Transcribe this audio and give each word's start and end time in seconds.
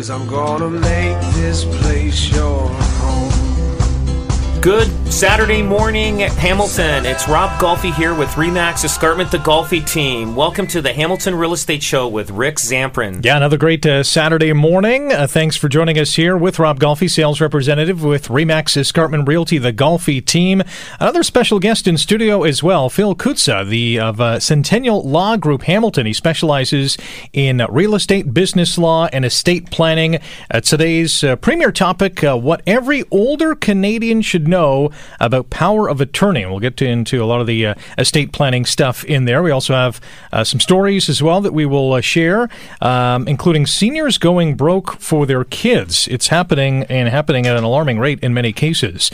Cause 0.00 0.08
I'm 0.08 0.26
gonna 0.28 0.70
make 0.70 1.20
this 1.34 1.66
place 1.66 2.32
your 2.34 2.70
home. 2.70 4.62
Good 4.62 4.99
Saturday 5.10 5.60
morning, 5.60 6.20
Hamilton. 6.20 7.04
It's 7.04 7.28
Rob 7.28 7.50
Golfi 7.60 7.92
here 7.92 8.14
with 8.14 8.28
Remax 8.30 8.84
Escarpment, 8.84 9.30
the 9.30 9.38
Golfi 9.38 9.84
team. 9.86 10.36
Welcome 10.36 10.68
to 10.68 10.80
the 10.80 10.92
Hamilton 10.92 11.34
Real 11.34 11.52
Estate 11.52 11.82
Show 11.82 12.06
with 12.06 12.30
Rick 12.30 12.56
Zamprin. 12.56 13.22
Yeah, 13.22 13.36
another 13.36 13.58
great 13.58 13.84
uh, 13.84 14.04
Saturday 14.04 14.52
morning. 14.52 15.12
Uh, 15.12 15.26
thanks 15.26 15.56
for 15.56 15.68
joining 15.68 15.98
us 15.98 16.14
here 16.14 16.38
with 16.38 16.60
Rob 16.60 16.78
Golfi, 16.78 17.10
sales 17.10 17.40
representative 17.40 18.04
with 18.04 18.28
Remax 18.28 18.76
Escarpment 18.76 19.28
Realty, 19.28 19.58
the 19.58 19.72
Golfi 19.72 20.24
team. 20.24 20.62
Another 21.00 21.24
special 21.24 21.58
guest 21.58 21.88
in 21.88 21.98
studio 21.98 22.44
as 22.44 22.62
well, 22.62 22.88
Phil 22.88 23.16
Kutza, 23.16 23.68
the 23.68 23.98
of 23.98 24.20
uh, 24.20 24.38
Centennial 24.38 25.02
Law 25.02 25.36
Group 25.36 25.64
Hamilton. 25.64 26.06
He 26.06 26.12
specializes 26.12 26.96
in 27.32 27.66
real 27.68 27.96
estate, 27.96 28.32
business 28.32 28.78
law, 28.78 29.08
and 29.12 29.24
estate 29.24 29.70
planning. 29.72 30.18
Today's 30.62 31.24
uh, 31.24 31.34
premier 31.36 31.72
topic: 31.72 32.22
uh, 32.22 32.38
what 32.38 32.62
every 32.64 33.04
older 33.10 33.56
Canadian 33.56 34.22
should 34.22 34.46
know 34.48 34.90
about 35.18 35.50
power 35.50 35.88
of 35.88 36.00
attorney. 36.00 36.46
We'll 36.46 36.60
get 36.60 36.76
to, 36.78 36.86
into 36.86 37.22
a 37.22 37.26
lot 37.26 37.40
of 37.40 37.46
the 37.46 37.66
uh, 37.66 37.74
estate 37.98 38.32
planning 38.32 38.64
stuff 38.64 39.04
in 39.04 39.24
there. 39.24 39.42
We 39.42 39.50
also 39.50 39.74
have 39.74 40.00
uh, 40.32 40.44
some 40.44 40.60
stories 40.60 41.08
as 41.08 41.22
well 41.22 41.40
that 41.40 41.52
we 41.52 41.66
will 41.66 41.92
uh, 41.92 42.00
share, 42.00 42.48
um, 42.80 43.26
including 43.28 43.66
seniors 43.66 44.18
going 44.18 44.54
broke 44.54 45.00
for 45.00 45.26
their 45.26 45.44
kids. 45.44 46.08
It's 46.08 46.28
happening 46.28 46.84
and 46.84 47.08
happening 47.08 47.46
at 47.46 47.56
an 47.56 47.64
alarming 47.64 47.98
rate 47.98 48.20
in 48.22 48.34
many 48.34 48.52
cases. 48.52 49.10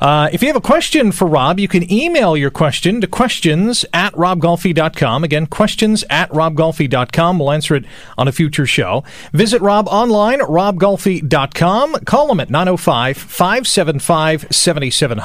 Uh, 0.00 0.28
if 0.32 0.42
you 0.42 0.48
have 0.48 0.56
a 0.56 0.60
question 0.60 1.12
for 1.12 1.26
Rob, 1.26 1.58
you 1.58 1.68
can 1.68 1.90
email 1.92 2.36
your 2.36 2.50
question 2.50 3.00
to 3.00 3.06
questions 3.06 3.84
at 3.92 4.12
robgolfi.com. 4.14 5.24
Again, 5.24 5.46
questions 5.46 6.04
at 6.10 6.30
robgolfi.com. 6.30 7.38
We'll 7.38 7.52
answer 7.52 7.74
it 7.74 7.84
on 8.18 8.28
a 8.28 8.32
future 8.32 8.66
show. 8.66 9.04
Visit 9.32 9.60
Rob 9.62 9.88
online, 9.88 10.40
robgolfi.com. 10.40 11.94
Call 12.04 12.30
him 12.30 12.40
at 12.40 12.50
905 12.50 13.16
575 13.16 14.46
7700 14.50 15.23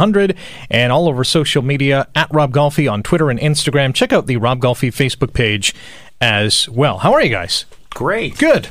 and 0.70 0.92
all 0.92 1.08
over 1.08 1.24
social 1.24 1.62
media 1.62 2.08
at 2.16 2.28
Rob 2.32 2.54
Golfi 2.54 2.92
on 2.92 3.04
Twitter 3.04 3.30
and 3.30 3.40
Instagram. 3.40 3.94
Check 3.94 4.14
out 4.14 4.28
the 4.28 4.38
Rob 4.38 4.60
Golfi 4.60 4.90
Facebook 4.90 5.34
page 5.34 5.74
as 6.22 6.70
well. 6.70 7.00
How 7.00 7.14
are 7.14 7.22
you 7.22 7.30
guys? 7.30 7.66
Great. 7.92 8.38
Good. 8.38 8.70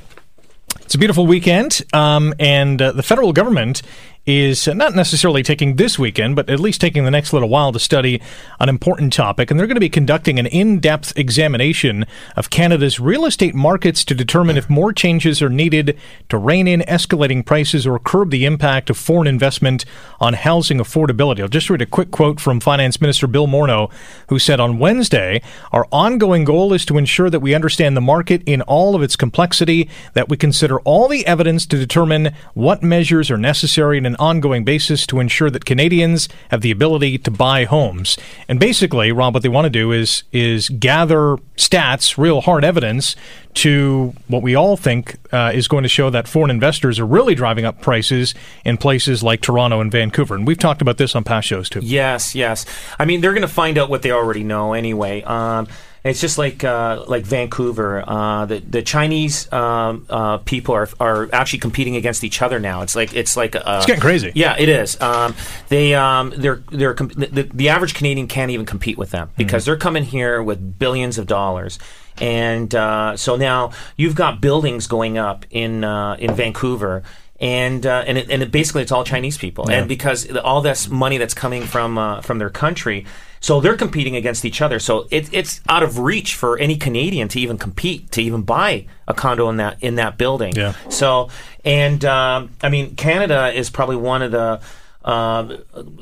It's 0.81 0.95
a 0.95 0.99
beautiful 0.99 1.27
weekend, 1.27 1.83
um, 1.93 2.33
and 2.39 2.81
uh, 2.81 2.93
the 2.93 3.03
federal 3.03 3.35
government 3.35 3.83
is 4.29 4.69
not 4.69 4.95
necessarily 4.95 5.43
taking 5.43 5.77
this 5.77 5.99
weekend, 5.99 6.37
but 6.37 6.51
at 6.51 6.61
least 6.61 6.83
taking 6.83 7.07
the 7.07 7.11
next 7.11 7.33
little 7.33 7.49
while 7.49 7.73
to 7.73 7.79
study 7.79 8.21
an 8.61 8.69
important 8.69 9.11
topic. 9.11 9.51
And 9.51 9.59
they're 9.59 9.67
going 9.67 9.77
to 9.77 9.81
be 9.81 9.89
conducting 9.89 10.39
an 10.39 10.45
in 10.45 10.81
depth 10.81 11.17
examination 11.17 12.05
of 12.37 12.51
Canada's 12.51 13.01
real 13.01 13.25
estate 13.25 13.55
markets 13.55 14.05
to 14.05 14.15
determine 14.15 14.59
if 14.59 14.69
more 14.69 14.93
changes 14.93 15.41
are 15.41 15.49
needed 15.49 15.99
to 16.29 16.37
rein 16.37 16.69
in 16.69 16.81
escalating 16.81 17.43
prices 17.43 17.87
or 17.87 17.99
curb 17.99 18.31
the 18.31 18.45
impact 18.45 18.91
of 18.91 18.99
foreign 18.99 19.27
investment 19.27 19.87
on 20.21 20.35
housing 20.35 20.77
affordability. 20.77 21.41
I'll 21.41 21.49
just 21.49 21.71
read 21.71 21.81
a 21.81 21.87
quick 21.87 22.11
quote 22.11 22.39
from 22.39 22.61
Finance 22.61 23.01
Minister 23.01 23.27
Bill 23.27 23.47
Morneau, 23.47 23.91
who 24.29 24.39
said 24.39 24.61
on 24.61 24.79
Wednesday 24.79 25.41
Our 25.73 25.89
ongoing 25.91 26.45
goal 26.45 26.75
is 26.75 26.85
to 26.85 26.99
ensure 26.99 27.31
that 27.31 27.41
we 27.41 27.55
understand 27.55 27.97
the 27.97 28.03
market 28.03 28.43
in 28.45 28.61
all 28.61 28.95
of 28.95 29.03
its 29.03 29.17
complexity, 29.17 29.89
that 30.13 30.29
we 30.29 30.37
consider 30.37 30.81
all 30.81 31.09
the 31.09 31.27
evidence 31.27 31.65
to 31.65 31.79
determine 31.79 32.35
what 32.53 32.83
measures 32.83 33.31
are 33.31 33.39
necessary 33.39 33.97
in 33.97 34.05
an 34.05 34.18
ongoing 34.19 34.65
basis 34.65 35.07
to 35.07 35.21
ensure 35.21 35.51
that 35.51 35.65
Canadians 35.65 36.29
have 36.51 36.61
the 36.61 36.71
ability 36.71 37.19
to 37.19 37.31
buy 37.31 37.65
homes. 37.65 38.17
And 38.49 38.59
basically, 38.61 39.13
Rob, 39.13 39.35
what 39.35 39.43
they 39.43 39.49
want 39.49 39.67
to 39.67 39.71
do 39.71 39.93
is 39.93 40.25
is 40.33 40.69
gather 40.69 41.37
stats, 41.57 42.17
real 42.17 42.41
hard 42.41 42.65
evidence 42.65 43.17
to 43.55 44.15
what 44.29 44.43
we 44.43 44.55
all 44.55 44.77
think 44.77 45.17
uh, 45.33 45.51
is 45.53 45.67
going 45.67 45.83
to 45.83 45.89
show 45.89 46.11
that 46.11 46.29
foreign 46.29 46.51
investors 46.51 47.01
are 47.01 47.07
really 47.07 47.35
driving 47.35 47.65
up 47.65 47.81
prices 47.81 48.35
in 48.65 48.77
places 48.77 49.23
like 49.23 49.41
Toronto 49.41 49.81
and 49.81 49.91
Vancouver. 49.91 50.35
And 50.35 50.47
we've 50.47 50.59
talked 50.59 50.81
about 50.81 50.97
this 50.97 51.17
on 51.17 51.25
past 51.25 51.49
shows 51.49 51.69
too. 51.69 51.81
Yes, 51.83 52.35
yes. 52.35 52.65
I 52.99 53.05
mean, 53.05 53.21
they're 53.21 53.33
going 53.33 53.43
to 53.43 53.49
find 53.49 53.77
out 53.77 53.91
what 53.91 54.03
they 54.03 54.13
already 54.13 54.45
know 54.45 54.75
anyway. 54.75 55.23
Um, 55.23 55.67
it's 56.09 56.21
just 56.21 56.39
like 56.39 56.65
uh, 56.65 57.05
like 57.09 57.25
Vancouver. 57.25 58.05
Uh, 58.07 58.47
the 58.47 58.59
the 58.61 58.83
Chinese 58.83 59.51
um, 59.53 60.07
uh, 60.09 60.39
people 60.39 60.75
are 60.75 60.89
are 61.01 61.29
actually 61.33 61.61
competing 61.61 61.97
against 61.97 62.25
each 62.25 62.43
other 62.43 62.59
now. 62.61 62.83
It's 62.83 62.95
like 62.95 63.15
it's 63.15 63.37
like 63.37 63.57
uh, 63.57 63.63
It's 63.79 63.87
getting 63.87 64.01
crazy. 64.01 64.33
Yeah, 64.35 64.57
it 64.59 64.69
is. 64.69 65.01
Um, 65.01 65.35
they 65.69 65.95
um, 65.95 66.33
they're 66.37 66.63
they're 66.71 66.95
com- 66.95 67.09
the, 67.09 67.49
the 67.53 67.69
average 67.69 67.95
Canadian 67.95 68.27
can't 68.27 68.51
even 68.51 68.67
compete 68.67 68.99
with 68.99 69.11
them 69.11 69.31
because 69.37 69.65
they're 69.65 69.77
coming 69.77 70.05
here 70.05 70.43
with 70.43 70.79
billions 70.79 71.19
of 71.19 71.27
dollars. 71.27 71.79
And 72.21 72.75
uh, 72.75 73.17
so 73.17 73.37
now 73.37 73.71
you've 73.97 74.17
got 74.17 74.41
buildings 74.41 74.89
going 74.89 75.19
up 75.19 75.47
in 75.51 75.85
uh, 75.85 76.17
in 76.19 76.35
Vancouver, 76.35 77.05
and 77.39 77.87
uh, 77.87 78.03
and 78.07 78.19
it, 78.19 78.29
and 78.29 78.43
it 78.43 78.51
basically 78.51 78.83
it's 78.83 78.91
all 78.91 79.05
Chinese 79.05 79.39
people, 79.39 79.71
and 79.71 79.89
because 79.89 80.29
all 80.39 80.61
this 80.61 80.89
money 80.89 81.19
that's 81.19 81.35
coming 81.35 81.63
from 81.63 81.97
uh, 81.97 82.21
from 82.23 82.39
their 82.39 82.51
country, 82.51 83.07
so 83.41 83.61
they're 83.61 83.77
competing 83.77 84.17
against 84.17 84.45
each 84.45 84.61
other. 84.61 84.79
So 84.79 85.07
it, 85.11 85.33
it's 85.33 85.61
out 85.69 85.83
of 85.83 85.99
reach 85.99 86.35
for 86.35 86.59
any 86.59 86.77
Canadian 86.77 87.29
to 87.29 87.41
even 87.41 87.59
compete 87.59 88.11
to 88.13 88.23
even 88.23 88.43
buy 88.43 88.87
a 89.07 89.15
condo 89.15 89.49
in 89.49 89.57
that 89.57 89.83
in 89.83 89.97
that 89.97 90.19
building. 90.19 90.55
Yeah. 90.55 90.75
So 90.89 91.29
and 91.65 92.05
um, 92.05 92.51
I 92.63 92.69
mean 92.69 92.97
Canada 92.97 93.53
is 93.53 93.71
probably 93.71 93.97
one 93.97 94.23
of 94.23 94.33
the 94.33 94.61
uh, 95.05 95.57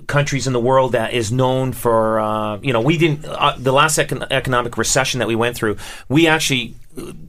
countries 0.07 0.47
in 0.47 0.53
the 0.53 0.61
world 0.61 0.93
that 0.93 1.13
is 1.13 1.31
known 1.31 1.73
for 1.73 2.19
uh, 2.19 2.59
you 2.59 2.73
know 2.73 2.81
we 2.81 2.99
didn't 2.99 3.25
uh, 3.25 3.55
the 3.59 3.73
last 3.73 3.99
econ- 3.99 4.27
economic 4.31 4.77
recession 4.77 5.21
that 5.21 5.29
we 5.29 5.37
went 5.37 5.55
through 5.55 5.77
we 6.09 6.27
actually 6.27 6.75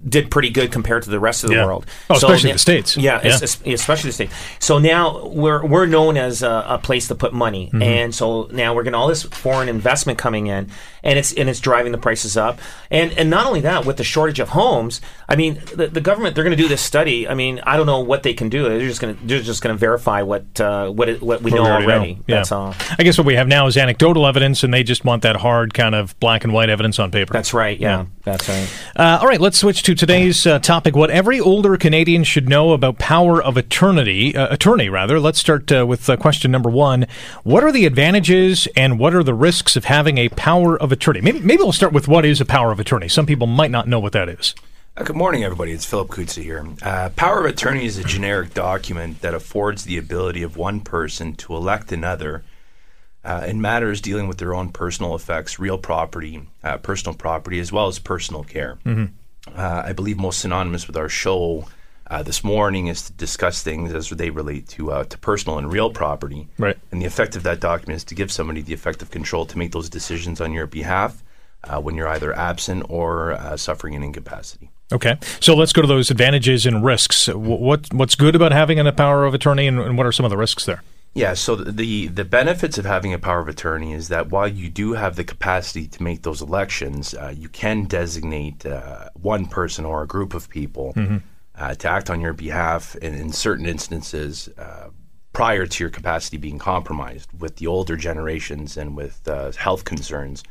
did 0.07 0.31
pretty 0.31 0.49
good 0.49 0.71
compared 0.71 1.03
to 1.03 1.09
the 1.09 1.19
rest 1.19 1.43
of 1.43 1.49
the 1.49 1.57
Yeah. 1.57 1.65
world. 1.65 1.85
Oh, 2.09 2.15
especially 2.15 2.49
na- 2.49 2.53
the 2.55 2.59
States. 2.59 2.95
Yeah, 2.95 3.19
Yeah. 3.23 3.31
es- 3.33 3.41
es- 3.43 3.59
especially 3.65 4.09
the 4.09 4.13
states. 4.13 4.33
So 4.59 4.77
now 4.79 5.25
we're 5.27 5.65
we're 5.65 5.85
known 5.85 6.15
as 6.17 6.41
a, 6.43 6.65
a 6.69 6.77
place 6.77 7.07
to 7.09 7.15
put 7.15 7.33
money, 7.33 7.67
Mm-hmm. 7.67 7.81
and 7.83 8.15
so 8.15 8.47
now 8.51 8.73
we're 8.73 8.83
getting 8.83 8.95
all 8.95 9.07
this 9.07 9.23
foreign 9.23 9.67
investment 9.69 10.17
coming 10.17 10.47
in, 10.47 10.69
and 11.03 11.19
it's 11.19 11.33
and 11.33 11.49
it's 11.49 11.59
driving 11.59 11.91
the 11.91 11.97
prices 11.97 12.37
up. 12.37 12.59
And 12.89 13.11
and 13.13 13.29
not 13.29 13.45
only 13.45 13.61
that, 13.61 13.85
with 13.85 13.97
the 13.97 14.03
shortage 14.05 14.39
of 14.39 14.49
homes, 14.49 15.01
I 15.27 15.35
mean, 15.35 15.61
the, 15.75 15.87
the 15.87 16.01
government 16.01 16.35
they're 16.35 16.43
going 16.45 16.55
to 16.55 16.61
do 16.63 16.69
this 16.69 16.81
study. 16.81 17.27
I 17.27 17.33
mean, 17.33 17.59
I 17.65 17.75
don't 17.75 17.85
know 17.85 17.99
what 17.99 18.23
they 18.23 18.33
can 18.33 18.47
do. 18.49 18.63
They're 18.69 18.79
just 18.87 19.01
going 19.01 19.17
to 19.17 19.25
they're 19.25 19.41
just 19.41 19.61
going 19.61 19.75
to 19.75 19.79
verify 19.79 20.21
what 20.21 20.59
uh, 20.61 20.89
what 20.89 21.09
it, 21.09 21.21
what 21.21 21.41
we 21.41 21.51
What 21.51 21.57
know 21.57 21.63
we 21.63 21.69
already 21.69 21.85
already. 21.91 22.13
know. 22.15 22.19
Yeah. 22.27 22.35
That's 22.37 22.51
all. 22.53 22.73
I 22.97 23.03
guess 23.03 23.17
what 23.17 23.27
we 23.27 23.35
have 23.35 23.47
now 23.49 23.67
is 23.67 23.75
anecdotal 23.75 24.25
evidence, 24.25 24.63
and 24.63 24.73
they 24.73 24.83
just 24.83 25.03
want 25.03 25.23
that 25.23 25.35
hard 25.35 25.73
kind 25.73 25.93
of 25.95 26.17
black 26.21 26.43
and 26.45 26.53
white 26.53 26.69
evidence 26.69 26.99
on 26.99 27.11
paper. 27.11 27.33
That's 27.33 27.53
right. 27.53 27.77
Yeah, 27.79 28.05
that's 28.23 28.47
right. 28.47 28.69
Uh, 28.95 29.17
all 29.21 29.27
right, 29.27 29.41
let's 29.41 29.56
switch 29.57 29.81
to 29.83 29.95
today's 29.95 30.45
uh, 30.45 30.59
topic: 30.59 30.95
what 30.95 31.09
every 31.09 31.39
older 31.39 31.75
Canadian 31.77 32.23
should 32.23 32.47
know 32.47 32.71
about 32.71 32.99
power 32.99 33.41
of 33.41 33.57
attorney. 33.57 34.35
Uh, 34.35 34.53
attorney, 34.53 34.87
rather. 34.87 35.19
Let's 35.19 35.39
start 35.39 35.71
uh, 35.71 35.85
with 35.85 36.09
uh, 36.09 36.15
question 36.17 36.51
number 36.51 36.69
one: 36.69 37.07
What 37.43 37.63
are 37.63 37.71
the 37.71 37.85
advantages 37.85 38.67
and 38.75 38.99
what 38.99 39.15
are 39.15 39.23
the 39.23 39.33
risks 39.33 39.75
of 39.75 39.85
having 39.85 40.17
a 40.19 40.29
power 40.29 40.77
of 40.77 40.91
attorney? 40.91 41.21
Maybe, 41.21 41.39
maybe 41.39 41.63
we'll 41.63 41.73
start 41.73 41.91
with 41.91 42.07
what 42.07 42.23
is 42.23 42.39
a 42.39 42.45
power 42.45 42.71
of 42.71 42.79
attorney. 42.79 43.07
Some 43.07 43.25
people 43.25 43.47
might 43.47 43.71
not 43.71 43.87
know 43.87 43.99
what 43.99 44.13
that 44.13 44.29
is. 44.29 44.53
Uh, 44.95 45.03
Good 45.03 45.15
morning, 45.15 45.43
everybody. 45.43 45.71
It's 45.71 45.85
Philip 45.85 46.09
Kutza 46.09 46.43
here. 46.43 46.67
Uh, 46.81 47.09
power 47.15 47.39
of 47.39 47.45
attorney 47.45 47.85
is 47.85 47.97
a 47.97 48.03
generic 48.03 48.53
document 48.53 49.21
that 49.21 49.33
affords 49.33 49.85
the 49.85 49.97
ability 49.97 50.43
of 50.43 50.55
one 50.55 50.81
person 50.81 51.35
to 51.35 51.55
elect 51.55 51.91
another 51.91 52.43
uh, 53.23 53.43
in 53.47 53.59
matters 53.59 54.01
dealing 54.01 54.27
with 54.27 54.37
their 54.37 54.53
own 54.53 54.69
personal 54.69 55.15
effects, 55.15 55.59
real 55.59 55.77
property, 55.77 56.47
uh, 56.63 56.77
personal 56.77 57.15
property, 57.15 57.59
as 57.59 57.71
well 57.71 57.87
as 57.87 57.99
personal 57.99 58.43
care. 58.43 58.77
Uh, 59.55 59.83
I 59.85 59.93
believe 59.93 60.17
most 60.17 60.39
synonymous 60.39 60.87
with 60.87 60.97
our 60.97 61.09
show 61.09 61.65
uh, 62.09 62.23
this 62.23 62.43
morning 62.43 62.87
is 62.87 63.01
to 63.07 63.13
discuss 63.13 63.61
things 63.61 63.93
as 63.93 64.09
they 64.09 64.29
relate 64.29 64.67
to 64.69 64.91
uh, 64.91 65.03
to 65.05 65.17
personal 65.17 65.57
and 65.57 65.71
real 65.71 65.89
property. 65.89 66.47
Right. 66.57 66.77
And 66.91 67.01
the 67.01 67.05
effect 67.05 67.35
of 67.35 67.43
that 67.43 67.59
document 67.59 67.97
is 67.97 68.03
to 68.05 68.15
give 68.15 68.31
somebody 68.31 68.61
the 68.61 68.73
effective 68.73 69.11
control 69.11 69.45
to 69.45 69.57
make 69.57 69.71
those 69.71 69.89
decisions 69.89 70.39
on 70.41 70.53
your 70.53 70.67
behalf 70.67 71.23
uh, 71.63 71.81
when 71.81 71.95
you're 71.95 72.07
either 72.07 72.33
absent 72.33 72.85
or 72.89 73.33
uh, 73.33 73.57
suffering 73.57 73.95
an 73.95 74.03
incapacity. 74.03 74.69
Okay, 74.93 75.17
so 75.41 75.53
let's 75.53 75.73
go 75.73 75.81
to 75.81 75.87
those 75.87 76.09
advantages 76.09 76.65
and 76.65 76.83
risks. 76.85 77.25
Wh- 77.25 77.37
What 77.37 77.93
what's 77.93 78.15
good 78.15 78.35
about 78.35 78.53
having 78.53 78.79
a 78.79 78.91
power 78.93 79.25
of 79.25 79.33
attorney, 79.33 79.67
and, 79.67 79.79
and 79.79 79.97
what 79.97 80.07
are 80.07 80.13
some 80.13 80.23
of 80.25 80.29
the 80.29 80.37
risks 80.37 80.65
there? 80.65 80.81
Yeah, 81.17 81.33
so 81.33 81.55
the 81.55 82.07
the 82.07 82.25
benefits 82.25 82.77
of 82.77 82.85
having 82.85 83.11
a 83.11 83.19
power 83.19 83.39
of 83.39 83.47
attorney 83.47 83.93
is 83.93 84.07
that 84.09 84.29
while 84.29 84.47
you 84.47 84.69
do 84.69 84.93
have 84.93 85.15
the 85.15 85.23
capacity 85.23 85.87
to 85.87 86.03
make 86.03 86.21
those 86.21 86.41
elections, 86.43 87.15
uh, 87.15 87.33
you 87.35 87.49
can 87.49 87.85
designate 87.85 88.65
uh, 88.65 89.09
one 89.15 89.47
person 89.47 89.83
or 89.83 90.03
a 90.03 90.07
group 90.07 90.35
of 90.35 90.47
people 90.47 90.93
uh, 91.55 91.73
to 91.73 91.89
act 91.89 92.11
on 92.11 92.21
your 92.21 92.33
behalf 92.33 92.95
in, 92.97 93.15
in 93.15 93.31
certain 93.31 93.65
instances 93.65 94.47
uh, 94.59 94.89
prior 95.33 95.65
to 95.65 95.83
your 95.83 95.89
capacity 95.89 96.37
being 96.37 96.59
compromised 96.59 97.29
with 97.39 97.55
the 97.55 97.67
older 97.67 97.95
generations 97.97 98.77
and 98.77 98.95
with 98.95 99.27
uh, 99.27 99.51
health 99.53 99.85
concerns. 99.85 100.43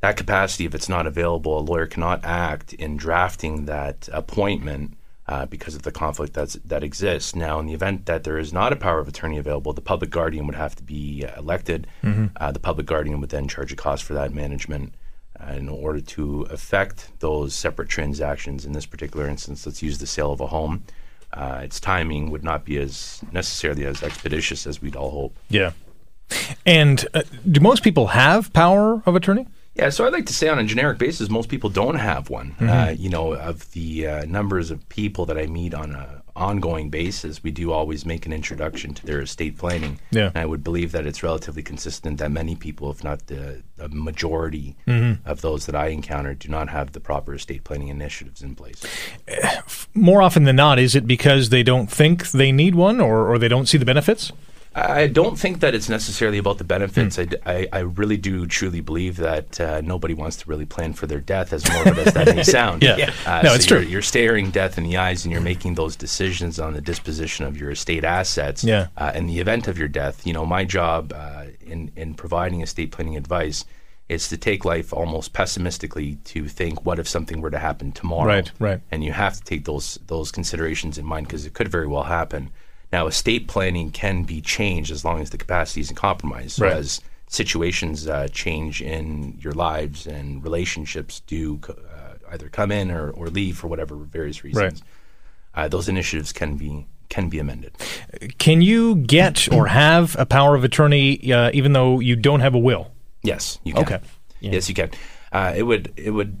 That 0.00 0.18
capacity, 0.18 0.66
if 0.66 0.74
it's 0.74 0.88
not 0.88 1.06
available, 1.06 1.58
a 1.58 1.60
lawyer 1.60 1.86
cannot 1.86 2.24
act 2.24 2.74
in 2.74 2.98
drafting 2.98 3.64
that 3.64 4.06
appointment 4.12 4.98
uh, 5.26 5.46
because 5.46 5.74
of 5.74 5.82
the 5.82 5.92
conflict 5.92 6.34
that's, 6.34 6.54
that 6.64 6.82
exists. 6.82 7.34
Now, 7.34 7.58
in 7.58 7.66
the 7.66 7.72
event 7.72 8.06
that 8.06 8.24
there 8.24 8.38
is 8.38 8.52
not 8.52 8.72
a 8.72 8.76
power 8.76 8.98
of 8.98 9.08
attorney 9.08 9.38
available, 9.38 9.72
the 9.72 9.80
public 9.80 10.10
guardian 10.10 10.46
would 10.46 10.56
have 10.56 10.76
to 10.76 10.82
be 10.82 11.24
uh, 11.24 11.38
elected. 11.38 11.86
Uh, 12.36 12.52
the 12.52 12.60
public 12.60 12.86
guardian 12.86 13.20
would 13.20 13.30
then 13.30 13.48
charge 13.48 13.72
a 13.72 13.76
cost 13.76 14.04
for 14.04 14.14
that 14.14 14.32
management. 14.32 14.94
Uh, 15.40 15.54
in 15.54 15.68
order 15.68 16.00
to 16.00 16.42
affect 16.42 17.10
those 17.18 17.54
separate 17.54 17.88
transactions, 17.88 18.64
in 18.64 18.72
this 18.72 18.86
particular 18.86 19.28
instance, 19.28 19.66
let's 19.66 19.82
use 19.82 19.98
the 19.98 20.06
sale 20.06 20.30
of 20.30 20.40
a 20.40 20.46
home. 20.46 20.84
Uh, 21.32 21.60
its 21.64 21.80
timing 21.80 22.30
would 22.30 22.44
not 22.44 22.64
be 22.64 22.78
as 22.78 23.20
necessarily 23.32 23.84
as 23.84 24.02
expeditious 24.02 24.64
as 24.64 24.80
we'd 24.80 24.94
all 24.94 25.10
hope. 25.10 25.36
Yeah. 25.48 25.72
And 26.64 27.04
uh, 27.14 27.22
do 27.50 27.60
most 27.60 27.82
people 27.82 28.06
have 28.08 28.52
power 28.52 29.02
of 29.06 29.16
attorney? 29.16 29.48
Yeah, 29.74 29.90
so 29.90 30.06
I'd 30.06 30.12
like 30.12 30.26
to 30.26 30.32
say 30.32 30.48
on 30.48 30.58
a 30.58 30.64
generic 30.64 30.98
basis, 30.98 31.28
most 31.28 31.48
people 31.48 31.68
don't 31.68 31.96
have 31.96 32.30
one. 32.30 32.54
Uh, 32.60 32.94
you 32.96 33.10
know, 33.10 33.34
of 33.34 33.70
the 33.72 34.06
uh, 34.06 34.24
numbers 34.24 34.70
of 34.70 34.88
people 34.88 35.26
that 35.26 35.36
I 35.36 35.46
meet 35.46 35.74
on 35.74 35.94
a 35.94 36.22
ongoing 36.36 36.90
basis, 36.90 37.42
we 37.42 37.50
do 37.50 37.72
always 37.72 38.04
make 38.04 38.26
an 38.26 38.32
introduction 38.32 38.92
to 38.94 39.06
their 39.06 39.20
estate 39.20 39.56
planning. 39.56 40.00
Yeah. 40.10 40.26
And 40.26 40.38
I 40.38 40.46
would 40.46 40.64
believe 40.64 40.92
that 40.92 41.06
it's 41.06 41.22
relatively 41.22 41.62
consistent 41.62 42.18
that 42.18 42.30
many 42.30 42.56
people, 42.56 42.90
if 42.90 43.04
not 43.04 43.26
the, 43.28 43.62
the 43.76 43.88
majority 43.88 44.76
of 45.24 45.40
those 45.42 45.66
that 45.66 45.74
I 45.74 45.88
encounter, 45.88 46.34
do 46.34 46.48
not 46.48 46.68
have 46.68 46.92
the 46.92 47.00
proper 47.00 47.34
estate 47.34 47.64
planning 47.64 47.88
initiatives 47.88 48.42
in 48.42 48.54
place. 48.54 48.82
More 49.94 50.22
often 50.22 50.44
than 50.44 50.56
not, 50.56 50.78
is 50.78 50.94
it 50.94 51.06
because 51.06 51.50
they 51.50 51.62
don't 51.62 51.90
think 51.90 52.30
they 52.30 52.50
need 52.50 52.74
one 52.74 53.00
or, 53.00 53.30
or 53.30 53.38
they 53.38 53.48
don't 53.48 53.66
see 53.66 53.78
the 53.78 53.84
benefits? 53.84 54.32
I 54.76 55.06
don't 55.06 55.38
think 55.38 55.60
that 55.60 55.74
it's 55.74 55.88
necessarily 55.88 56.38
about 56.38 56.58
the 56.58 56.64
benefits. 56.64 57.18
I 57.18 57.68
I 57.72 57.80
really 57.80 58.16
do 58.16 58.46
truly 58.46 58.80
believe 58.80 59.16
that 59.18 59.60
uh, 59.60 59.80
nobody 59.82 60.14
wants 60.14 60.36
to 60.38 60.48
really 60.48 60.66
plan 60.66 60.94
for 60.94 61.06
their 61.06 61.20
death, 61.20 61.52
as 61.52 61.68
morbid 61.70 61.98
as 61.98 62.14
that 62.14 62.34
may 62.34 62.42
sound. 62.58 62.82
Yeah. 62.82 62.96
Yeah. 62.96 63.12
Uh, 63.24 63.42
No, 63.42 63.48
so 63.50 63.54
it's 63.54 63.70
you're, 63.70 63.80
true. 63.80 63.88
You're 63.88 64.02
staring 64.02 64.50
death 64.50 64.76
in 64.76 64.84
the 64.84 64.96
eyes 64.96 65.24
and 65.24 65.32
you're 65.32 65.40
making 65.40 65.74
those 65.74 65.94
decisions 65.96 66.58
on 66.58 66.74
the 66.74 66.80
disposition 66.80 67.44
of 67.44 67.56
your 67.56 67.70
estate 67.70 68.04
assets. 68.04 68.64
Yeah. 68.64 68.88
Uh, 68.96 69.12
in 69.14 69.26
the 69.26 69.38
event 69.38 69.68
of 69.68 69.78
your 69.78 69.88
death, 69.88 70.26
you 70.26 70.32
know, 70.32 70.44
my 70.44 70.64
job 70.64 71.12
uh, 71.14 71.44
in, 71.64 71.92
in 71.94 72.14
providing 72.14 72.60
estate 72.60 72.90
planning 72.90 73.16
advice 73.16 73.64
is 74.08 74.28
to 74.28 74.36
take 74.36 74.64
life 74.64 74.92
almost 74.92 75.32
pessimistically 75.32 76.16
to 76.24 76.46
think, 76.48 76.84
what 76.84 76.98
if 76.98 77.08
something 77.08 77.40
were 77.40 77.50
to 77.50 77.58
happen 77.58 77.92
tomorrow? 77.92 78.26
Right, 78.26 78.52
right. 78.58 78.80
and 78.90 79.02
you 79.02 79.12
have 79.12 79.36
to 79.38 79.44
take 79.44 79.64
those 79.64 79.98
those 80.08 80.30
considerations 80.30 80.98
in 80.98 81.06
mind 81.06 81.26
because 81.26 81.46
it 81.46 81.54
could 81.54 81.68
very 81.68 81.86
well 81.86 82.02
happen. 82.02 82.50
Now, 82.94 83.08
estate 83.08 83.48
planning 83.48 83.90
can 83.90 84.22
be 84.22 84.40
changed 84.40 84.92
as 84.92 85.04
long 85.04 85.20
as 85.20 85.30
the 85.30 85.36
capacity 85.36 85.80
isn't 85.80 85.96
compromised. 85.96 86.52
So 86.52 86.66
Right. 86.66 86.76
as 86.76 87.00
situations 87.26 88.06
uh, 88.06 88.28
change 88.28 88.80
in 88.80 89.36
your 89.40 89.52
lives 89.52 90.06
and 90.06 90.44
relationships 90.44 91.20
do 91.26 91.58
uh, 91.68 91.74
either 92.30 92.48
come 92.48 92.70
in 92.70 92.92
or, 92.92 93.10
or 93.10 93.26
leave 93.30 93.58
for 93.58 93.66
whatever 93.66 93.96
various 93.96 94.44
reasons, 94.44 94.80
uh, 95.56 95.66
those 95.66 95.88
initiatives 95.88 96.32
can 96.32 96.56
be 96.56 96.86
can 97.08 97.28
be 97.28 97.40
amended. 97.40 97.72
Can 98.38 98.62
you 98.62 98.94
get 98.94 99.52
or 99.52 99.66
have 99.66 100.14
a 100.16 100.24
power 100.24 100.54
of 100.54 100.62
attorney 100.62 101.32
uh, 101.32 101.50
even 101.52 101.72
though 101.72 101.98
you 101.98 102.14
don't 102.14 102.42
have 102.46 102.54
a 102.54 102.60
will? 102.60 102.92
Yes, 103.24 103.58
you 103.64 103.74
can. 103.74 103.82
Okay. 103.82 104.00
Yes, 104.38 104.68
you 104.68 104.74
can. 104.76 104.90
Uh, 105.32 105.52
it 105.56 105.64
would. 105.64 105.92
It 105.96 106.12
would. 106.12 106.40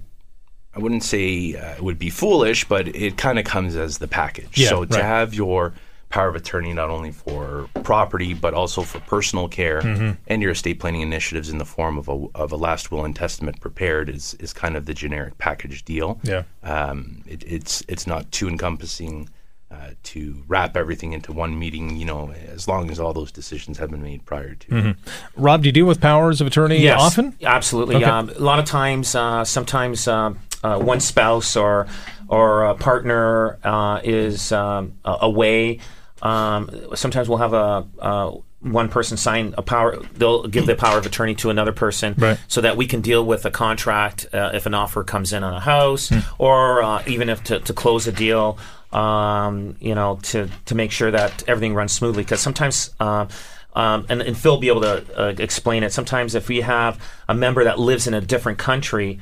I 0.72 0.78
wouldn't 0.78 1.02
say 1.02 1.56
uh, 1.56 1.74
it 1.74 1.82
would 1.82 1.98
be 1.98 2.10
foolish, 2.10 2.68
but 2.68 2.86
it 2.86 3.16
kind 3.16 3.40
of 3.40 3.44
comes 3.44 3.74
as 3.74 3.98
the 3.98 4.06
package. 4.06 4.56
Yeah, 4.56 4.68
so 4.68 4.84
to 4.84 4.94
right. 4.94 5.04
have 5.04 5.34
your 5.34 5.74
power 6.14 6.28
of 6.28 6.36
attorney 6.36 6.72
not 6.72 6.90
only 6.90 7.10
for 7.10 7.68
property 7.82 8.32
but 8.34 8.52
also 8.54 8.82
for 8.82 9.00
personal 9.00 9.48
care 9.48 9.80
Mm-hmm. 9.82 10.10
and 10.28 10.42
your 10.42 10.52
estate 10.52 10.78
planning 10.78 11.00
initiatives 11.02 11.48
in 11.50 11.58
the 11.58 11.64
form 11.76 11.98
of 11.98 12.06
a 12.08 12.16
of 12.44 12.52
a 12.52 12.56
last 12.56 12.90
will 12.90 13.04
and 13.04 13.16
testament 13.16 13.56
prepared 13.60 14.08
is 14.08 14.34
is 14.44 14.52
kind 14.52 14.76
of 14.76 14.82
the 14.86 14.94
generic 14.94 15.34
package 15.38 15.84
deal. 15.84 16.20
Yeah. 16.22 16.42
Um, 16.62 17.22
it, 17.26 17.42
it's 17.56 17.82
it's 17.88 18.06
not 18.06 18.30
too 18.30 18.48
encompassing. 18.48 19.28
Uh, 19.70 19.90
to 20.04 20.20
wrap 20.46 20.76
everything 20.76 21.12
into 21.14 21.32
one 21.32 21.58
meeting, 21.58 21.96
you 21.96 22.04
know, 22.04 22.30
as 22.54 22.68
long 22.68 22.90
as 22.92 23.00
all 23.00 23.12
those 23.12 23.32
decisions 23.32 23.76
have 23.78 23.90
been 23.90 24.02
made 24.02 24.24
prior 24.24 24.54
to. 24.54 24.68
Mm-hmm. 24.68 25.42
Rob, 25.44 25.62
do 25.62 25.68
you 25.68 25.72
deal 25.72 25.86
with 25.86 26.00
powers 26.00 26.40
of 26.40 26.46
attorney 26.46 26.78
Yes, 26.78 27.00
often? 27.00 27.34
Absolutely. 27.42 27.96
Okay. 27.96 28.04
Um, 28.04 28.28
a 28.28 28.38
lot 28.38 28.60
of 28.60 28.66
times, 28.66 29.16
uh, 29.16 29.44
sometimes 29.44 30.06
um, 30.06 30.38
uh, 30.62 30.78
one 30.78 31.00
spouse 31.00 31.56
or 31.56 31.88
or 32.28 32.66
a 32.66 32.74
partner 32.76 33.58
uh, 33.64 33.98
is 34.04 34.52
um, 34.52 34.92
away. 35.04 35.80
Um, 36.24 36.70
sometimes 36.94 37.28
we'll 37.28 37.38
have 37.38 37.52
a. 37.52 37.86
Uh, 37.98 38.32
one 38.60 38.88
person 38.88 39.18
sign 39.18 39.52
a 39.58 39.62
power, 39.62 39.98
they'll 40.14 40.44
give 40.46 40.64
the 40.64 40.74
power 40.74 40.96
of 40.96 41.04
attorney 41.04 41.34
to 41.34 41.50
another 41.50 41.70
person 41.70 42.14
Right. 42.16 42.38
so 42.48 42.62
that 42.62 42.78
we 42.78 42.86
can 42.86 43.02
deal 43.02 43.22
with 43.22 43.44
a 43.44 43.50
contract 43.50 44.24
uh, 44.32 44.52
if 44.54 44.64
an 44.64 44.72
offer 44.72 45.04
comes 45.04 45.34
in 45.34 45.44
on 45.44 45.52
a 45.52 45.60
house 45.60 46.08
Hmm. 46.08 46.20
or 46.38 46.82
uh, 46.82 47.02
even 47.06 47.28
if 47.28 47.44
to, 47.44 47.60
to 47.60 47.74
close 47.74 48.06
a 48.06 48.12
deal, 48.12 48.56
um, 48.90 49.76
you 49.80 49.94
know, 49.94 50.18
to, 50.22 50.48
to 50.64 50.74
make 50.74 50.92
sure 50.92 51.10
that 51.10 51.44
everything 51.46 51.74
runs 51.74 51.92
smoothly. 51.92 52.22
Because 52.22 52.40
sometimes, 52.40 52.94
um, 53.00 53.28
um, 53.74 54.06
and, 54.08 54.22
and 54.22 54.34
Phil 54.34 54.52
will 54.52 54.60
be 54.60 54.68
able 54.68 54.80
to 54.80 55.04
uh, 55.20 55.34
explain 55.38 55.82
it, 55.82 55.92
sometimes 55.92 56.34
if 56.34 56.48
we 56.48 56.62
have 56.62 56.98
a 57.28 57.34
member 57.34 57.64
that 57.64 57.78
lives 57.78 58.06
in 58.06 58.14
a 58.14 58.20
different 58.22 58.56
country, 58.58 59.18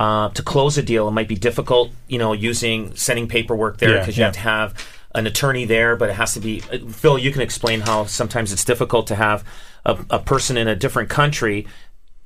uh, 0.00 0.30
to 0.30 0.42
close 0.42 0.78
a 0.78 0.82
deal, 0.82 1.06
it 1.06 1.10
might 1.10 1.28
be 1.28 1.36
difficult, 1.36 1.90
you 2.08 2.18
know, 2.18 2.32
using 2.32 2.94
sending 2.96 3.28
paperwork 3.28 3.76
there 3.76 3.90
Yeah, 3.94 3.98
because 4.00 4.16
you 4.16 4.22
yeah. 4.22 4.26
have 4.28 4.34
to 4.34 4.40
have 4.40 4.95
an 5.16 5.26
attorney 5.26 5.64
there, 5.64 5.96
but 5.96 6.10
it 6.10 6.12
has 6.12 6.34
to 6.34 6.40
be. 6.40 6.62
Uh, 6.70 6.78
Phil, 6.88 7.18
you 7.18 7.32
can 7.32 7.42
explain 7.42 7.80
how 7.80 8.04
sometimes 8.04 8.52
it's 8.52 8.64
difficult 8.64 9.06
to 9.08 9.14
have 9.16 9.42
a, 9.84 9.98
a 10.10 10.18
person 10.18 10.56
in 10.56 10.68
a 10.68 10.76
different 10.76 11.08
country. 11.08 11.66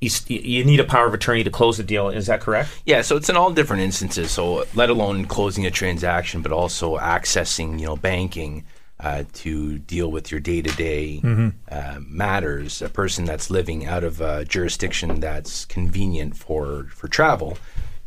You, 0.01 0.09
you 0.27 0.63
need 0.65 0.79
a 0.79 0.83
power 0.83 1.07
of 1.07 1.13
attorney 1.13 1.43
to 1.43 1.49
close 1.49 1.77
the 1.77 1.83
deal. 1.83 2.09
Is 2.09 2.25
that 2.27 2.41
correct? 2.41 2.69
Yeah, 2.85 3.01
so 3.01 3.15
it's 3.15 3.29
in 3.29 3.37
all 3.37 3.51
different 3.51 3.83
instances. 3.83 4.31
So 4.31 4.65
let 4.75 4.89
alone 4.89 5.25
closing 5.25 5.65
a 5.65 5.71
transaction, 5.71 6.41
but 6.41 6.51
also 6.51 6.97
accessing, 6.97 7.79
you 7.79 7.85
know, 7.85 7.95
banking 7.95 8.65
uh, 8.99 9.23
to 9.33 9.79
deal 9.79 10.11
with 10.11 10.31
your 10.31 10.39
day-to-day 10.39 11.21
uh, 11.71 11.99
matters. 12.01 12.81
A 12.81 12.89
person 12.89 13.25
that's 13.25 13.49
living 13.49 13.85
out 13.85 14.03
of 14.03 14.21
a 14.21 14.43
jurisdiction 14.45 15.19
that's 15.19 15.65
convenient 15.65 16.35
for 16.35 16.87
for 16.91 17.07
travel 17.07 17.57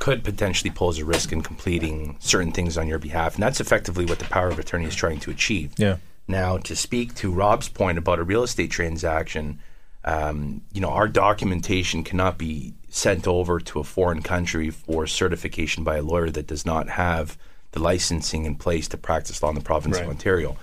could 0.04 0.22
potentially 0.22 0.68
pose 0.70 0.98
a 0.98 1.04
risk 1.04 1.32
in 1.32 1.40
completing 1.40 2.14
certain 2.20 2.52
things 2.52 2.76
on 2.76 2.86
your 2.86 2.98
behalf, 2.98 3.36
and 3.36 3.42
that's 3.42 3.58
effectively 3.58 4.04
what 4.04 4.18
the 4.18 4.26
power 4.26 4.48
of 4.48 4.58
attorney 4.58 4.84
is 4.84 4.94
trying 4.94 5.18
to 5.18 5.30
achieve. 5.30 5.72
Yeah. 5.78 5.96
Now, 6.28 6.58
to 6.58 6.76
speak 6.76 7.14
to 7.14 7.32
Rob's 7.32 7.70
point 7.70 7.96
about 7.96 8.18
a 8.18 8.22
real 8.22 8.42
estate 8.42 8.70
transaction, 8.70 9.61
um, 10.04 10.61
you 10.75 10.82
know, 10.82 10.90
our 10.90 11.08
documentation 11.08 12.04
cannot 12.04 12.37
be 12.37 12.75
sent 12.90 13.26
over 13.26 13.58
to 13.61 13.80
a 13.80 13.82
foreign 13.84 14.20
country 14.20 14.68
for 14.68 15.06
certification 15.06 15.84
by 15.84 15.96
a 15.96 16.02
lawyer 16.02 16.28
that 16.28 16.46
does 16.46 16.66
not 16.66 16.90
have 16.90 17.38
the 17.73 17.80
licensing 17.80 18.44
in 18.44 18.56
place 18.56 18.87
to 18.88 18.99
practice 18.99 19.42
law 19.42 19.49
in 19.49 19.54
the 19.54 19.62
province 19.62 19.96
Right. 19.96 20.04
of 20.04 20.11
Ontario. 20.11 20.58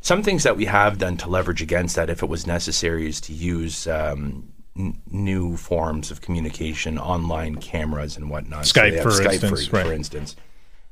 Some 0.00 0.24
things 0.24 0.42
that 0.42 0.56
we 0.56 0.64
have 0.64 0.98
done 0.98 1.16
to 1.18 1.28
leverage 1.28 1.62
against 1.62 1.94
that, 1.94 2.10
if 2.10 2.24
it 2.24 2.28
was 2.28 2.44
necessary, 2.44 3.06
is 3.06 3.20
to 3.20 3.32
use 3.32 3.86
um, 3.86 4.48
n- 4.76 5.00
new 5.10 5.56
forms 5.56 6.10
of 6.10 6.20
communication, 6.20 6.98
online 6.98 7.56
cameras 7.56 8.16
and 8.16 8.30
whatnot. 8.30 8.64
Skype, 8.64 8.94
have 8.94 9.02
for 9.02 9.10
Skype, 9.10 9.32
instance, 9.34 9.66
for, 9.66 9.76
right. 9.76 9.86
for 9.86 9.92
instance. 9.92 10.36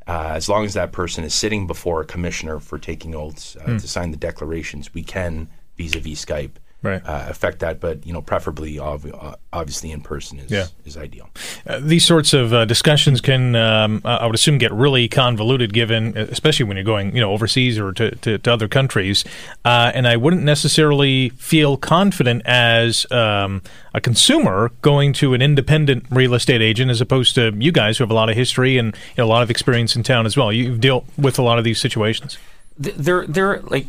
Uh, 0.07 0.33
as 0.35 0.49
long 0.49 0.65
as 0.65 0.73
that 0.73 0.91
person 0.91 1.23
is 1.23 1.35
sitting 1.35 1.67
before 1.67 2.01
a 2.01 2.05
commissioner 2.05 2.59
for 2.61 2.79
taking 2.79 3.15
oaths 3.15 3.57
uh, 3.61 3.67
to 3.67 3.87
sign 3.87 4.11
the 4.11 4.17
declarations, 4.17 4.95
we 4.95 5.03
can 5.03 5.51
vis-a-vis 5.77 6.25
Skype 6.25 6.53
Right. 6.81 7.03
uh, 7.05 7.27
affect 7.29 7.59
that. 7.59 7.81
But 7.81 8.07
you 8.07 8.13
know, 8.13 8.23
preferably, 8.23 8.77
obvi- 8.77 9.13
uh, 9.13 9.35
obviously, 9.53 9.91
in 9.91 10.01
person 10.01 10.39
is 10.39 10.51
Yeah. 10.51 10.67
is 10.85 10.97
ideal. 10.97 11.29
Uh, 11.67 11.81
these 11.83 12.05
sorts 12.05 12.33
of 12.33 12.53
uh, 12.55 12.65
discussions 12.67 13.21
can, 13.21 13.57
um, 13.57 14.01
uh, 14.05 14.19
I 14.21 14.27
would 14.27 14.35
assume, 14.37 14.59
get 14.59 14.73
really 14.73 15.09
convoluted, 15.09 15.73
given, 15.73 16.17
especially 16.17 16.67
when 16.67 16.77
you're 16.77 16.85
going, 16.85 17.15
you 17.17 17.21
know, 17.21 17.33
overseas 17.33 17.79
or 17.81 17.93
to, 17.95 18.15
to, 18.17 18.39
to 18.39 18.53
other 18.53 18.69
countries. 18.69 19.25
Uh, 19.65 19.91
and 19.93 20.07
I 20.07 20.17
wouldn't 20.17 20.45
necessarily 20.45 21.31
feel 21.31 21.77
confident 21.77 22.43
as 22.47 23.11
um, 23.11 23.61
a 23.93 24.01
consumer 24.01 24.71
going 24.81 25.13
to 25.15 25.35
an 25.35 25.43
independent 25.43 26.07
real 26.11 26.35
estate 26.35 26.63
agent, 26.63 26.93
as 26.93 27.01
opposed 27.01 27.35
to 27.35 27.53
you 27.59 27.73
guys 27.73 27.99
who 27.99 28.05
have 28.05 28.11
a 28.13 28.15
lot 28.15 28.29
of 28.31 28.37
history 28.37 28.79
and 28.79 28.95
you 29.17 29.23
know, 29.23 29.25
a 29.25 29.27
lot 29.27 29.43
of 29.43 29.51
experience 29.51 29.97
in 29.97 30.05
town 30.05 30.27
as 30.27 30.37
well. 30.37 30.53
You've 30.53 30.81
dealt 30.81 31.07
with 31.17 31.41
a 31.41 31.43
lot 31.43 31.59
of 31.59 31.65
these 31.65 31.81
situations. 31.81 32.39
They're 32.79 33.27
they're 33.27 33.61
like. 33.63 33.87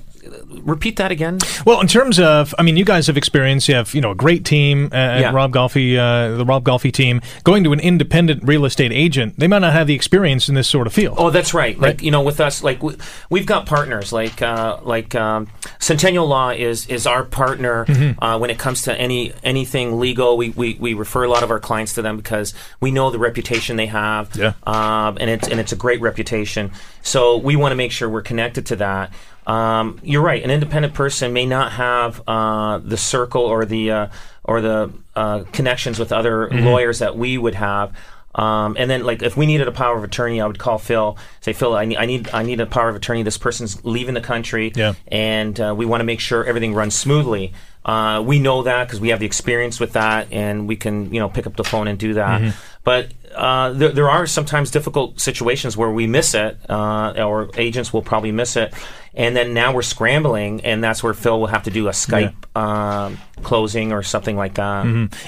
Repeat 0.62 0.98
that 0.98 1.12
again. 1.12 1.40
Well, 1.66 1.82
in 1.82 1.88
terms 1.88 2.20
of, 2.20 2.54
I 2.60 2.64
mean, 2.64 2.78
you 2.78 2.86
guys 2.86 3.08
have 3.08 3.18
experience. 3.18 3.68
You 3.68 3.76
have, 3.76 3.94
you 3.94 4.02
know, 4.02 4.12
a 4.12 4.16
great 4.16 4.46
team 4.46 4.90
uh, 4.92 4.96
at 4.96 5.20
Yeah. 5.22 5.32
Rob 5.32 5.52
Golfi, 5.54 5.98
uh, 5.98 6.38
the 6.38 6.46
Rob 6.46 6.64
Golfi 6.64 6.92
team. 6.92 7.22
Going 7.44 7.64
to 7.64 7.74
an 7.74 7.80
independent 7.80 8.44
real 8.46 8.66
estate 8.66 8.92
agent, 8.92 9.36
they 9.38 9.48
might 9.48 9.60
not 9.60 9.74
have 9.74 9.88
the 9.88 9.94
experience 9.96 10.50
in 10.50 10.56
this 10.56 10.68
sort 10.68 10.88
of 10.88 10.94
field. 10.94 11.16
Oh, 11.20 11.30
that's 11.30 11.54
right. 11.54 11.78
Like 11.80 11.90
Right. 11.90 12.02
you 12.04 12.12
know, 12.12 12.22
with 12.22 12.40
us, 12.40 12.64
like 12.64 12.84
we, 12.84 12.96
we've 13.30 13.46
got 13.46 13.66
partners. 13.66 14.12
Like 14.14 14.42
uh, 14.42 14.80
like 14.84 15.16
um, 15.16 15.48
Centennial 15.80 16.28
Law 16.28 16.50
is 16.52 16.86
is 16.88 17.08
our 17.08 17.24
partner 17.24 17.86
Mm-hmm. 17.86 18.24
uh, 18.24 18.38
when 18.38 18.50
it 18.50 18.60
comes 18.60 18.84
to 18.84 18.96
any 19.00 19.34
anything 19.44 20.00
legal. 20.00 20.38
We, 20.38 20.50
we 20.50 20.76
we 20.80 20.94
refer 20.94 21.24
a 21.24 21.30
lot 21.30 21.44
of 21.44 21.52
our 21.52 21.60
clients 21.60 21.94
to 21.96 22.02
them 22.02 22.18
because 22.18 22.54
we 22.80 22.92
know 22.92 23.10
the 23.12 23.20
reputation 23.20 23.78
they 23.78 23.88
have. 23.88 24.36
Yeah. 24.36 24.54
Um, 24.68 25.18
and 25.20 25.30
it's 25.30 25.48
and 25.48 25.60
it's 25.60 25.72
a 25.72 25.76
great 25.76 26.02
reputation. 26.02 26.72
So 27.02 27.38
we 27.38 27.56
want 27.56 27.72
to 27.72 27.76
make 27.76 27.92
sure 27.92 28.10
we're 28.10 28.22
connected 28.22 28.66
to 28.68 28.76
that. 28.78 29.12
Um, 29.48 30.00
you're 30.04 30.22
right. 30.22 30.44
An 30.44 30.52
independent 30.52 30.94
person 30.94 31.34
may 31.34 31.46
not 31.46 31.72
have 31.74 32.22
uh, 32.28 32.78
the 32.80 32.98
circle 32.98 33.42
or 33.44 33.66
the 33.66 33.92
uh, 33.92 34.08
or 34.44 34.62
the 34.62 34.92
uh, 35.16 35.44
connections 35.52 36.00
with 36.00 36.12
other 36.12 36.50
lawyers 36.50 37.00
that 37.00 37.18
we 37.18 37.38
would 37.38 37.56
have. 37.56 37.94
Um, 38.36 38.76
and 38.80 38.90
then, 38.90 39.04
like, 39.04 39.24
if 39.24 39.36
we 39.36 39.48
needed 39.48 39.68
a 39.68 39.72
power 39.72 39.98
of 39.98 40.04
attorney, 40.04 40.40
I 40.40 40.46
would 40.46 40.60
call 40.60 40.78
Phil. 40.78 41.18
Say, 41.42 41.52
Phil, 41.52 41.76
I 41.76 41.86
need, 41.86 41.98
I 41.98 42.06
need, 42.06 42.30
I 42.32 42.44
need 42.44 42.62
a 42.62 42.68
power 42.68 42.88
of 42.88 42.96
attorney. 42.96 43.24
This 43.24 43.40
person's 43.40 43.84
leaving 43.84 44.14
the 44.14 44.22
country, 44.22 44.72
Yeah. 44.76 44.94
and 45.08 45.60
uh, 45.60 45.74
we 45.76 45.86
want 45.86 46.02
to 46.02 46.06
make 46.06 46.20
sure 46.20 46.46
everything 46.46 46.74
runs 46.76 46.94
smoothly. 46.94 47.54
Uh, 47.84 48.22
we 48.26 48.40
know 48.40 48.62
that 48.64 48.88
because 48.88 49.00
we 49.02 49.10
have 49.10 49.20
the 49.20 49.26
experience 49.26 49.80
with 49.80 49.94
that, 49.94 50.32
and 50.32 50.68
we 50.68 50.76
can, 50.76 51.12
you 51.12 51.20
know, 51.20 51.28
pick 51.28 51.48
up 51.48 51.56
the 51.56 51.64
phone 51.64 51.88
and 51.88 51.98
do 51.98 52.14
that. 52.14 52.56
But 52.84 53.10
uh, 53.36 53.72
there, 53.74 53.90
there 53.90 54.10
are 54.10 54.28
sometimes 54.28 54.70
difficult 54.70 55.20
situations 55.20 55.76
where 55.76 55.90
we 55.92 56.06
miss 56.06 56.34
it, 56.36 56.58
uh, 56.70 57.14
or 57.18 57.50
agents 57.58 57.92
will 57.92 58.04
probably 58.04 58.32
miss 58.32 58.56
it, 58.56 58.74
and 59.14 59.36
then 59.36 59.54
now 59.54 59.74
we're 59.74 59.82
scrambling, 59.82 60.62
and 60.66 60.84
that's 60.84 61.04
where 61.04 61.14
Phil 61.14 61.40
will 61.40 61.48
have 61.48 61.64
to 61.64 61.72
do 61.72 61.88
a 61.88 61.92
Skype 61.92 62.34
um, 62.56 63.18
closing 63.44 63.92
or 63.92 64.04
something 64.04 64.36
like 64.36 64.56
that. 64.56 64.86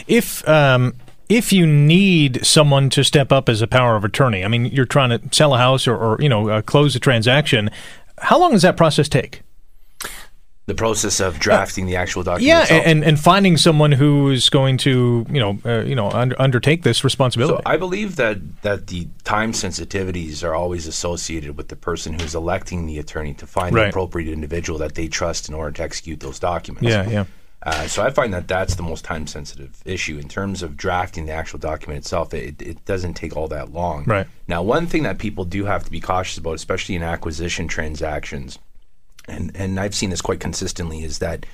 If 0.07 0.47
um, 0.47 0.93
if 1.29 1.53
you 1.53 1.65
need 1.65 2.45
someone 2.45 2.89
to 2.91 3.03
step 3.03 3.31
up 3.31 3.47
as 3.47 3.61
a 3.61 3.67
power 3.67 3.95
of 3.95 4.03
attorney, 4.03 4.43
I 4.43 4.47
mean, 4.47 4.65
you're 4.65 4.85
trying 4.85 5.09
to 5.09 5.21
sell 5.31 5.53
a 5.53 5.57
house 5.57 5.87
or, 5.87 5.95
or 5.95 6.21
you 6.21 6.29
know 6.29 6.49
uh, 6.49 6.61
close 6.61 6.95
a 6.95 6.99
transaction. 6.99 7.69
How 8.17 8.39
long 8.39 8.51
does 8.51 8.61
that 8.63 8.77
process 8.77 9.07
take? 9.09 9.41
The 10.67 10.75
process 10.75 11.19
of 11.19 11.39
drafting 11.39 11.85
the 11.87 11.95
actual 11.97 12.23
document. 12.23 12.47
Yeah, 12.47 12.61
itself. 12.61 12.83
and 12.85 13.03
and 13.03 13.19
finding 13.19 13.57
someone 13.57 13.91
who's 13.91 14.47
going 14.49 14.77
to 14.77 15.25
you 15.29 15.39
know 15.39 15.57
uh, 15.65 15.79
you 15.83 15.95
know 15.95 16.09
under, 16.11 16.39
undertake 16.39 16.83
this 16.83 17.03
responsibility. 17.03 17.57
So 17.57 17.61
I 17.65 17.77
believe 17.77 18.15
that 18.17 18.61
that 18.61 18.87
the 18.87 19.07
time 19.23 19.53
sensitivities 19.53 20.43
are 20.43 20.53
always 20.53 20.85
associated 20.87 21.57
with 21.57 21.67
the 21.69 21.75
person 21.75 22.17
who's 22.17 22.35
electing 22.35 22.85
the 22.85 22.99
attorney 22.99 23.33
to 23.35 23.47
find 23.47 23.75
Right. 23.75 23.83
the 23.85 23.89
appropriate 23.89 24.31
individual 24.31 24.77
that 24.79 24.95
they 24.95 25.07
trust 25.07 25.49
in 25.49 25.55
order 25.55 25.71
to 25.71 25.83
execute 25.83 26.19
those 26.19 26.39
documents. 26.39 26.87
yeah, 26.87 27.09
yeah. 27.09 27.25
Uh, 27.63 27.87
so 27.87 28.01
I 28.03 28.09
find 28.09 28.33
that 28.33 28.47
that's 28.47 28.73
the 28.75 28.81
most 28.83 29.03
time 29.05 29.27
sensitive 29.27 29.81
issue 29.85 30.17
in 30.17 30.27
terms 30.27 30.63
of 30.63 30.75
drafting 30.77 31.25
the 31.27 31.31
actual 31.33 31.59
document 31.59 31.97
itself. 31.99 32.33
It, 32.33 32.59
it 32.61 32.85
doesn't 32.85 33.13
take 33.15 33.35
all 33.37 33.47
that 33.49 33.71
long. 33.71 34.03
Right. 34.05 34.25
Now, 34.47 34.63
one 34.63 34.87
thing 34.87 35.03
that 35.03 35.19
people 35.19 35.45
do 35.45 35.65
have 35.65 35.83
to 35.83 35.91
be 35.91 35.99
cautious 35.99 36.37
about, 36.39 36.55
especially 36.55 36.95
in 36.95 37.03
acquisition 37.03 37.67
transactions, 37.67 38.57
and 39.27 39.51
and 39.55 39.79
I've 39.79 39.95
seen 39.95 40.09
this 40.09 40.21
quite 40.21 40.39
consistently, 40.39 41.03
is 41.03 41.19
that 41.19 41.45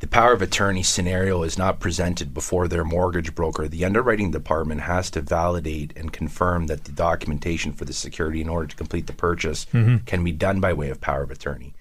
the 0.00 0.08
power 0.08 0.32
of 0.32 0.42
attorney 0.42 0.82
scenario 0.82 1.44
is 1.44 1.56
not 1.56 1.78
presented 1.78 2.34
before 2.34 2.66
their 2.66 2.84
mortgage 2.84 3.36
broker. 3.36 3.68
The 3.68 3.84
underwriting 3.84 4.32
department 4.32 4.80
has 4.80 5.10
to 5.12 5.20
validate 5.20 5.92
and 5.96 6.12
confirm 6.12 6.66
that 6.66 6.84
the 6.84 6.90
documentation 6.92 7.72
for 7.72 7.84
the 7.84 7.92
security 7.92 8.40
in 8.40 8.48
order 8.48 8.66
to 8.66 8.74
complete 8.74 9.06
the 9.06 9.12
purchase 9.12 9.66
mm-hmm. 9.66 9.98
can 9.98 10.24
be 10.24 10.32
done 10.32 10.58
by 10.58 10.72
way 10.72 10.90
of 10.90 11.00
power 11.00 11.22
of 11.22 11.30
attorney. 11.30 11.72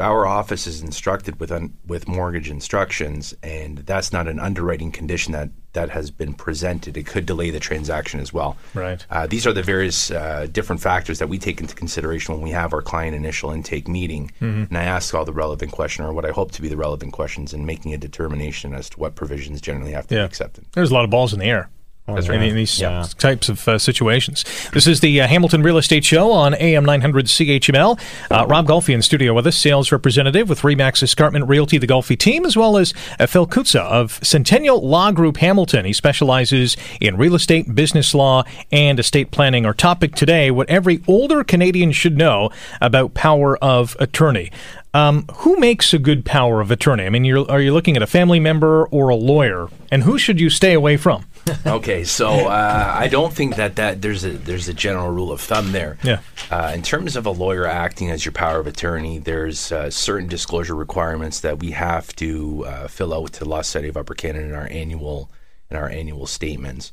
Our 0.00 0.26
office 0.26 0.66
is 0.66 0.80
instructed 0.80 1.40
with 1.40 1.50
un, 1.50 1.74
with 1.86 2.06
mortgage 2.06 2.50
instructions, 2.50 3.34
and 3.42 3.78
that's 3.78 4.12
not 4.12 4.28
an 4.28 4.38
underwriting 4.38 4.92
condition 4.92 5.32
that 5.32 5.50
that 5.72 5.90
has 5.90 6.10
been 6.10 6.32
presented, 6.34 6.96
it 6.96 7.06
could 7.06 7.26
delay 7.26 7.50
the 7.50 7.60
transaction 7.60 8.20
as 8.20 8.32
well. 8.32 8.56
Right. 8.74 9.04
Uh, 9.10 9.26
these 9.26 9.46
are 9.46 9.52
the 9.52 9.62
various 9.62 10.10
uh, 10.10 10.46
different 10.50 10.80
factors 10.82 11.18
that 11.18 11.28
we 11.28 11.38
take 11.38 11.60
into 11.60 11.74
consideration 11.74 12.34
when 12.34 12.42
we 12.42 12.50
have 12.50 12.72
our 12.72 12.80
client 12.82 13.14
initial 13.14 13.50
intake 13.50 13.86
meeting. 13.86 14.32
And 14.40 14.76
I 14.76 14.82
ask 14.84 15.14
all 15.14 15.24
the 15.24 15.32
relevant 15.32 15.70
question, 15.72 16.04
or 16.04 16.12
what 16.12 16.24
I 16.24 16.30
hope 16.30 16.52
to 16.52 16.62
be 16.62 16.68
the 16.68 16.76
relevant 16.76 17.12
questions, 17.12 17.52
in 17.52 17.66
making 17.66 17.92
a 17.94 17.98
determination 17.98 18.72
as 18.74 18.88
to 18.90 18.98
what 18.98 19.14
provisions 19.14 19.60
generally 19.60 19.92
have 19.92 20.06
to 20.08 20.14
Yeah. 20.14 20.22
be 20.22 20.26
accepted. 20.26 20.64
There's 20.72 20.90
a 20.90 20.94
lot 20.94 21.04
of 21.04 21.10
balls 21.10 21.32
in 21.32 21.38
the 21.38 21.46
air. 21.46 21.68
That's 22.14 22.26
in, 22.26 22.32
right. 22.32 22.48
in 22.48 22.54
these 22.56 22.80
Yeah. 22.80 23.04
types 23.18 23.48
of 23.48 23.66
uh, 23.68 23.78
situations. 23.78 24.44
This 24.72 24.86
is 24.86 25.00
the 25.00 25.20
uh, 25.20 25.26
Hamilton 25.26 25.62
Real 25.62 25.78
Estate 25.78 26.04
Show 26.04 26.32
on 26.32 26.54
AM 26.54 26.84
900 26.84 27.26
CHML. 27.26 27.98
Uh, 28.30 28.46
Rob 28.48 28.66
Golfi 28.66 28.94
in 28.94 29.02
studio 29.02 29.34
with 29.34 29.46
us, 29.46 29.56
sales 29.56 29.92
representative 29.92 30.48
with 30.48 30.60
Remax 30.62 31.02
Escarpment 31.02 31.48
Realty, 31.48 31.78
the 31.78 31.86
Golfi 31.86 32.18
team, 32.18 32.44
as 32.44 32.56
well 32.56 32.76
as 32.76 32.94
uh, 33.20 33.26
Phil 33.26 33.46
Kutza 33.46 33.80
of 33.80 34.18
Centennial 34.22 34.80
Law 34.86 35.12
Group 35.12 35.38
Hamilton. 35.38 35.84
He 35.84 35.92
specializes 35.92 36.76
in 37.00 37.16
real 37.16 37.34
estate, 37.34 37.74
business 37.74 38.14
law, 38.14 38.44
and 38.72 38.98
estate 38.98 39.30
planning. 39.30 39.66
Our 39.66 39.74
topic 39.74 40.14
today: 40.14 40.50
what 40.50 40.68
every 40.70 41.02
older 41.06 41.44
Canadian 41.44 41.92
should 41.92 42.16
know 42.16 42.50
about 42.80 43.14
power 43.14 43.56
of 43.58 43.96
attorney. 44.00 44.50
Um, 44.94 45.26
who 45.34 45.56
makes 45.58 45.92
a 45.92 45.98
good 45.98 46.24
power 46.24 46.60
of 46.62 46.70
attorney? 46.70 47.04
I 47.04 47.10
mean, 47.10 47.24
you're, 47.24 47.48
are 47.50 47.60
you 47.60 47.72
looking 47.74 47.94
at 47.96 48.02
a 48.02 48.06
family 48.06 48.40
member 48.40 48.86
or 48.86 49.10
a 49.10 49.14
lawyer, 49.16 49.68
and 49.92 50.02
who 50.02 50.18
should 50.18 50.40
you 50.40 50.48
stay 50.48 50.72
away 50.72 50.96
from? 50.96 51.26
okay, 51.66 52.04
so 52.04 52.28
uh, 52.48 52.94
I 52.96 53.08
don't 53.08 53.32
think 53.32 53.56
that, 53.56 53.76
that 53.76 54.02
there's 54.02 54.24
a 54.24 54.30
there's 54.30 54.68
a 54.68 54.74
general 54.74 55.10
rule 55.10 55.32
of 55.32 55.40
thumb 55.40 55.72
there. 55.72 55.98
Yeah. 56.02 56.20
Uh, 56.50 56.72
in 56.74 56.82
terms 56.82 57.16
of 57.16 57.26
a 57.26 57.30
lawyer 57.30 57.66
acting 57.66 58.10
as 58.10 58.24
your 58.24 58.32
power 58.32 58.60
of 58.60 58.66
attorney, 58.66 59.18
there's 59.18 59.72
uh, 59.72 59.90
certain 59.90 60.28
disclosure 60.28 60.74
requirements 60.74 61.40
that 61.40 61.60
we 61.60 61.72
have 61.72 62.14
to 62.16 62.64
uh, 62.66 62.88
fill 62.88 63.14
out 63.14 63.32
to 63.34 63.40
the 63.40 63.48
Law 63.48 63.62
Society 63.62 63.88
of 63.88 63.96
Upper 63.96 64.14
Canada 64.14 64.46
in 64.46 64.54
our 64.54 64.68
annual 64.70 65.30
in 65.70 65.76
our 65.76 65.88
annual 65.88 66.26
statements. 66.26 66.92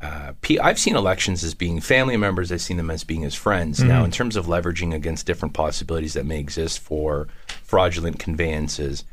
Uh, 0.00 0.32
P- 0.42 0.60
I've 0.60 0.78
seen 0.78 0.94
elections 0.94 1.42
as 1.42 1.54
being 1.54 1.80
family 1.80 2.16
members. 2.16 2.52
I've 2.52 2.60
seen 2.60 2.76
them 2.76 2.90
as 2.90 3.02
being 3.02 3.24
as 3.24 3.34
friends. 3.34 3.82
Now, 3.82 4.04
in 4.04 4.12
terms 4.12 4.36
of 4.36 4.46
leveraging 4.46 4.94
against 4.94 5.26
different 5.26 5.54
possibilities 5.54 6.14
that 6.14 6.24
may 6.24 6.38
exist 6.38 6.78
for 6.78 7.26
fraudulent 7.64 8.20
conveyances, 8.20 9.04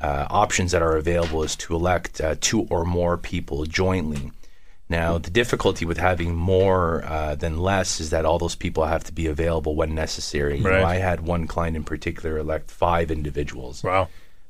uh, 0.00 0.26
options 0.30 0.72
that 0.72 0.82
are 0.82 0.96
available 0.96 1.42
is 1.42 1.56
to 1.56 1.74
elect 1.74 2.20
uh, 2.20 2.34
two 2.40 2.66
or 2.70 2.84
more 2.84 3.16
people 3.16 3.64
jointly. 3.64 4.30
Now, 4.88 5.16
the 5.18 5.30
difficulty 5.30 5.86
with 5.86 5.96
having 5.96 6.34
more 6.34 7.02
uh, 7.04 7.34
than 7.36 7.58
less 7.58 8.00
is 8.00 8.10
that 8.10 8.26
all 8.26 8.38
those 8.38 8.54
people 8.54 8.84
have 8.84 9.02
to 9.04 9.12
be 9.12 9.26
available 9.26 9.74
when 9.74 9.94
necessary. 9.94 10.58
You 10.58 10.64
know, 10.64 10.70
Right. 10.70 10.84
I 10.84 10.94
had 10.96 11.20
one 11.22 11.46
client 11.46 11.74
in 11.76 11.84
particular 11.84 12.36
elect 12.38 12.70
five 12.70 13.10
individuals. 13.10 13.82
Wow. 13.82 14.08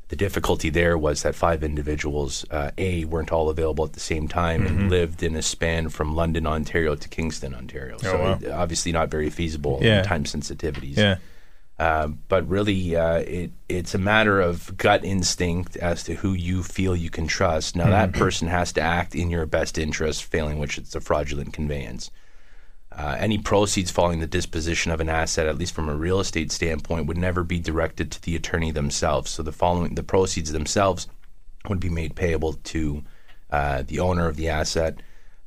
The 0.09 0.17
difficulty 0.17 0.71
there 0.71 0.99
was 0.99 1.23
that 1.23 1.35
five 1.35 1.63
individuals, 1.63 2.45
uh, 2.51 2.73
A, 2.77 3.05
weren't 3.05 3.33
all 3.33 3.49
available 3.49 3.85
at 3.85 3.93
the 3.93 4.01
same 4.01 4.27
time 4.29 4.65
Mm-hmm. 4.65 4.79
and 4.81 4.91
lived 4.91 5.23
in 5.23 5.37
a 5.37 5.41
span 5.43 5.89
from 5.89 6.15
London, 6.17 6.47
Ontario 6.47 6.95
to 6.97 7.09
Kingston, 7.09 7.55
Ontario. 7.55 7.97
so, 7.99 8.17
Oh, 8.17 8.21
wow. 8.49 8.61
obviously, 8.61 8.91
not 8.93 9.11
very 9.11 9.31
feasible 9.31 9.79
Yeah. 9.83 9.99
in 10.01 10.05
time 10.05 10.25
sensitivities. 10.25 10.97
Yeah. 10.97 11.17
Uh, 11.77 12.07
but 12.29 12.49
really, 12.49 12.95
uh, 12.95 13.17
it 13.17 13.51
it's 13.69 13.95
a 13.95 13.99
matter 13.99 14.41
of 14.41 14.77
gut 14.77 15.05
instinct 15.05 15.77
as 15.79 16.05
to 16.05 16.15
who 16.15 16.33
you 16.33 16.63
feel 16.63 16.95
you 16.95 17.11
can 17.11 17.27
trust. 17.27 17.75
Now, 17.75 17.91
that 17.91 18.13
person 18.13 18.47
has 18.47 18.73
to 18.75 18.81
act 18.81 19.15
in 19.15 19.29
your 19.29 19.45
best 19.47 19.77
interest, 19.77 20.23
failing 20.23 20.59
which 20.61 20.79
it's 20.79 20.95
a 20.95 21.01
fraudulent 21.01 21.53
conveyance. 21.53 22.13
Uh, 22.93 23.17
any 23.19 23.39
proceeds 23.39 23.91
following 23.91 24.21
the 24.21 24.27
disposition 24.27 24.93
of 24.93 25.01
an 25.01 25.09
asset, 25.09 25.49
at 25.49 25.59
least 25.59 25.75
from 25.75 25.89
a 25.89 25.97
real 25.97 26.21
estate 26.21 26.53
standpoint, 26.53 27.07
would 27.07 27.19
never 27.19 27.43
be 27.43 27.59
directed 27.59 28.13
to 28.13 28.23
the 28.23 28.37
attorney 28.37 28.71
themselves. 28.71 29.33
So 29.33 29.43
the 29.43 29.51
following, 29.51 29.97
the 29.97 30.05
proceeds 30.05 30.53
themselves 30.53 31.09
would 31.69 31.81
be 31.81 31.91
made 31.91 32.15
payable 32.15 32.53
to 32.53 33.03
uh, 33.51 33.83
the 33.83 33.99
owner 33.99 34.29
of 34.29 34.37
the 34.37 34.49
asset. 34.49 35.01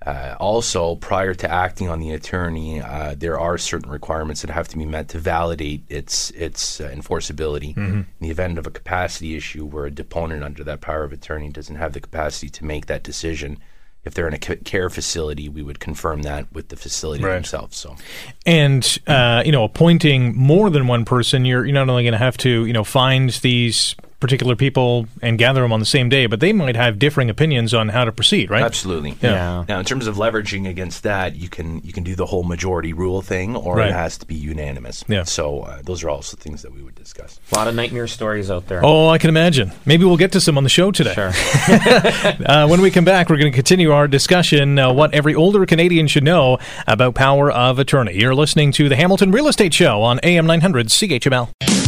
Uh, 0.07 0.37
also, 0.39 0.95
prior 0.95 1.33
to 1.33 1.51
acting 1.51 1.89
on 1.89 1.99
the 1.99 2.11
attorney, 2.11 2.79
uh, 2.81 3.13
there 3.17 3.37
are 3.37 3.57
certain 3.57 3.89
requirements 3.91 4.39
that 4.41 4.49
have 4.49 4.67
to 4.69 4.77
be 4.77 4.85
met 4.85 5.09
to 5.09 5.19
validate 5.19 5.83
its 5.89 6.31
its 6.31 6.79
uh, 6.79 6.87
enforceability. 6.89 7.75
In 7.75 8.07
the 8.21 8.29
event 8.29 8.57
of 8.57 8.65
a 8.65 8.71
capacity 8.71 9.35
issue 9.35 9.65
where 9.65 9.85
a 9.85 9.91
deponent 9.91 10.43
under 10.45 10.63
that 10.63 10.79
power 10.79 11.03
of 11.03 11.11
attorney 11.11 11.49
doesn't 11.49 11.75
have 11.75 11.91
the 11.91 11.99
capacity 11.99 12.49
to 12.51 12.63
make 12.63 12.85
that 12.85 13.03
decision, 13.03 13.57
if 14.05 14.13
they're 14.13 14.29
in 14.29 14.33
a 14.33 14.37
care 14.39 14.89
facility, 14.89 15.49
we 15.49 15.61
would 15.61 15.79
confirm 15.81 16.21
that 16.21 16.43
with 16.53 16.69
the 16.69 16.77
facility 16.77 17.23
Right. 17.25 17.33
themselves. 17.33 17.75
So, 17.75 17.97
and 18.45 18.99
uh, 19.07 19.43
you 19.45 19.51
know 19.51 19.65
appointing 19.65 20.37
more 20.37 20.69
than 20.69 20.87
one 20.87 21.03
person 21.03 21.43
you're 21.43 21.65
you're 21.65 21.73
not 21.73 21.89
only 21.89 22.03
going 22.03 22.13
to 22.13 22.17
have 22.17 22.37
to 22.37 22.65
you 22.65 22.71
know 22.71 22.85
find 22.85 23.29
these 23.41 23.93
particular 24.19 24.55
people 24.55 25.05
and 25.21 25.37
gather 25.37 25.61
them 25.61 25.71
on 25.71 25.79
the 25.79 25.85
same 25.85 26.09
day 26.09 26.25
but 26.25 26.39
they 26.39 26.51
might 26.51 26.75
have 26.75 26.97
differing 26.97 27.29
opinions 27.29 27.73
on 27.73 27.89
how 27.89 28.03
to 28.03 28.11
proceed 28.11 28.49
right 28.49 28.63
absolutely. 28.63 29.15
Yeah. 29.21 29.63
Now, 29.67 29.79
in 29.79 29.85
terms 29.85 30.07
of 30.07 30.15
leveraging 30.15 30.67
against 30.67 31.03
that, 31.03 31.35
you 31.35 31.49
can 31.49 31.81
you 31.83 31.93
can 31.93 32.03
do 32.03 32.15
the 32.15 32.25
whole 32.25 32.43
majority 32.43 32.93
rule 32.93 33.21
thing, 33.21 33.55
or 33.55 33.75
Right. 33.77 33.89
it 33.89 33.93
has 33.93 34.17
to 34.19 34.25
be 34.25 34.35
unanimous. 34.35 35.03
Yeah. 35.07 35.23
So 35.23 35.61
uh, 35.61 35.81
those 35.83 36.03
are 36.03 36.09
also 36.09 36.35
things 36.37 36.61
that 36.63 36.73
we 36.73 36.81
would 36.81 36.95
discuss. 36.95 37.39
A 37.51 37.55
lot 37.55 37.67
of 37.67 37.75
nightmare 37.75 38.07
stories 38.07 38.49
out 38.49 38.67
there. 38.67 38.81
oh 38.83 39.07
i 39.09 39.17
can 39.17 39.29
imagine 39.29 39.71
maybe 39.85 40.03
we'll 40.05 40.17
get 40.17 40.31
to 40.33 40.41
some 40.41 40.57
on 40.57 40.63
the 40.63 40.69
show 40.69 40.91
today 40.91 41.13
Sure. 41.13 41.31
uh, 42.45 42.67
when 42.67 42.81
we 42.81 42.89
come 42.91 43.05
back 43.05 43.29
we're 43.29 43.37
going 43.37 43.51
to 43.51 43.55
continue 43.55 43.91
our 43.91 44.07
discussion 44.07 44.77
uh, 44.79 44.91
what 44.91 45.13
every 45.13 45.35
older 45.35 45.65
canadian 45.65 46.07
should 46.07 46.23
know 46.23 46.57
about 46.87 47.15
power 47.15 47.51
of 47.51 47.79
attorney 47.79 48.13
you're 48.19 48.35
listening 48.35 48.71
to 48.73 48.89
the 48.89 48.95
hamilton 48.95 49.31
real 49.31 49.47
estate 49.47 49.73
show 49.73 50.01
on 50.01 50.19
am 50.19 50.45
900 50.45 50.87
chml 50.87 51.86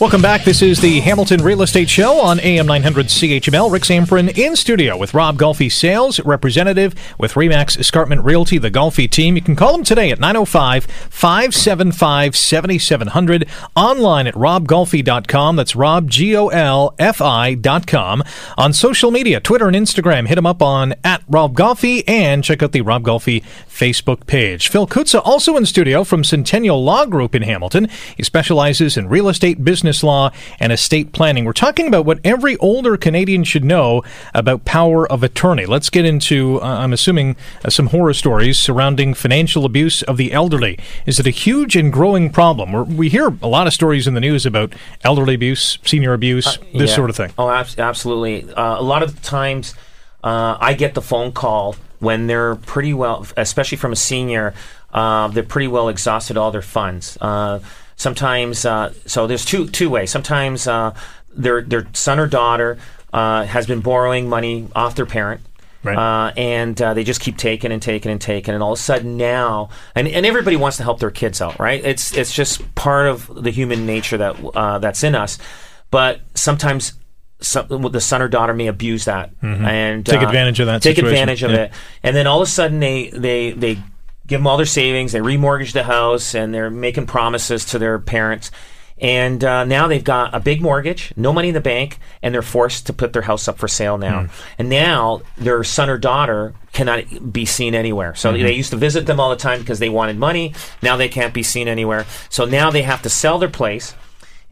Welcome 0.00 0.22
back. 0.22 0.44
This 0.44 0.62
is 0.62 0.80
the 0.80 1.00
Hamilton 1.00 1.42
Real 1.42 1.60
Estate 1.60 1.90
Show 1.90 2.22
on 2.22 2.40
AM 2.40 2.64
900 2.64 3.08
CHML. 3.08 3.70
Rick 3.70 3.82
Zamprin 3.82 4.34
in 4.38 4.56
studio 4.56 4.96
with 4.96 5.12
Rob 5.12 5.36
Golfi, 5.36 5.70
sales 5.70 6.18
representative 6.20 6.94
with 7.18 7.34
Remax 7.34 7.78
Escarpment 7.78 8.24
Realty, 8.24 8.56
the 8.56 8.70
Golfi 8.70 9.10
team. 9.10 9.36
You 9.36 9.42
can 9.42 9.56
call 9.56 9.72
them 9.72 9.84
today 9.84 10.10
at 10.10 10.18
905 10.18 10.84
575 10.86 12.34
7700. 12.34 13.46
Online 13.76 14.26
at 14.26 14.34
robgolfi.com. 14.36 15.56
That's 15.56 15.76
Rob, 15.76 16.08
G 16.08 16.34
O 16.34 16.48
L 16.48 16.94
F 16.98 17.20
I.com. 17.20 18.24
On 18.56 18.72
social 18.72 19.10
media, 19.10 19.38
Twitter 19.38 19.68
and 19.68 19.76
Instagram, 19.76 20.28
hit 20.28 20.36
them 20.36 20.46
up 20.46 20.62
on 20.62 20.94
at 21.04 21.22
Rob 21.28 21.54
Golfi 21.54 22.04
and 22.08 22.42
check 22.42 22.62
out 22.62 22.72
the 22.72 22.80
Rob 22.80 23.02
Golfi 23.02 23.44
Facebook 23.80 24.26
page. 24.26 24.68
Phil 24.68 24.86
Kutza 24.86 25.22
also 25.24 25.56
in 25.56 25.64
studio 25.64 26.04
from 26.04 26.22
Centennial 26.22 26.84
Law 26.84 27.06
Group 27.06 27.34
in 27.34 27.40
Hamilton. 27.40 27.88
He 28.14 28.22
specializes 28.22 28.98
in 28.98 29.08
real 29.08 29.26
estate 29.26 29.64
business 29.64 30.02
law 30.02 30.32
and 30.58 30.70
estate 30.70 31.12
planning. 31.12 31.46
We're 31.46 31.54
talking 31.54 31.88
about 31.88 32.04
what 32.04 32.20
every 32.22 32.58
older 32.58 32.98
Canadian 32.98 33.42
should 33.42 33.64
know 33.64 34.02
about 34.34 34.66
power 34.66 35.10
of 35.10 35.22
attorney. 35.22 35.64
Let's 35.64 35.88
get 35.88 36.04
into, 36.04 36.60
uh, 36.60 36.66
I'm 36.66 36.92
assuming, 36.92 37.36
uh, 37.64 37.70
some 37.70 37.86
horror 37.86 38.12
stories 38.12 38.58
surrounding 38.58 39.14
financial 39.14 39.64
abuse 39.64 40.02
of 40.02 40.18
the 40.18 40.30
elderly. 40.30 40.78
Is 41.06 41.18
it 41.18 41.26
a 41.26 41.30
huge 41.30 41.74
and 41.74 41.90
growing 41.90 42.28
problem? 42.28 42.72
We're, 42.72 42.82
we 42.82 43.08
hear 43.08 43.34
a 43.40 43.48
lot 43.48 43.66
of 43.66 43.72
stories 43.72 44.06
in 44.06 44.12
the 44.12 44.20
news 44.20 44.44
about 44.44 44.74
elderly 45.04 45.34
abuse, 45.34 45.78
senior 45.86 46.12
abuse, 46.12 46.46
uh, 46.46 46.56
this 46.74 46.90
yeah. 46.90 46.96
sort 46.96 47.08
of 47.08 47.16
thing. 47.16 47.32
Oh, 47.38 47.48
ab- 47.48 47.78
absolutely. 47.78 48.52
Uh, 48.52 48.78
a 48.78 48.82
lot 48.82 49.02
of 49.02 49.22
times 49.22 49.74
uh, 50.22 50.58
I 50.60 50.74
get 50.74 50.92
the 50.92 51.02
phone 51.02 51.32
call 51.32 51.76
when 52.00 52.26
they're 52.26 52.56
pretty 52.56 52.92
well, 52.92 53.26
especially 53.36 53.78
from 53.78 53.92
a 53.92 53.96
senior, 53.96 54.52
uh, 54.92 55.28
they're 55.28 55.42
pretty 55.44 55.68
well 55.68 55.88
exhausted 55.88 56.36
all 56.36 56.50
their 56.50 56.62
funds. 56.62 57.16
Uh, 57.20 57.60
Sometimes, 58.00 58.64
uh, 58.64 58.94
so 59.04 59.26
there's 59.26 59.44
two 59.44 59.68
two 59.68 59.90
ways. 59.90 60.10
Sometimes 60.10 60.66
uh, 60.66 60.94
their 61.34 61.60
their 61.60 61.86
son 61.92 62.18
or 62.18 62.26
daughter 62.26 62.78
uh, 63.12 63.44
has 63.44 63.66
been 63.66 63.80
borrowing 63.82 64.26
money 64.26 64.66
off 64.74 64.94
their 64.94 65.04
parent. 65.04 65.42
Right. 65.82 65.98
Uh, 65.98 66.32
and 66.34 66.80
uh, 66.80 66.94
they 66.94 67.04
just 67.04 67.20
keep 67.20 67.36
taking 67.36 67.72
and 67.72 67.82
taking 67.82 68.10
and 68.10 68.18
taking, 68.18 68.54
and 68.54 68.62
all 68.62 68.72
of 68.72 68.78
a 68.78 68.80
sudden 68.80 69.18
now, 69.18 69.68
and, 69.94 70.08
and 70.08 70.24
everybody 70.24 70.56
wants 70.56 70.78
to 70.78 70.82
help 70.82 70.98
their 70.98 71.10
kids 71.10 71.42
out, 71.42 71.60
right? 71.60 71.84
It's 71.84 72.16
it's 72.16 72.32
just 72.32 72.74
part 72.74 73.06
of 73.06 73.30
the 73.44 73.50
human 73.50 73.84
nature 73.84 74.16
that 74.16 74.42
uh, 74.54 74.78
that's 74.78 75.04
in 75.04 75.14
us. 75.14 75.36
But 75.90 76.22
sometimes 76.34 76.94
some, 77.40 77.82
the 77.90 78.00
son 78.00 78.22
or 78.22 78.28
daughter 78.28 78.54
may 78.54 78.66
abuse 78.66 79.06
that 79.06 79.38
mm-hmm. 79.40 79.64
and 79.64 80.06
take 80.06 80.22
advantage 80.22 80.60
of 80.60 80.66
that. 80.66 80.82
Take 80.82 80.96
situation. 80.96 81.14
advantage 81.14 81.42
of 81.42 81.50
yeah. 81.52 81.62
it, 81.64 81.72
and 82.02 82.14
then 82.14 82.26
all 82.26 82.42
of 82.42 82.48
a 82.48 82.50
sudden 82.50 82.80
they 82.80 83.10
they 83.10 83.52
they 83.52 83.74
give 84.26 84.40
them 84.40 84.46
all 84.46 84.56
their 84.56 84.66
savings. 84.66 85.12
They 85.12 85.20
remortgage 85.20 85.72
the 85.72 85.82
house, 85.82 86.34
and 86.34 86.54
they're 86.54 86.70
making 86.70 87.06
promises 87.06 87.64
to 87.66 87.78
their 87.78 87.98
parents. 87.98 88.50
And 89.00 89.42
uh, 89.42 89.64
now 89.64 89.86
they've 89.88 90.04
got 90.04 90.34
a 90.34 90.40
big 90.40 90.60
mortgage, 90.60 91.12
no 91.16 91.32
money 91.32 91.48
in 91.48 91.54
the 91.54 91.60
bank, 91.60 91.98
and 92.22 92.34
they're 92.34 92.42
forced 92.42 92.86
to 92.88 92.92
put 92.92 93.14
their 93.14 93.22
house 93.22 93.48
up 93.48 93.58
for 93.58 93.66
sale 93.66 93.96
now. 93.96 94.24
Mm. 94.24 94.30
And 94.58 94.68
now 94.68 95.22
their 95.38 95.64
son 95.64 95.88
or 95.88 95.96
daughter 95.96 96.54
cannot 96.74 97.32
be 97.32 97.46
seen 97.46 97.74
anywhere. 97.74 98.14
So 98.14 98.32
mm-hmm. 98.32 98.42
they 98.42 98.52
used 98.52 98.70
to 98.70 98.76
visit 98.76 99.06
them 99.06 99.18
all 99.18 99.30
the 99.30 99.36
time 99.36 99.60
because 99.60 99.78
they 99.78 99.88
wanted 99.88 100.18
money. 100.18 100.54
Now 100.82 100.96
they 100.96 101.08
can't 101.08 101.32
be 101.32 101.42
seen 101.42 101.66
anywhere. 101.66 102.04
So 102.28 102.44
now 102.44 102.70
they 102.70 102.82
have 102.82 103.00
to 103.02 103.08
sell 103.08 103.38
their 103.38 103.48
place. 103.48 103.94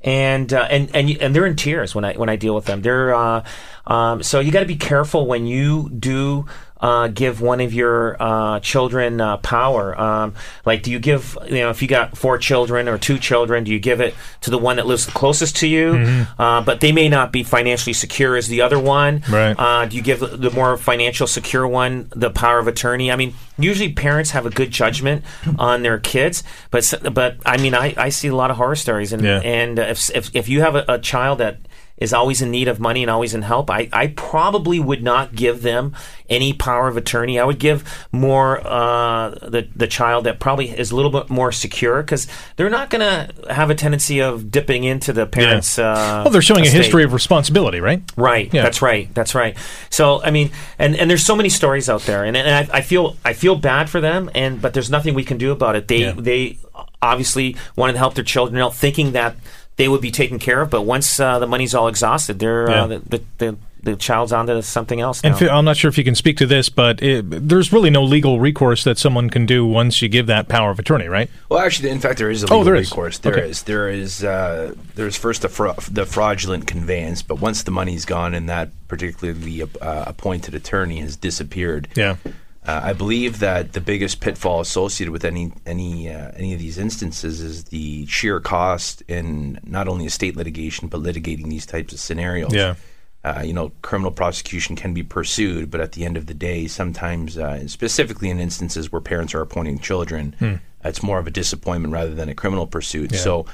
And 0.03 0.53
uh, 0.53 0.67
and 0.71 0.95
and 0.95 1.11
and 1.11 1.35
they're 1.35 1.47
in 1.47 1.57
tears 1.57 1.95
when 1.95 2.05
I 2.05 2.15
when 2.15 2.29
I 2.29 2.37
deal 2.37 2.55
with 2.55 2.67
them. 2.67 2.83
They're 2.83 3.13
uh, 3.15 3.45
um, 3.85 4.23
so 4.23 4.39
you 4.39 4.53
got 4.53 4.61
to 4.61 4.67
be 4.67 4.77
careful 4.77 5.27
when 5.27 5.47
you 5.47 5.91
do 5.91 6.47
uh, 6.81 7.09
give 7.09 7.41
one 7.41 7.61
of 7.61 7.73
your 7.73 8.17
uh, 8.21 8.61
children 8.61 9.21
uh, 9.21 9.37
power? 9.39 9.99
Um, 9.99 10.35
like, 10.65 10.83
do 10.83 10.91
you 10.91 10.99
give, 10.99 11.37
you 11.47 11.61
know, 11.61 11.71
if 11.71 11.83
you 11.83 11.89
got 11.89 12.17
four 12.17 12.39
children 12.39 12.89
or 12.89 12.99
two 12.99 13.19
children, 13.19 13.65
do 13.65 13.73
you 13.73 13.79
give 13.79 14.01
it 14.01 14.15
to 14.43 14.51
the 14.51 14.59
one 14.59 14.77
that 14.77 14.87
lives 14.87 15.07
closest 15.07 15.57
to 15.57 15.67
you, 15.67 15.93
mm-hmm. 15.93 16.41
Uh, 16.41 16.61
but 16.63 16.81
they 16.81 16.93
may 16.93 17.09
not 17.09 17.33
be 17.33 17.43
financially 17.43 17.93
secure 17.93 18.37
as 18.37 18.49
the 18.49 18.61
other 18.61 18.79
one? 18.79 19.23
Right. 19.29 19.55
Uh, 19.59 19.87
do 19.87 19.97
you 19.97 20.03
give 20.03 20.21
the 20.21 20.51
more 20.51 20.77
financial 20.77 21.27
secure 21.27 21.67
one 21.67 22.09
the 22.15 22.31
power 22.31 22.59
of 22.59 22.69
attorney? 22.69 23.11
I 23.11 23.17
mean, 23.17 23.35
usually 23.59 23.93
parents 23.93 24.31
have 24.31 24.47
a 24.47 24.51
good 24.51 24.71
judgment 24.71 25.25
on 25.59 25.83
their 25.83 25.99
kids, 25.99 26.45
but 26.71 26.93
but 27.13 27.37
I 27.45 27.57
mean, 27.57 27.75
I, 27.75 27.95
I 27.97 28.09
see 28.11 28.29
a 28.29 28.35
lot 28.35 28.51
of 28.51 28.57
horror 28.57 28.77
stories, 28.77 29.13
and 29.13 29.23
yeah. 29.23 29.41
and 29.41 29.79
if, 29.79 30.11
if 30.15 30.35
if 30.35 30.49
you 30.49 30.61
have 30.61 30.77
a, 30.77 30.85
a 30.89 30.99
child 30.99 31.39
that 31.39 31.59
is 31.99 32.13
always 32.13 32.41
in 32.41 32.51
need 32.51 32.69
of 32.69 32.81
money 32.81 33.03
and 33.03 33.11
always 33.11 33.35
in 33.35 33.43
help, 33.43 33.71
I, 33.71 33.89
I 33.93 34.09
probably 34.09 34.81
would 34.81 35.03
not 35.03 35.35
give 35.35 35.63
them 35.63 35.95
any 36.29 36.53
power 36.53 36.89
of 36.89 36.97
attorney. 36.97 37.39
I 37.39 37.45
would 37.45 37.59
give 37.59 38.07
more 38.13 38.65
uh, 38.67 39.31
the 39.31 39.69
the 39.75 39.87
child 39.87 40.25
that 40.25 40.39
probably 40.39 40.71
is 40.71 40.91
a 40.91 40.97
little 40.97 41.11
bit 41.11 41.31
more 41.31 41.53
secure 41.53 42.03
because 42.03 42.27
they're 42.57 42.71
not 42.71 42.91
going 42.91 43.01
to 43.01 43.53
have 43.53 43.71
a 43.71 43.75
tendency 43.75 44.21
of 44.21 44.51
dipping 44.51 44.85
into 44.85 45.13
the 45.13 45.27
parents. 45.27 45.79
Yeah. 45.79 45.93
Uh, 45.93 46.23
well, 46.25 46.31
they're 46.31 46.43
showing 46.43 46.65
estate. 46.65 46.79
a 46.79 46.83
history 46.83 47.05
of 47.05 47.13
responsibility, 47.13 47.81
right? 47.81 48.03
Right. 48.17 48.53
Yeah. 48.53 48.63
That's 48.63 48.83
right. 48.83 49.13
That's 49.15 49.35
right. 49.35 49.57
So 49.91 50.23
I 50.23 50.31
mean, 50.31 50.51
and, 50.79 50.97
and 50.97 51.11
there's 51.11 51.25
so 51.25 51.37
many 51.37 51.49
stories 51.49 51.89
out 51.89 52.03
there, 52.03 52.25
and, 52.25 52.37
and 52.37 52.71
I, 52.71 52.79
I 52.79 52.81
feel 52.83 53.17
I 53.25 53.33
feel 53.33 53.57
bad 53.57 53.91
for 53.91 54.01
them, 54.01 54.31
and 54.35 54.61
but 54.61 54.75
there's 54.75 54.91
nothing 54.91 55.15
we 55.15 55.25
can 55.25 55.39
do 55.39 55.53
about 55.53 55.77
it. 55.77 55.89
They 55.89 56.01
yeah. 56.01 56.15
they 56.17 56.59
obviously 57.01 57.57
wanted 57.77 57.95
to 57.95 57.99
help 57.99 58.15
their 58.15 58.25
children 58.25 58.61
out, 58.61 58.75
thinking 58.75 59.13
that 59.13 59.37
they 59.79 59.89
would 59.89 60.03
be 60.03 60.11
taken 60.11 60.39
care 60.39 60.61
of. 60.61 60.69
But 60.69 60.83
once 60.83 61.19
uh, 61.19 61.39
the 61.39 61.47
money's 61.47 61.75
all 61.75 61.89
exhausted, 61.89 62.39
they're 62.39 62.69
yeah. 62.69 62.85
uh, 62.85 62.87
the, 62.87 62.99
the, 62.99 63.23
the, 63.39 63.57
the 63.81 63.97
child's 63.97 64.33
onto 64.33 64.61
something 64.61 65.01
else. 65.01 65.23
Now. 65.23 65.37
And 65.37 65.49
I'm 65.49 65.65
not 65.65 65.77
sure 65.77 65.89
if 65.89 65.97
you 65.97 66.05
can 66.05 66.17
speak 66.17 66.37
to 66.39 66.47
this, 66.47 66.69
but 66.69 67.01
it, 67.01 67.25
there's 67.49 67.73
really 67.73 67.89
no 67.89 68.03
legal 68.03 68.41
recourse 68.41 68.83
that 68.85 68.99
someone 68.99 69.31
can 69.31 69.47
do 69.47 69.65
once 69.65 70.03
you 70.03 70.09
give 70.09 70.27
that 70.27 70.49
power 70.49 70.71
of 70.71 70.79
attorney, 70.79 71.07
right? 71.07 71.31
Well, 71.49 71.61
actually, 71.61 71.91
in 71.91 72.01
fact, 72.01 72.19
there 72.19 72.31
is 72.31 72.43
a 72.43 72.47
legal 72.47 72.59
oh, 72.59 72.65
there 72.65 72.75
is. 72.75 72.91
recourse. 72.91 73.19
There 73.19 73.33
okay. 73.33 73.49
is. 73.49 73.63
There 73.63 73.89
is. 73.89 74.25
Uh, 74.25 74.75
there's 74.97 75.17
first 75.17 75.43
the, 75.43 75.49
fra- 75.49 75.77
the 75.91 76.05
fraudulent 76.05 76.67
conveyance, 76.67 77.23
but 77.23 77.41
once 77.41 77.63
the 77.63 77.71
money's 77.71 78.05
gone 78.05 78.35
and 78.35 78.49
that 78.49 78.71
particularly 78.89 79.63
uh, 79.63 79.67
appointed 79.81 80.55
attorney 80.57 81.01
has 81.01 81.17
disappeared, 81.17 81.87
yeah. 81.95 82.17
Uh, 82.69 82.83
I 82.85 82.93
believe 82.93 83.39
that 83.39 83.73
the 83.73 83.81
biggest 83.81 84.21
pitfall 84.21 84.61
associated 84.61 85.11
with 85.11 85.25
any 85.25 85.53
any 85.65 86.11
uh, 86.11 86.33
any 86.37 86.53
of 86.53 86.59
these 86.59 86.77
instances 86.77 87.41
is 87.41 87.65
the 87.65 88.05
sheer 88.05 88.41
cost 88.41 89.03
in 89.09 89.59
not 89.65 89.89
only 89.89 90.05
estate 90.05 90.37
litigation 90.37 90.89
but 90.89 91.01
litigating 91.01 91.49
these 91.49 91.65
types 91.65 91.95
of 91.95 91.99
scenarios. 91.99 92.53
Yeah. 92.53 92.75
Uh, 93.25 93.41
you 93.43 93.55
know, 93.55 93.73
criminal 93.81 94.13
prosecution 94.13 94.77
can 94.77 94.93
be 94.93 95.03
pursued, 95.03 95.71
but 95.71 95.81
at 95.81 95.93
the 95.93 96.05
end 96.05 96.19
of 96.19 96.27
the 96.27 96.35
day, 96.35 96.67
sometimes, 96.67 97.37
uh, 97.39 97.67
specifically 97.67 98.29
in 98.29 98.39
instances 98.39 98.93
where 98.93 99.01
parents 99.01 99.35
are 99.35 99.41
appointing 99.41 99.79
children, 99.79 100.37
hmm. 100.39 100.55
it's 100.85 101.03
more 101.03 101.19
of 101.19 101.27
a 101.27 101.31
disappointment 101.31 101.93
rather 101.93 102.15
than 102.15 102.29
a 102.29 102.35
criminal 102.35 102.67
pursuit. 102.67 103.13
Yeah. 103.13 103.19
So, 103.19 103.47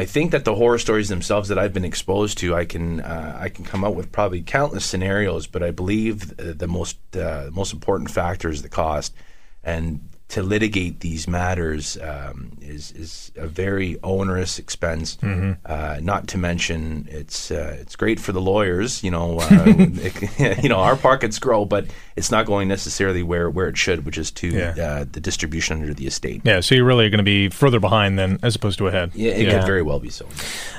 I 0.00 0.06
think 0.06 0.30
that 0.30 0.46
the 0.46 0.54
horror 0.54 0.78
stories 0.78 1.10
themselves 1.10 1.50
that 1.50 1.58
I've 1.58 1.74
been 1.74 1.84
exposed 1.84 2.38
to, 2.38 2.54
I 2.54 2.64
can 2.64 3.00
uh, 3.00 3.36
I 3.38 3.50
can 3.50 3.66
come 3.66 3.84
up 3.84 3.92
with 3.92 4.10
probably 4.10 4.40
countless 4.40 4.86
scenarios, 4.86 5.46
but 5.46 5.62
I 5.62 5.72
believe 5.72 6.34
the 6.38 6.66
most 6.66 6.96
uh, 7.14 7.50
most 7.52 7.74
important 7.74 8.10
factor 8.10 8.48
is 8.48 8.62
the 8.62 8.70
cost, 8.70 9.14
and 9.62 10.00
to 10.28 10.42
litigate 10.42 11.00
these 11.00 11.28
matters 11.28 11.98
um, 12.00 12.52
is 12.62 12.92
is 12.92 13.30
a 13.36 13.46
very 13.46 13.98
onerous 14.02 14.58
expense. 14.58 15.18
Mm-hmm. 15.20 15.60
Uh, 15.66 15.98
not 16.00 16.28
to 16.28 16.38
mention, 16.38 17.06
it's 17.10 17.50
uh, 17.50 17.76
it's 17.78 17.94
great 17.94 18.18
for 18.18 18.32
the 18.32 18.40
lawyers. 18.40 19.04
You 19.04 19.10
know, 19.10 19.38
uh, 19.38 19.64
it, 19.66 20.62
you 20.62 20.70
know, 20.70 20.78
our 20.78 20.96
pockets 20.96 21.38
grow, 21.38 21.66
but 21.66 21.88
it's 22.20 22.30
not 22.30 22.44
going 22.44 22.68
necessarily 22.68 23.22
where, 23.22 23.48
where 23.48 23.66
it 23.66 23.78
should, 23.78 24.04
which 24.04 24.18
is 24.18 24.30
to 24.30 24.48
yeah. 24.48 24.74
Uh, 24.78 25.04
the 25.10 25.20
distribution 25.20 25.80
under 25.80 25.94
the 25.94 26.06
estate. 26.06 26.42
Yeah, 26.44 26.60
so 26.60 26.74
you're 26.74 26.84
really 26.84 27.08
going 27.08 27.18
to 27.18 27.24
be 27.24 27.48
further 27.48 27.80
behind 27.80 28.18
than 28.18 28.38
as 28.42 28.54
opposed 28.54 28.76
to 28.78 28.88
ahead. 28.88 29.12
Yeah, 29.14 29.32
it 29.32 29.46
yeah. 29.46 29.58
could 29.58 29.66
very 29.66 29.80
well 29.80 29.98
be 29.98 30.10
so. 30.10 30.28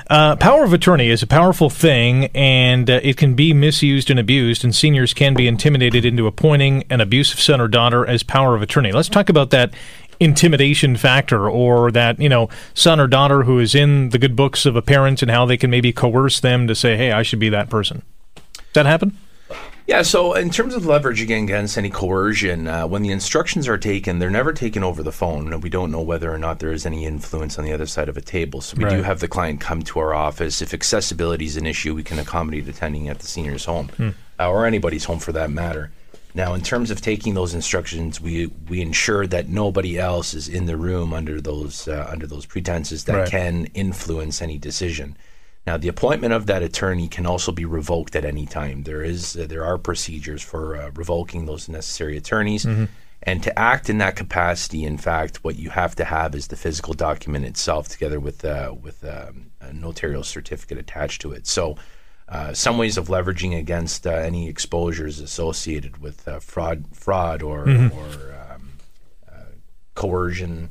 Uh, 0.08 0.36
power 0.36 0.62
of 0.62 0.72
attorney 0.72 1.10
is 1.10 1.20
a 1.20 1.26
powerful 1.26 1.68
thing, 1.68 2.26
and 2.26 2.88
uh, 2.88 3.00
it 3.02 3.16
can 3.16 3.34
be 3.34 3.52
misused 3.52 4.08
and 4.08 4.20
abused, 4.20 4.62
and 4.62 4.72
seniors 4.72 5.12
can 5.12 5.34
be 5.34 5.48
intimidated 5.48 6.04
into 6.04 6.28
appointing 6.28 6.84
an 6.90 7.00
abusive 7.00 7.40
son 7.40 7.60
or 7.60 7.66
daughter 7.66 8.06
as 8.06 8.22
power 8.22 8.54
of 8.54 8.62
attorney. 8.62 8.92
Let's 8.92 9.08
talk 9.08 9.28
about 9.28 9.50
that 9.50 9.74
intimidation 10.20 10.96
factor 10.96 11.50
or 11.50 11.90
that 11.90 12.20
you 12.20 12.28
know 12.28 12.48
son 12.74 13.00
or 13.00 13.08
daughter 13.08 13.42
who 13.42 13.58
is 13.58 13.74
in 13.74 14.10
the 14.10 14.18
good 14.18 14.36
books 14.36 14.64
of 14.64 14.76
a 14.76 14.82
parent 14.82 15.20
and 15.22 15.30
how 15.32 15.44
they 15.44 15.56
can 15.56 15.68
maybe 15.68 15.92
coerce 15.92 16.38
them 16.38 16.68
to 16.68 16.76
say 16.76 16.96
hey 16.96 17.10
i 17.10 17.24
should 17.24 17.40
be 17.40 17.48
that 17.48 17.68
person 17.68 18.02
Does 18.36 18.54
that 18.74 18.86
happen 18.86 19.16
yeah, 19.86 20.02
so 20.02 20.34
in 20.34 20.50
terms 20.50 20.74
of 20.74 20.84
leveraging 20.84 21.44
against 21.44 21.76
any 21.76 21.90
coercion, 21.90 22.68
uh, 22.68 22.86
when 22.86 23.02
the 23.02 23.10
instructions 23.10 23.66
are 23.66 23.78
taken, 23.78 24.18
they're 24.18 24.30
never 24.30 24.52
taken 24.52 24.84
over 24.84 25.02
the 25.02 25.12
phone, 25.12 25.52
and 25.52 25.62
we 25.62 25.70
don't 25.70 25.90
know 25.90 26.00
whether 26.00 26.32
or 26.32 26.38
not 26.38 26.60
there 26.60 26.72
is 26.72 26.86
any 26.86 27.04
influence 27.04 27.58
on 27.58 27.64
the 27.64 27.72
other 27.72 27.86
side 27.86 28.08
of 28.08 28.16
a 28.16 28.20
table. 28.20 28.60
So 28.60 28.76
we 28.76 28.84
right. 28.84 28.96
do 28.96 29.02
have 29.02 29.20
the 29.20 29.28
client 29.28 29.60
come 29.60 29.82
to 29.82 29.98
our 29.98 30.14
office. 30.14 30.62
If 30.62 30.72
accessibility 30.72 31.46
is 31.46 31.56
an 31.56 31.66
issue, 31.66 31.94
we 31.94 32.04
can 32.04 32.18
accommodate 32.18 32.68
attending 32.68 33.08
at 33.08 33.18
the 33.18 33.26
senior's 33.26 33.64
home 33.64 33.88
hmm. 33.88 34.10
uh, 34.38 34.48
or 34.48 34.66
anybody's 34.66 35.04
home 35.04 35.18
for 35.18 35.32
that 35.32 35.50
matter. 35.50 35.90
Now, 36.34 36.54
in 36.54 36.62
terms 36.62 36.90
of 36.90 37.00
taking 37.00 37.34
those 37.34 37.52
instructions, 37.52 38.20
we 38.20 38.46
we 38.68 38.80
ensure 38.80 39.26
that 39.26 39.48
nobody 39.48 39.98
else 39.98 40.32
is 40.32 40.48
in 40.48 40.66
the 40.66 40.76
room 40.76 41.12
under 41.12 41.40
those 41.40 41.86
uh, 41.88 42.08
under 42.10 42.26
those 42.26 42.46
pretenses 42.46 43.04
that 43.04 43.16
right. 43.16 43.30
can 43.30 43.66
influence 43.74 44.40
any 44.40 44.56
decision. 44.58 45.16
Now, 45.66 45.76
the 45.76 45.88
appointment 45.88 46.32
of 46.32 46.46
that 46.46 46.62
attorney 46.62 47.06
can 47.06 47.24
also 47.24 47.52
be 47.52 47.64
revoked 47.64 48.16
at 48.16 48.24
any 48.24 48.46
time. 48.46 48.82
There 48.82 49.02
is 49.02 49.36
uh, 49.36 49.46
there 49.48 49.64
are 49.64 49.78
procedures 49.78 50.42
for 50.42 50.76
uh, 50.76 50.90
revoking 50.94 51.46
those 51.46 51.68
necessary 51.68 52.16
attorneys, 52.16 52.64
mm-hmm. 52.64 52.86
And 53.24 53.42
to 53.44 53.56
act 53.56 53.88
in 53.88 53.98
that 53.98 54.16
capacity, 54.16 54.84
in 54.84 54.98
fact, 54.98 55.44
what 55.44 55.56
you 55.56 55.70
have 55.70 55.94
to 55.96 56.04
have 56.04 56.34
is 56.34 56.48
the 56.48 56.56
physical 56.56 56.92
document 56.92 57.44
itself, 57.44 57.88
together 57.88 58.18
with 58.18 58.44
uh, 58.44 58.74
with 58.80 59.04
um, 59.04 59.52
a 59.60 59.72
notarial 59.72 60.24
certificate 60.24 60.78
attached 60.78 61.20
to 61.20 61.32
it. 61.32 61.46
So, 61.46 61.76
uh, 62.28 62.52
some 62.52 62.78
ways 62.78 62.96
of 62.96 63.06
leveraging 63.06 63.56
against 63.56 64.06
uh, 64.06 64.10
any 64.10 64.48
exposures 64.48 65.20
associated 65.20 65.98
with 65.98 66.26
uh, 66.26 66.40
fraud, 66.40 66.84
fraud 66.92 67.42
or 67.42 67.60
or 67.60 68.34
um, 68.50 68.72
uh, 69.30 69.52
coercion 69.94 70.70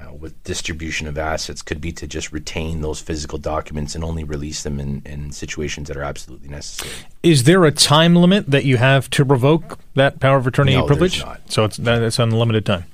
uh, 0.00 0.12
with 0.12 0.42
distribution 0.44 1.06
of 1.06 1.18
assets 1.18 1.62
could 1.62 1.80
be 1.80 1.92
to 1.92 2.06
just 2.06 2.32
retain 2.32 2.80
those 2.80 3.00
physical 3.00 3.38
documents 3.38 3.94
and 3.94 4.04
only 4.04 4.24
release 4.24 4.62
them 4.62 4.78
in, 4.78 5.02
in 5.04 5.32
situations 5.32 5.88
that 5.88 5.96
are 5.96 6.02
absolutely 6.02 6.48
necessary. 6.48 6.90
Is 7.22 7.44
there 7.44 7.64
a 7.64 7.72
time 7.72 8.14
limit 8.14 8.46
that 8.50 8.64
you 8.64 8.76
have 8.76 9.10
to 9.10 9.24
revoke 9.24 9.78
that 9.94 10.20
power 10.20 10.36
of 10.36 10.46
attorney 10.46 10.74
No, 10.74 10.86
privilege? 10.86 11.18
there's 11.18 11.26
not. 11.26 11.40
So 11.50 11.64
it's 11.64 11.76
that, 11.78 12.02
it's 12.02 12.18
unlimited 12.18 12.64
time. 12.64 12.84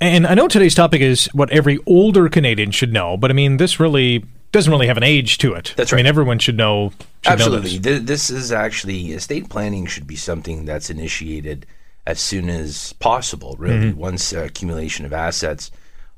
And 0.00 0.26
I 0.26 0.34
know 0.34 0.48
today's 0.48 0.74
topic 0.74 1.02
is 1.02 1.26
what 1.32 1.50
every 1.50 1.78
older 1.86 2.28
Canadian 2.28 2.70
should 2.70 2.92
know, 2.92 3.16
but 3.16 3.30
I 3.30 3.34
mean 3.34 3.58
this 3.58 3.78
really 3.78 4.24
doesn't 4.52 4.72
really 4.72 4.86
have 4.88 4.96
an 4.96 5.02
age 5.02 5.38
to 5.38 5.54
it. 5.54 5.74
That's 5.76 5.92
right. 5.92 5.98
I 5.98 6.02
mean 6.02 6.06
everyone 6.06 6.38
should 6.38 6.56
know. 6.56 6.90
Should 7.22 7.28
know 7.28 7.32
Absolutely. 7.32 7.78
this. 7.78 7.80
Th- 7.80 8.02
this 8.02 8.30
is 8.30 8.50
actually 8.50 9.12
estate 9.12 9.48
planning 9.50 9.86
should 9.86 10.06
be 10.06 10.16
something 10.16 10.64
that's 10.64 10.90
initiated 10.90 11.66
as 12.06 12.18
soon 12.18 12.48
as 12.48 12.94
possible. 12.94 13.56
Really, 13.58 13.92
once 13.92 14.32
uh, 14.32 14.40
accumulation 14.40 15.04
of 15.04 15.12
assets 15.12 15.70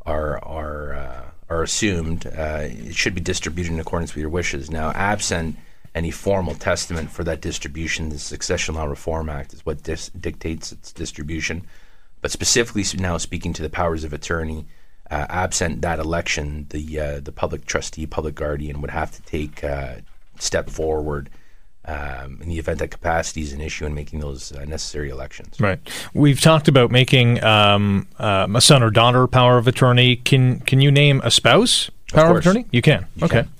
are 0.06 0.42
are 0.44 0.94
uh, 0.94 1.22
are 1.48 1.62
assumed, 1.62 2.26
uh, 2.26 2.60
it 2.62 2.94
should 2.94 3.14
be 3.14 3.20
distributed 3.20 3.72
in 3.72 3.80
accordance 3.80 4.14
with 4.14 4.20
your 4.20 4.30
wishes. 4.30 4.70
Now, 4.70 4.90
absent 4.90 5.56
any 5.94 6.10
formal 6.10 6.54
testament 6.54 7.10
for 7.10 7.24
that 7.24 7.42
distribution, 7.42 8.08
the 8.08 8.18
Succession 8.18 8.74
Law 8.74 8.84
Reform 8.84 9.28
Act 9.28 9.52
is 9.52 9.66
what 9.66 9.82
dis- 9.82 10.08
dictates 10.08 10.72
its 10.72 10.92
distribution. 10.92 11.66
But 12.22 12.30
specifically 12.30 12.84
now 12.98 13.18
speaking 13.18 13.52
to 13.54 13.62
the 13.62 13.68
powers 13.68 14.04
of 14.04 14.12
attorney, 14.12 14.64
uh, 15.10 15.26
absent 15.28 15.82
that 15.82 15.98
election, 15.98 16.66
the 16.70 17.00
uh, 17.00 17.20
the 17.20 17.32
public 17.32 17.66
trustee, 17.66 18.06
public 18.06 18.34
guardian 18.34 18.80
would 18.80 18.90
have 18.90 19.10
to 19.12 19.22
take 19.22 19.62
uh, 19.62 19.96
step 20.38 20.70
forward 20.70 21.28
um, 21.84 22.38
in 22.40 22.48
the 22.48 22.58
event 22.58 22.78
that 22.78 22.88
capacity 22.88 23.42
is 23.42 23.52
an 23.52 23.60
issue 23.60 23.84
in 23.86 23.94
making 23.94 24.20
those 24.20 24.52
uh, 24.52 24.64
necessary 24.64 25.10
elections. 25.10 25.58
Right. 25.58 25.80
We've 26.14 26.40
talked 26.40 26.68
about 26.68 26.90
making 26.90 27.42
um, 27.42 28.06
um, 28.18 28.54
a 28.54 28.60
son 28.60 28.82
or 28.82 28.90
daughter 28.90 29.26
power 29.26 29.58
of 29.58 29.66
attorney. 29.66 30.16
Can 30.16 30.60
can 30.60 30.80
you 30.80 30.90
name 30.90 31.20
a 31.24 31.30
spouse 31.30 31.90
power 32.12 32.26
of, 32.26 32.30
course. 32.32 32.46
attorney? 32.46 32.66
You 32.70 32.82
can. 32.82 33.06
You 33.16 33.24
okay. 33.24 33.42
can. 33.42 33.50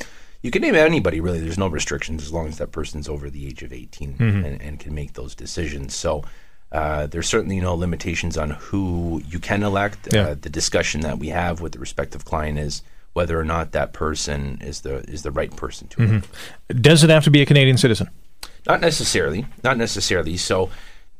You 0.43 0.51
can 0.51 0.63
name 0.63 0.75
anybody 0.75 1.21
really. 1.21 1.41
There's 1.41 1.59
no 1.59 1.69
restrictions 1.69 2.23
as 2.23 2.33
long 2.33 2.49
as 2.49 2.59
that 2.59 2.73
person's 2.73 3.09
over 3.09 3.31
the 3.31 3.47
age 3.47 3.63
of 3.63 3.73
18 3.73 4.15
Mm-hmm. 4.15 4.45
and, 4.45 4.63
and 4.63 4.81
can 4.81 4.95
make 4.95 5.13
those 5.15 5.35
decisions. 5.35 5.95
So 5.95 6.25
uh, 6.73 7.07
there's 7.07 7.29
certainly 7.29 7.61
no 7.61 7.75
limitations 7.75 8.37
on 8.39 8.51
who 8.51 9.23
you 9.29 9.39
can 9.39 9.63
elect. 9.63 10.09
Yeah. 10.13 10.29
Uh, 10.29 10.35
the 10.41 10.49
discussion 10.49 11.03
that 11.03 11.19
we 11.19 11.29
have 11.29 11.61
with 11.61 11.73
the 11.73 11.79
respective 11.79 12.25
client 12.25 12.59
is 12.59 12.83
whether 13.13 13.39
or 13.39 13.45
not 13.45 13.73
that 13.73 13.93
person 13.93 14.59
is 14.63 14.81
the 14.81 14.97
is 15.11 15.23
the 15.23 15.31
right 15.31 15.55
person 15.57 15.89
to 15.89 16.03
elect. 16.03 16.29
Does 16.83 17.05
it 17.05 17.11
have 17.11 17.25
to 17.25 17.31
be 17.31 17.43
a 17.43 17.47
Canadian 17.47 17.77
citizen? 17.77 18.09
Not 18.67 18.81
necessarily. 18.81 19.47
Not 19.63 19.77
necessarily. 19.77 20.37
So 20.37 20.71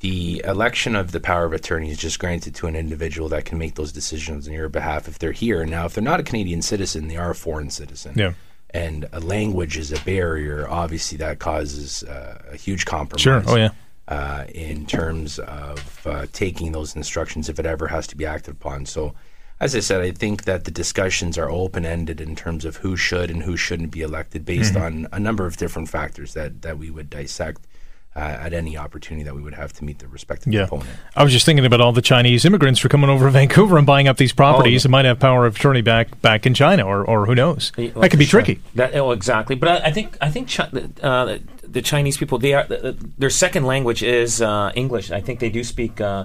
the 0.01 0.43
election 0.45 0.97
of 0.97 1.13
the 1.13 1.21
power 1.21 1.45
of 1.45 1.53
attorney 1.53 1.91
is 1.91 1.99
just 1.99 2.19
granted 2.19 2.55
to 2.57 2.67
an 2.67 2.75
individual 2.75 3.29
that 3.29 3.45
can 3.45 3.57
make 3.57 3.77
those 3.77 3.93
decisions 3.93 4.49
on 4.49 4.55
your 4.55 4.69
behalf 4.69 5.07
if 5.07 5.19
they're 5.19 5.33
here. 5.33 5.65
Now, 5.65 5.87
if 5.87 5.95
they're 5.95 6.03
not 6.03 6.19
a 6.19 6.25
Canadian 6.25 6.61
citizen, 6.61 7.09
they 7.09 7.17
are 7.17 7.31
a 7.31 7.35
foreign 7.35 7.71
citizen. 7.71 8.15
Yeah. 8.17 8.33
And 8.71 9.07
a 9.13 9.21
language 9.21 9.77
is 9.77 9.93
a 9.93 10.01
barrier. 10.01 10.67
Obviously, 10.69 11.19
that 11.19 11.39
causes 11.39 12.03
uh, 12.05 12.43
a 12.51 12.57
huge 12.57 12.85
compromise. 12.85 13.21
Sure. 13.21 13.43
Oh 13.47 13.57
yeah. 13.57 13.71
Uh, 14.09 14.45
in 14.53 14.87
terms 14.87 15.39
of 15.39 16.07
uh, 16.07 16.27
taking 16.33 16.73
those 16.73 16.97
instructions 16.97 17.49
if 17.49 17.61
it 17.61 17.67
ever 17.67 17.87
has 17.87 18.07
to 18.09 18.17
be 18.17 18.27
acted 18.27 18.55
upon. 18.55 18.87
So, 18.87 19.15
as 19.63 19.77
I 19.77 19.81
said, 19.81 20.01
I 20.01 20.11
think 20.11 20.43
that 20.45 20.65
the 20.65 20.71
discussions 20.73 21.39
are 21.39 21.49
open 21.49 21.87
ended 21.87 22.21
in 22.21 22.35
terms 22.35 22.65
of 22.65 22.77
who 22.79 22.97
should 22.97 23.31
and 23.31 23.45
who 23.45 23.57
shouldn't 23.57 23.93
be 23.93 24.03
elected 24.03 24.45
based 24.45 24.75
on 24.77 25.07
a 25.13 25.21
number 25.21 25.47
of 25.47 25.57
different 25.57 25.89
factors 25.89 26.35
that, 26.35 26.63
that 26.63 26.79
we 26.79 26.91
would 26.91 27.09
dissect 27.09 27.67
uh, 28.15 28.19
at 28.19 28.53
any 28.53 28.77
opportunity 28.77 29.23
that 29.25 29.35
we 29.35 29.41
would 29.41 29.55
have 29.55 29.73
to 29.73 29.85
meet 29.85 29.99
the 30.01 30.09
respective 30.09 30.53
Yeah. 30.53 30.65
opponent. 30.65 30.91
I 31.17 31.23
was 31.25 31.33
just 31.33 31.47
thinking 31.47 31.65
about 31.65 31.81
all 31.81 31.93
the 31.93 32.03
Chinese 32.03 32.45
immigrants 32.45 32.81
who 32.81 32.87
are 32.87 32.91
coming 32.91 33.09
over 33.09 33.25
to 33.27 33.31
Vancouver 33.31 33.79
and 33.79 33.87
buying 33.87 34.07
up 34.09 34.17
these 34.19 34.33
properties 34.35 34.85
Oh, 34.85 34.87
and 34.89 34.91
might 34.91 35.05
have 35.07 35.19
power 35.19 35.47
of 35.47 35.57
attorney 35.57 35.81
back 35.81 36.21
back 36.21 36.45
in 36.45 36.53
China 36.53 36.83
or, 36.85 37.05
or 37.07 37.25
who 37.27 37.35
knows. 37.35 37.73
Yeah, 37.79 37.91
that 37.97 38.11
could 38.11 38.19
be 38.19 38.27
sure. 38.27 38.43
tricky. 38.43 38.61
That, 38.75 38.95
oh, 38.97 39.13
exactly. 39.13 39.55
But 39.57 39.69
I, 39.71 39.77
I 39.87 39.93
think 39.93 40.19
I 40.21 40.29
think 40.31 40.51
Chi- 40.53 40.69
uh, 41.03 41.39
the 41.63 41.81
Chinese 41.81 42.17
people 42.19 42.37
they 42.39 42.53
are 42.53 42.67
their 42.69 43.31
second 43.31 43.65
language 43.65 44.03
is 44.03 44.43
uh, 44.43 44.73
English. 44.75 45.11
I 45.11 45.21
think 45.23 45.39
they 45.41 45.49
do 45.51 45.63
speak 45.65 45.99
uh, 46.01 46.25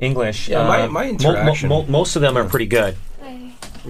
English. 0.00 0.48
Yeah, 0.48 0.66
my- 0.66 0.82
Uh, 0.82 0.88
my 0.88 0.88
mo- 0.88 1.18
mo- 1.22 1.30
interaction- 1.30 1.68
mo- 1.68 1.86
most 1.88 2.16
of 2.16 2.22
them 2.22 2.36
are 2.36 2.44
pretty 2.44 2.66
good. 2.66 2.96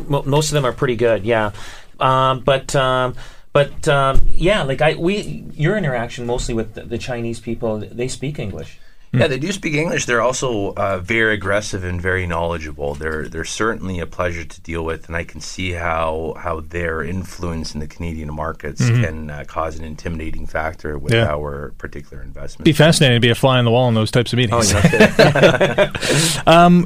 Mo- 0.08 0.22
most 0.26 0.48
of 0.50 0.54
them 0.54 0.64
are 0.66 0.72
pretty 0.72 0.96
good. 0.96 1.24
Yeah, 1.24 1.52
um, 2.00 2.40
but. 2.40 2.74
Um, 2.76 3.14
but 3.52 3.86
um, 3.86 4.20
yeah, 4.32 4.64
like 4.64 4.82
I, 4.82 4.94
we, 4.94 5.44
your 5.54 5.76
interaction 5.76 6.26
mostly 6.26 6.54
with 6.54 6.74
the, 6.74 6.82
the 6.82 6.98
Chinese 6.98 7.38
people, 7.38 7.78
they 7.78 8.08
speak 8.08 8.40
English. 8.40 8.80
Yeah, 9.14 9.26
they 9.28 9.38
do 9.38 9.52
speak 9.52 9.74
English. 9.74 10.06
They're 10.06 10.20
also 10.20 10.72
uh, 10.74 10.98
very 10.98 11.34
aggressive 11.34 11.84
and 11.84 12.00
very 12.00 12.26
knowledgeable. 12.26 12.94
They're 12.94 13.28
they're 13.28 13.44
certainly 13.44 14.00
a 14.00 14.06
pleasure 14.06 14.44
to 14.44 14.60
deal 14.60 14.84
with, 14.84 15.06
and 15.06 15.16
I 15.16 15.24
can 15.24 15.40
see 15.40 15.72
how 15.72 16.34
how 16.38 16.60
their 16.60 17.02
influence 17.02 17.74
in 17.74 17.80
the 17.80 17.86
Canadian 17.86 18.32
markets 18.34 18.80
can 18.88 19.30
uh, 19.30 19.44
cause 19.46 19.78
an 19.78 19.84
intimidating 19.84 20.46
factor 20.46 20.98
with 20.98 21.12
Yeah. 21.12 21.28
our 21.30 21.72
particular 21.78 22.22
investments. 22.22 22.64
Be 22.64 22.72
fascinating 22.72 23.16
to 23.16 23.20
be 23.20 23.30
a 23.30 23.34
fly 23.34 23.58
on 23.58 23.64
the 23.64 23.70
wall 23.70 23.88
in 23.88 23.94
those 23.94 24.10
types 24.10 24.32
of 24.32 24.38
Oh, 24.38 24.42
meetings. 24.42 24.72
yeah. 24.82 25.90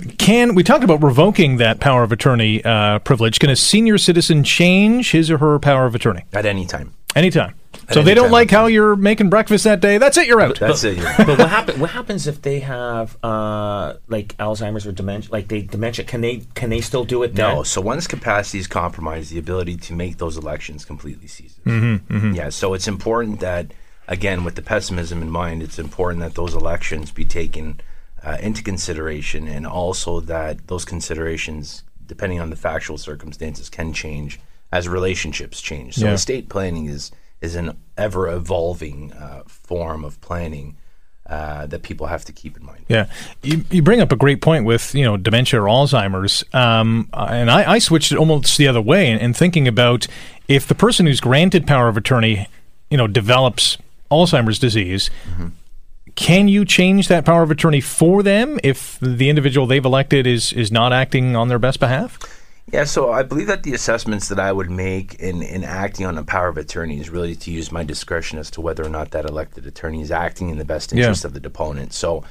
Can 0.19 0.55
we 0.55 0.63
talked 0.63 0.85
about 0.85 1.03
revoking 1.03 1.57
that 1.59 1.81
power 1.81 2.03
of 2.03 2.13
attorney 2.13 2.65
uh, 2.65 2.99
privilege? 3.01 3.39
Can 3.39 3.51
a 3.51 3.57
senior 3.57 3.99
citizen 3.99 4.45
change 4.45 5.13
his 5.13 5.31
or 5.31 5.39
her 5.39 5.59
power 5.59 5.87
of 5.87 5.95
attorney 5.95 6.25
At 6.33 6.47
any 6.47 6.67
time. 6.67 6.93
anytime? 7.17 7.55
So 7.93 8.03
they 8.03 8.15
don't 8.15 8.31
like 8.31 8.51
how 8.51 8.67
you're 8.67 8.97
making 8.97 9.31
breakfast 9.31 9.65
that 9.65 9.81
day. 9.81 9.99
That's 9.99 10.17
it. 10.17 10.27
You're 10.27 10.41
out. 10.41 10.59
That's 10.59 10.85
it. 10.85 10.99
yeah. 10.99 11.17
but 11.19 11.39
what 11.39 11.49
happen, 11.49 11.81
What 11.81 11.91
happens 11.91 12.27
if 12.27 12.43
they 12.43 12.61
have 12.61 13.17
uh, 13.25 13.95
like 14.09 14.37
Alzheimer's 14.39 14.87
or 14.87 14.93
dementia? 14.93 15.31
Like 15.33 15.49
they 15.49 15.63
dementia, 15.63 16.05
can 16.05 16.21
they 16.21 16.43
can 16.55 16.71
they 16.71 16.81
still 16.81 17.05
do 17.05 17.23
it 17.23 17.35
then? 17.35 17.55
No. 17.57 17.63
So 17.63 17.81
once 17.81 18.07
capacity 18.07 18.59
is 18.59 18.67
compromised, 18.67 19.31
the 19.33 19.39
ability 19.39 19.77
to 19.77 19.93
make 19.95 20.19
those 20.19 20.37
elections 20.37 20.85
completely 20.85 21.27
ceases. 21.29 21.59
Yeah. 21.67 22.49
So 22.51 22.75
it's 22.75 22.89
important 22.89 23.41
that, 23.41 23.73
again, 24.07 24.45
with 24.45 24.55
the 24.55 24.63
pessimism 24.63 25.23
in 25.23 25.31
mind, 25.31 25.63
it's 25.63 25.79
important 25.79 26.21
that 26.23 26.35
those 26.35 26.55
elections 26.55 27.11
be 27.11 27.25
taken 27.25 27.81
uh, 28.23 28.37
into 28.41 28.63
consideration, 28.63 29.47
and 29.49 29.67
also 29.67 30.21
that 30.21 30.67
those 30.67 30.85
considerations, 30.85 31.85
depending 32.07 32.41
on 32.41 32.51
the 32.51 32.57
factual 32.57 32.99
circumstances, 32.99 33.69
can 33.71 33.93
change 33.93 34.41
as 34.73 34.89
relationships 34.89 35.61
change. 35.63 35.95
So 35.95 36.07
Yeah. 36.07 36.13
estate 36.15 36.49
planning 36.49 36.87
is 36.87 37.11
is 37.41 37.55
an 37.55 37.77
ever 37.97 38.29
evolving 38.29 39.13
uh, 39.13 39.43
form 39.47 40.05
of 40.05 40.21
planning. 40.21 40.77
Uh, 41.27 41.67
that 41.67 41.83
people 41.83 42.07
have 42.07 42.25
to 42.25 42.33
keep 42.33 42.57
in 42.57 42.65
mind. 42.65 42.83
Yeah, 42.89 43.05
you, 43.43 43.63
you 43.71 43.83
bring 43.83 44.01
up 44.01 44.11
a 44.13 44.17
great 44.17 44.41
point 44.41 44.65
with 44.65 44.95
you 44.95 45.05
know 45.05 45.19
dementia 45.19 45.61
or 45.61 45.67
Alzheimer's, 45.67 46.43
um, 46.55 47.11
and 47.13 47.51
I, 47.51 47.73
I 47.73 47.79
switched 47.81 48.13
it 48.13 48.17
almost 48.17 48.57
the 48.57 48.67
other 48.67 48.81
way 48.81 49.11
and, 49.11 49.37
thinking 49.37 49.69
about 49.69 50.07
if 50.49 50.67
the 50.67 50.75
person 50.75 51.05
who's 51.05 51.21
granted 51.21 51.67
power 51.67 51.87
of 51.89 51.99
attorney, 51.99 52.49
you 52.91 52.97
know, 52.97 53.07
develops 53.07 53.77
Alzheimer's 54.11 54.59
disease. 54.59 55.11
Can 56.15 56.49
you 56.49 56.65
change 56.65 57.09
that 57.09 57.27
power 57.27 57.43
of 57.43 57.51
attorney 57.51 57.83
for 57.83 58.23
them 58.23 58.59
if 58.65 58.99
the 59.01 59.29
individual 59.29 59.67
they've 59.67 59.85
elected 59.85 60.27
is 60.27 60.53
is 60.55 60.73
not 60.73 60.95
acting 60.95 61.37
on 61.37 61.49
their 61.49 61.59
best 61.59 61.79
behalf? 61.79 62.19
Yeah, 62.73 62.85
so 62.85 63.11
I 63.11 63.23
believe 63.23 63.47
that 63.47 63.63
the 63.63 63.73
assessments 63.75 64.29
that 64.29 64.39
I 64.39 64.53
would 64.53 64.71
make 64.71 65.15
in, 65.15 65.43
in 65.43 65.65
acting 65.65 66.05
on 66.07 66.19
a 66.19 66.25
power 66.25 66.49
of 66.49 66.59
attorney 66.59 67.01
is 67.01 67.09
really 67.09 67.35
to 67.37 67.51
use 67.51 67.73
my 67.73 67.83
discretion 67.83 68.39
as 68.39 68.51
to 68.53 68.61
whether 68.61 68.85
or 68.85 68.91
not 68.91 69.11
that 69.13 69.25
elected 69.25 69.67
attorney 69.67 70.03
is 70.03 70.11
acting 70.11 70.51
in 70.51 70.59
the 70.59 70.65
best 70.67 70.93
Yeah. 70.93 70.99
interest 71.05 71.25
of 71.25 71.33
the 71.33 71.41
deponent. 71.41 71.95
So, 71.95 72.25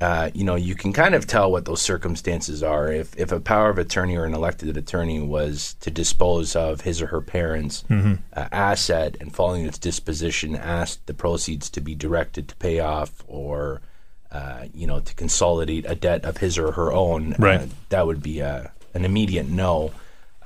uh, 0.00 0.30
you 0.34 0.42
know, 0.44 0.56
you 0.56 0.74
can 0.74 0.92
kind 0.92 1.14
of 1.14 1.26
tell 1.28 1.50
what 1.50 1.64
those 1.64 1.80
circumstances 1.80 2.62
are. 2.62 2.90
If, 2.90 3.16
if 3.16 3.30
a 3.30 3.38
power 3.40 3.68
of 3.70 3.78
attorney 3.78 4.16
or 4.16 4.24
an 4.24 4.34
elected 4.34 4.76
attorney 4.76 5.20
was 5.20 5.74
to 5.80 5.90
dispose 5.90 6.56
of 6.56 6.80
his 6.82 7.00
or 7.02 7.06
her 7.08 7.20
parents' 7.20 7.84
uh, 7.90 8.16
asset 8.34 9.16
and 9.20 9.32
following 9.34 9.64
its 9.66 9.78
disposition, 9.78 10.56
asked 10.56 11.06
the 11.06 11.14
proceeds 11.14 11.70
to 11.70 11.80
be 11.80 11.94
directed 11.94 12.48
to 12.48 12.56
pay 12.56 12.78
off 12.80 13.24
or, 13.28 13.80
uh, 14.32 14.64
you 14.74 14.86
know, 14.88 14.98
to 15.00 15.14
consolidate 15.14 15.84
a 15.88 15.94
debt 15.94 16.24
of 16.24 16.38
his 16.38 16.58
or 16.58 16.72
her 16.72 16.92
own, 16.92 17.34
Right. 17.38 17.60
uh, 17.62 17.66
that 17.90 18.06
would 18.06 18.22
be 18.22 18.40
a, 18.40 18.70
an 18.94 19.04
immediate 19.04 19.46
no. 19.48 19.92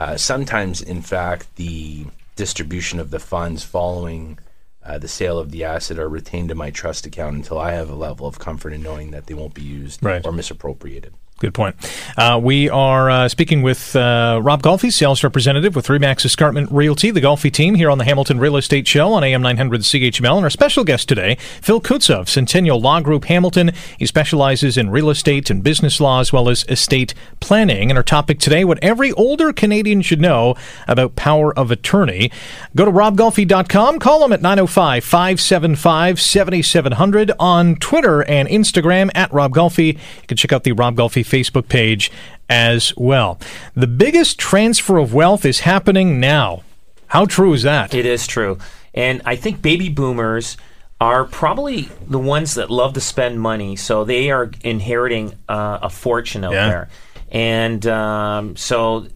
Uh, 0.01 0.17
sometimes, 0.17 0.81
in 0.83 1.03
fact, 1.03 1.55
the 1.57 2.07
distribution 2.37 2.99
of 2.99 3.11
the 3.11 3.19
funds 3.21 3.63
following 3.63 4.39
uh, 4.85 4.99
the 4.99 5.07
sale 5.09 5.39
of 5.39 5.51
the 5.53 5.63
asset 5.63 5.99
are 5.99 6.09
retained 6.09 6.51
in 6.51 6.57
my 6.57 6.71
trust 6.71 7.07
account 7.07 7.37
until 7.37 7.59
I 7.59 7.73
have 7.73 7.89
a 7.89 7.95
level 7.95 8.27
of 8.27 8.39
comfort 8.41 8.73
in 8.73 8.83
knowing 8.83 9.13
that 9.13 9.27
they 9.27 9.35
won't 9.35 9.55
be 9.55 9.63
used 9.63 10.03
Right. 10.05 10.25
or 10.27 10.33
misappropriated. 10.33 11.15
Good 11.43 11.55
point. 11.55 11.75
Uh, 12.17 12.39
we 12.41 12.69
are 12.69 13.11
uh, 13.11 13.29
speaking 13.29 13.63
with 13.63 13.97
uh, 13.97 14.39
Rob 14.41 14.63
Golfi, 14.63 14.93
sales 14.93 15.25
representative 15.25 15.75
with 15.75 15.89
Remax 15.89 16.25
Escarpment 16.25 16.71
Realty, 16.71 17.11
the 17.11 17.21
Golfi 17.21 17.51
team 17.51 17.75
here 17.75 17.91
on 17.91 17.99
the 17.99 18.05
Hamilton 18.05 18.39
Real 18.39 18.57
Estate 18.57 18.87
Show 18.87 19.13
on 19.13 19.25
AM 19.25 19.43
900 19.43 19.81
CHML. 19.81 20.37
And 20.37 20.45
our 20.45 20.51
special 20.51 20.85
guest 20.85 21.09
today, 21.09 21.37
Phil 21.61 21.81
Kutza 21.81 22.15
of 22.15 22.29
Centennial 22.29 22.81
Law 22.81 23.01
Group 23.01 23.25
Hamilton. 23.25 23.73
He 23.99 24.07
specializes 24.07 24.79
in 24.79 24.91
real 24.91 25.11
estate 25.11 25.51
and 25.51 25.65
business 25.65 26.01
law 26.01 26.21
as 26.21 26.33
well 26.33 26.49
as 26.49 26.65
estate 26.69 27.13
planning. 27.41 27.91
And 27.91 27.99
our 27.99 28.05
topic 28.05 28.39
today, 28.39 28.65
what 28.65 28.79
every 28.81 29.11
older 29.15 29.53
Canadian 29.53 30.01
should 30.01 30.21
know 30.21 30.55
about 30.87 31.17
power 31.17 31.53
of 31.59 31.73
attorney. 31.73 32.31
Go 32.77 32.85
to 32.85 32.93
robgolfi.com, 32.93 33.99
call 33.99 34.25
him 34.25 34.33
at 34.33 34.43
905 34.43 35.03
575 35.03 36.21
7700 36.21 37.33
on 37.41 37.75
Twitter 37.75 38.23
and 38.23 38.49
Instagram 38.49 39.11
at 39.17 39.33
Rob 39.33 39.53
Golfi. 39.53 39.95
You 39.95 40.27
can 40.29 40.37
check 40.37 40.53
out 40.53 40.63
the 40.63 40.71
Rob 40.71 40.95
Golfi 40.95 41.32
Facebook 41.33 41.69
page 41.69 42.11
as 42.49 42.93
well. 42.97 43.39
The 43.75 43.87
biggest 43.87 44.39
transfer 44.39 44.99
of 44.99 45.15
wealth 45.15 45.45
is 45.45 45.61
happening 45.61 46.21
now. 46.21 46.63
How 47.07 47.25
true 47.27 47.53
is 47.55 47.63
that? 47.63 47.95
It 47.95 48.07
is 48.07 48.27
true. 48.27 48.59
And 48.95 49.23
I 49.25 49.37
think 49.37 49.63
baby 49.63 49.89
boomers 49.89 50.57
are 51.01 51.25
probably 51.25 51.89
the 52.09 52.19
ones 52.19 52.55
that 52.55 52.71
love 52.71 52.93
to 52.95 53.01
spend 53.01 53.41
money, 53.41 53.75
so 53.77 54.05
they 54.05 54.31
are 54.31 54.51
inheriting 54.63 55.35
uh, 55.49 55.79
a 55.83 55.91
fortune 55.91 56.45
out 56.45 56.53
Yeah. 56.53 56.69
there. 56.69 56.89
And 57.33 57.87
um, 57.87 58.57
so, 58.57 59.07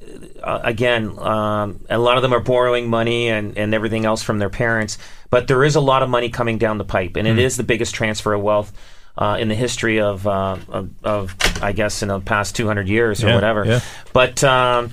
uh, 0.42 0.60
again, 0.64 1.18
um, 1.18 1.80
a 1.90 1.98
lot 1.98 2.16
of 2.16 2.22
them 2.22 2.32
are 2.32 2.40
borrowing 2.40 2.88
money 2.88 3.28
and, 3.28 3.56
and 3.58 3.74
everything 3.74 4.06
else 4.06 4.22
from 4.22 4.38
their 4.38 4.48
parents, 4.48 4.96
but 5.28 5.46
there 5.48 5.62
is 5.62 5.76
a 5.76 5.80
lot 5.80 6.02
of 6.02 6.08
money 6.08 6.30
coming 6.30 6.56
down 6.56 6.78
the 6.78 6.84
pipe, 6.84 7.16
and 7.16 7.28
it 7.28 7.38
is 7.38 7.56
the 7.58 7.62
biggest 7.62 7.94
transfer 7.94 8.32
of 8.32 8.40
wealth. 8.42 8.72
Uh, 9.18 9.38
in 9.40 9.48
the 9.48 9.54
history 9.54 9.98
of, 9.98 10.26
uh, 10.26 10.58
of, 10.68 10.90
of, 11.02 11.34
I 11.62 11.72
guess, 11.72 12.02
in 12.02 12.08
the 12.08 12.20
past 12.20 12.54
200 12.54 12.86
years 12.86 13.24
or 13.24 13.28
Yeah, 13.28 13.34
whatever. 13.34 13.64
yeah. 13.64 13.80
But 14.12 14.44
um, 14.44 14.90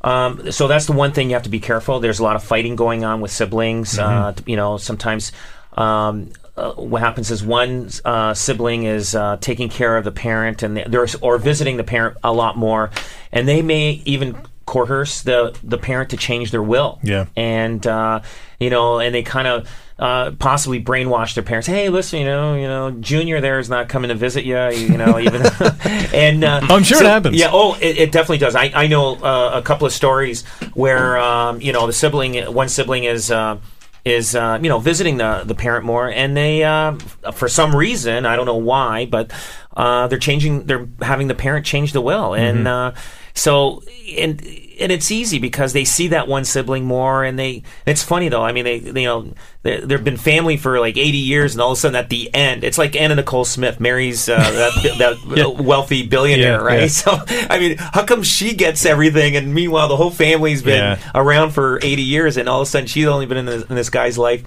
um, 0.00 0.50
so 0.50 0.66
that's 0.66 0.86
the 0.86 0.92
one 0.94 1.12
thing 1.12 1.28
you 1.30 1.34
have 1.34 1.44
to 1.44 1.48
be 1.48 1.60
careful. 1.60 2.00
There's 2.00 2.18
a 2.18 2.24
lot 2.24 2.34
of 2.34 2.42
fighting 2.42 2.74
going 2.74 3.04
on 3.04 3.20
with 3.20 3.30
siblings. 3.30 3.98
Uh, 3.98 4.34
you 4.46 4.56
know, 4.56 4.78
sometimes 4.78 5.30
um, 5.76 6.30
uh, 6.56 6.72
what 6.72 7.00
happens 7.02 7.30
is 7.30 7.44
one 7.44 7.88
uh, 8.04 8.34
sibling 8.34 8.82
is 8.82 9.14
uh, 9.14 9.36
taking 9.40 9.68
care 9.68 9.96
of 9.96 10.02
the 10.04 10.10
parent, 10.12 10.62
and 10.64 10.76
they're 10.76 11.06
or 11.20 11.38
visiting 11.38 11.76
the 11.76 11.84
parent 11.84 12.16
a 12.24 12.32
lot 12.32 12.56
more, 12.56 12.90
and 13.30 13.46
they 13.46 13.62
may 13.62 14.02
even 14.04 14.36
coerce 14.66 15.22
the 15.22 15.56
the 15.62 15.78
parent 15.78 16.10
to 16.10 16.16
change 16.16 16.50
their 16.50 16.62
will. 16.62 16.98
Yeah. 17.04 17.26
and 17.36 17.86
uh, 17.86 18.20
you 18.58 18.70
know, 18.70 18.98
and 18.98 19.14
they 19.14 19.22
kind 19.22 19.46
of. 19.46 19.68
Uh, 20.02 20.32
possibly 20.32 20.82
brainwash 20.82 21.34
their 21.34 21.44
parents. 21.44 21.68
Hey, 21.68 21.88
listen, 21.88 22.18
you 22.18 22.24
know, 22.24 22.56
you 22.56 22.66
know, 22.66 22.90
Junior 22.90 23.40
there 23.40 23.60
is 23.60 23.70
not 23.70 23.88
coming 23.88 24.08
to 24.08 24.16
visit 24.16 24.44
you. 24.44 24.58
You 24.70 24.98
know, 24.98 25.20
even 25.20 25.42
and 26.12 26.42
uh, 26.42 26.60
I'm 26.64 26.82
sure 26.82 27.00
it 27.00 27.06
happens. 27.06 27.36
Yeah, 27.36 27.50
oh, 27.52 27.78
it, 27.80 27.98
it 27.98 28.10
definitely 28.10 28.38
does. 28.38 28.56
I, 28.56 28.72
I 28.74 28.88
know 28.88 29.14
uh, 29.14 29.52
a 29.54 29.62
couple 29.62 29.86
of 29.86 29.92
stories 29.92 30.44
where 30.74 31.18
um, 31.18 31.60
you 31.60 31.72
know 31.72 31.86
the 31.86 31.92
sibling, 31.92 32.34
one 32.52 32.68
sibling 32.68 33.04
is 33.04 33.30
uh, 33.30 33.58
is 34.04 34.34
uh, 34.34 34.58
you 34.60 34.68
know 34.68 34.80
visiting 34.80 35.18
the 35.18 35.44
the 35.44 35.54
parent 35.54 35.84
more, 35.84 36.10
and 36.10 36.36
they 36.36 36.64
uh, 36.64 36.96
for 37.32 37.48
some 37.48 37.72
reason 37.76 38.26
I 38.26 38.34
don't 38.34 38.46
know 38.46 38.56
why, 38.56 39.06
but 39.06 39.30
uh, 39.76 40.08
they're 40.08 40.18
changing. 40.18 40.66
They're 40.66 40.88
having 41.00 41.28
the 41.28 41.36
parent 41.36 41.64
change 41.64 41.92
the 41.92 42.00
will, 42.00 42.34
and 42.34 42.66
uh, 42.66 42.92
so 43.34 43.84
and 44.18 44.42
and 44.82 44.92
it's 44.92 45.10
easy 45.10 45.38
because 45.38 45.72
they 45.72 45.84
see 45.84 46.08
that 46.08 46.28
one 46.28 46.44
sibling 46.44 46.84
more, 46.84 47.24
and 47.24 47.38
they. 47.38 47.62
It's 47.86 48.02
funny 48.02 48.28
though. 48.28 48.42
I 48.42 48.52
mean, 48.52 48.64
they, 48.64 48.78
they 48.80 49.02
you 49.02 49.06
know 49.08 49.32
they, 49.62 49.78
they've 49.80 50.02
been 50.04 50.16
family 50.16 50.56
for 50.56 50.78
like 50.80 50.96
eighty 50.96 51.18
years, 51.18 51.54
and 51.54 51.62
all 51.62 51.72
of 51.72 51.78
a 51.78 51.80
sudden 51.80 51.96
at 51.96 52.10
the 52.10 52.32
end, 52.34 52.64
it's 52.64 52.78
like 52.78 52.94
Anna 52.96 53.14
Nicole 53.14 53.44
Smith 53.44 53.80
marries 53.80 54.28
uh, 54.28 54.36
that 54.36 54.98
that 54.98 55.36
Yeah. 55.36 55.46
wealthy 55.46 56.06
billionaire, 56.06 56.58
Yeah, 56.60 56.66
right? 56.66 56.80
yeah. 56.82 56.86
So 56.88 57.18
I 57.48 57.58
mean, 57.58 57.76
how 57.78 58.04
come 58.04 58.22
she 58.22 58.54
gets 58.54 58.84
everything, 58.84 59.36
and 59.36 59.54
meanwhile 59.54 59.88
the 59.88 59.96
whole 59.96 60.10
family's 60.10 60.62
been 60.62 60.98
around 61.14 61.50
for 61.52 61.78
eighty 61.82 62.02
years, 62.02 62.36
and 62.36 62.48
all 62.48 62.60
of 62.60 62.66
a 62.68 62.70
sudden 62.70 62.86
she's 62.86 63.06
only 63.06 63.26
been 63.26 63.38
in 63.38 63.46
this, 63.46 63.64
in 63.64 63.76
this 63.76 63.88
guy's 63.90 64.18
life 64.18 64.42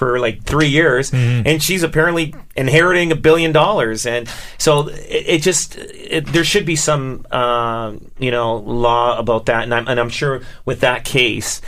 for 0.00 0.18
like 0.18 0.42
three 0.44 0.68
years, 0.68 1.10
Mm-hmm. 1.10 1.46
and 1.46 1.62
she's 1.62 1.82
apparently 1.84 2.34
inheriting 2.56 3.12
a 3.12 3.16
billion 3.16 3.52
dollars, 3.52 4.06
and 4.06 4.26
so 4.56 4.88
it, 4.88 5.24
it 5.36 5.42
just 5.42 5.76
it, 5.76 6.24
there 6.32 6.42
should 6.44 6.64
be 6.64 6.74
some 6.76 7.26
uh, 7.30 7.92
you 8.18 8.30
know 8.30 8.56
law 8.56 9.18
about 9.18 9.44
that, 9.46 9.62
and 9.64 9.74
I'm 9.74 9.86
and 9.88 10.00
I'm 10.00 10.08
sure 10.08 10.40
with 10.64 10.80
that 10.80 11.04
case. 11.04 11.60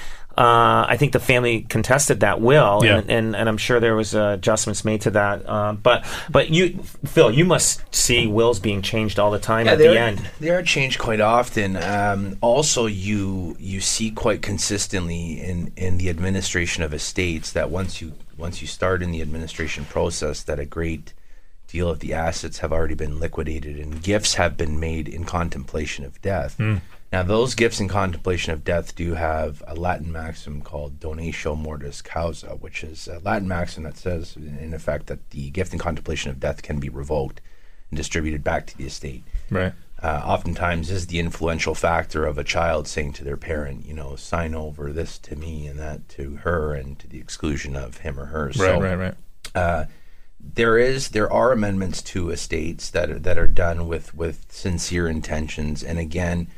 Uh, 0.42 0.84
I 0.88 0.96
think 0.96 1.12
the 1.12 1.20
family 1.20 1.62
contested 1.68 2.20
that 2.20 2.40
will, 2.40 2.80
Yeah. 2.84 2.98
and, 2.98 3.10
and, 3.10 3.36
and 3.36 3.48
I'm 3.48 3.56
sure 3.58 3.78
there 3.78 3.94
was 3.94 4.14
uh, 4.14 4.32
adjustments 4.38 4.84
made 4.84 5.02
to 5.02 5.10
that. 5.12 5.48
Uh, 5.48 5.72
but 5.74 6.04
but 6.30 6.50
you, 6.50 6.82
Phil, 7.06 7.30
you 7.30 7.44
must 7.44 7.82
see 7.94 8.26
wills 8.26 8.58
being 8.58 8.82
changed 8.82 9.18
all 9.20 9.30
the 9.30 9.38
time 9.38 9.68
at 9.68 9.78
the 9.78 9.84
they're- 9.84 9.96
end. 9.96 10.30
They 10.40 10.50
are 10.50 10.62
changed 10.62 10.98
quite 10.98 11.20
often. 11.20 11.76
Um, 11.76 12.36
also, 12.40 12.86
you 12.86 13.56
you 13.60 13.80
see 13.80 14.10
quite 14.10 14.42
consistently 14.42 15.40
in, 15.40 15.72
in 15.76 15.98
the 15.98 16.08
administration 16.10 16.82
of 16.82 16.92
estates 16.92 17.52
that 17.52 17.70
once 17.70 18.00
you 18.02 18.12
once 18.36 18.60
you 18.60 18.66
start 18.66 19.02
in 19.02 19.12
the 19.12 19.22
administration 19.22 19.84
process, 19.84 20.42
that 20.42 20.58
a 20.58 20.64
great 20.64 21.12
deal 21.68 21.88
of 21.88 22.00
the 22.00 22.12
assets 22.12 22.58
have 22.58 22.72
already 22.72 22.94
been 22.94 23.20
liquidated 23.20 23.78
and 23.78 24.02
gifts 24.02 24.34
have 24.34 24.56
been 24.56 24.78
made 24.80 25.08
in 25.08 25.24
contemplation 25.24 26.04
of 26.04 26.20
death. 26.20 26.58
Now, 27.12 27.22
those 27.22 27.54
gifts 27.54 27.78
in 27.78 27.88
contemplation 27.88 28.54
of 28.54 28.64
death 28.64 28.94
do 28.96 29.14
have 29.14 29.62
a 29.66 29.74
Latin 29.74 30.10
maxim 30.10 30.62
called 30.62 30.98
donatio 30.98 31.54
mortis 31.56 32.00
causa, 32.00 32.56
which 32.58 32.82
is 32.82 33.06
a 33.06 33.18
Latin 33.18 33.46
maxim 33.46 33.82
that 33.82 33.98
says, 33.98 34.34
in 34.36 34.72
effect, 34.72 35.08
that 35.08 35.28
the 35.30 35.50
gift 35.50 35.74
in 35.74 35.78
contemplation 35.78 36.30
of 36.30 36.40
death 36.40 36.62
can 36.62 36.80
be 36.80 36.88
revoked 36.88 37.42
and 37.90 37.98
distributed 37.98 38.42
back 38.42 38.66
to 38.66 38.78
the 38.78 38.86
estate 38.86 39.24
Right. 39.50 39.74
uh, 40.02 40.22
oftentimes 40.24 40.90
is 40.90 41.08
the 41.08 41.18
influential 41.18 41.74
factor 41.74 42.24
of 42.24 42.38
a 42.38 42.44
child 42.44 42.88
saying 42.88 43.12
to 43.14 43.24
their 43.24 43.36
parent, 43.36 43.84
you 43.84 43.92
know, 43.92 44.16
sign 44.16 44.54
over 44.54 44.90
this 44.90 45.18
to 45.18 45.36
me 45.36 45.66
and 45.66 45.78
that 45.78 46.08
to 46.10 46.36
her, 46.36 46.72
and 46.72 46.98
to 47.00 47.06
the 47.06 47.18
exclusion 47.18 47.76
of 47.76 47.98
him 47.98 48.18
or 48.18 48.26
her. 48.26 48.46
Right, 48.46 48.54
so, 48.54 48.80
right, 48.80 48.94
right. 48.94 49.14
Uh, 49.54 49.84
there 50.40 50.78
is 50.78 51.10
there 51.10 51.30
are 51.30 51.52
amendments 51.52 52.00
to 52.02 52.30
estates 52.30 52.88
that 52.88 53.10
are, 53.10 53.18
that 53.18 53.36
are 53.36 53.46
done 53.46 53.86
with 53.86 54.14
with 54.14 54.46
sincere 54.48 55.08
intentions, 55.08 55.82
and 55.82 55.98
again. 55.98 56.48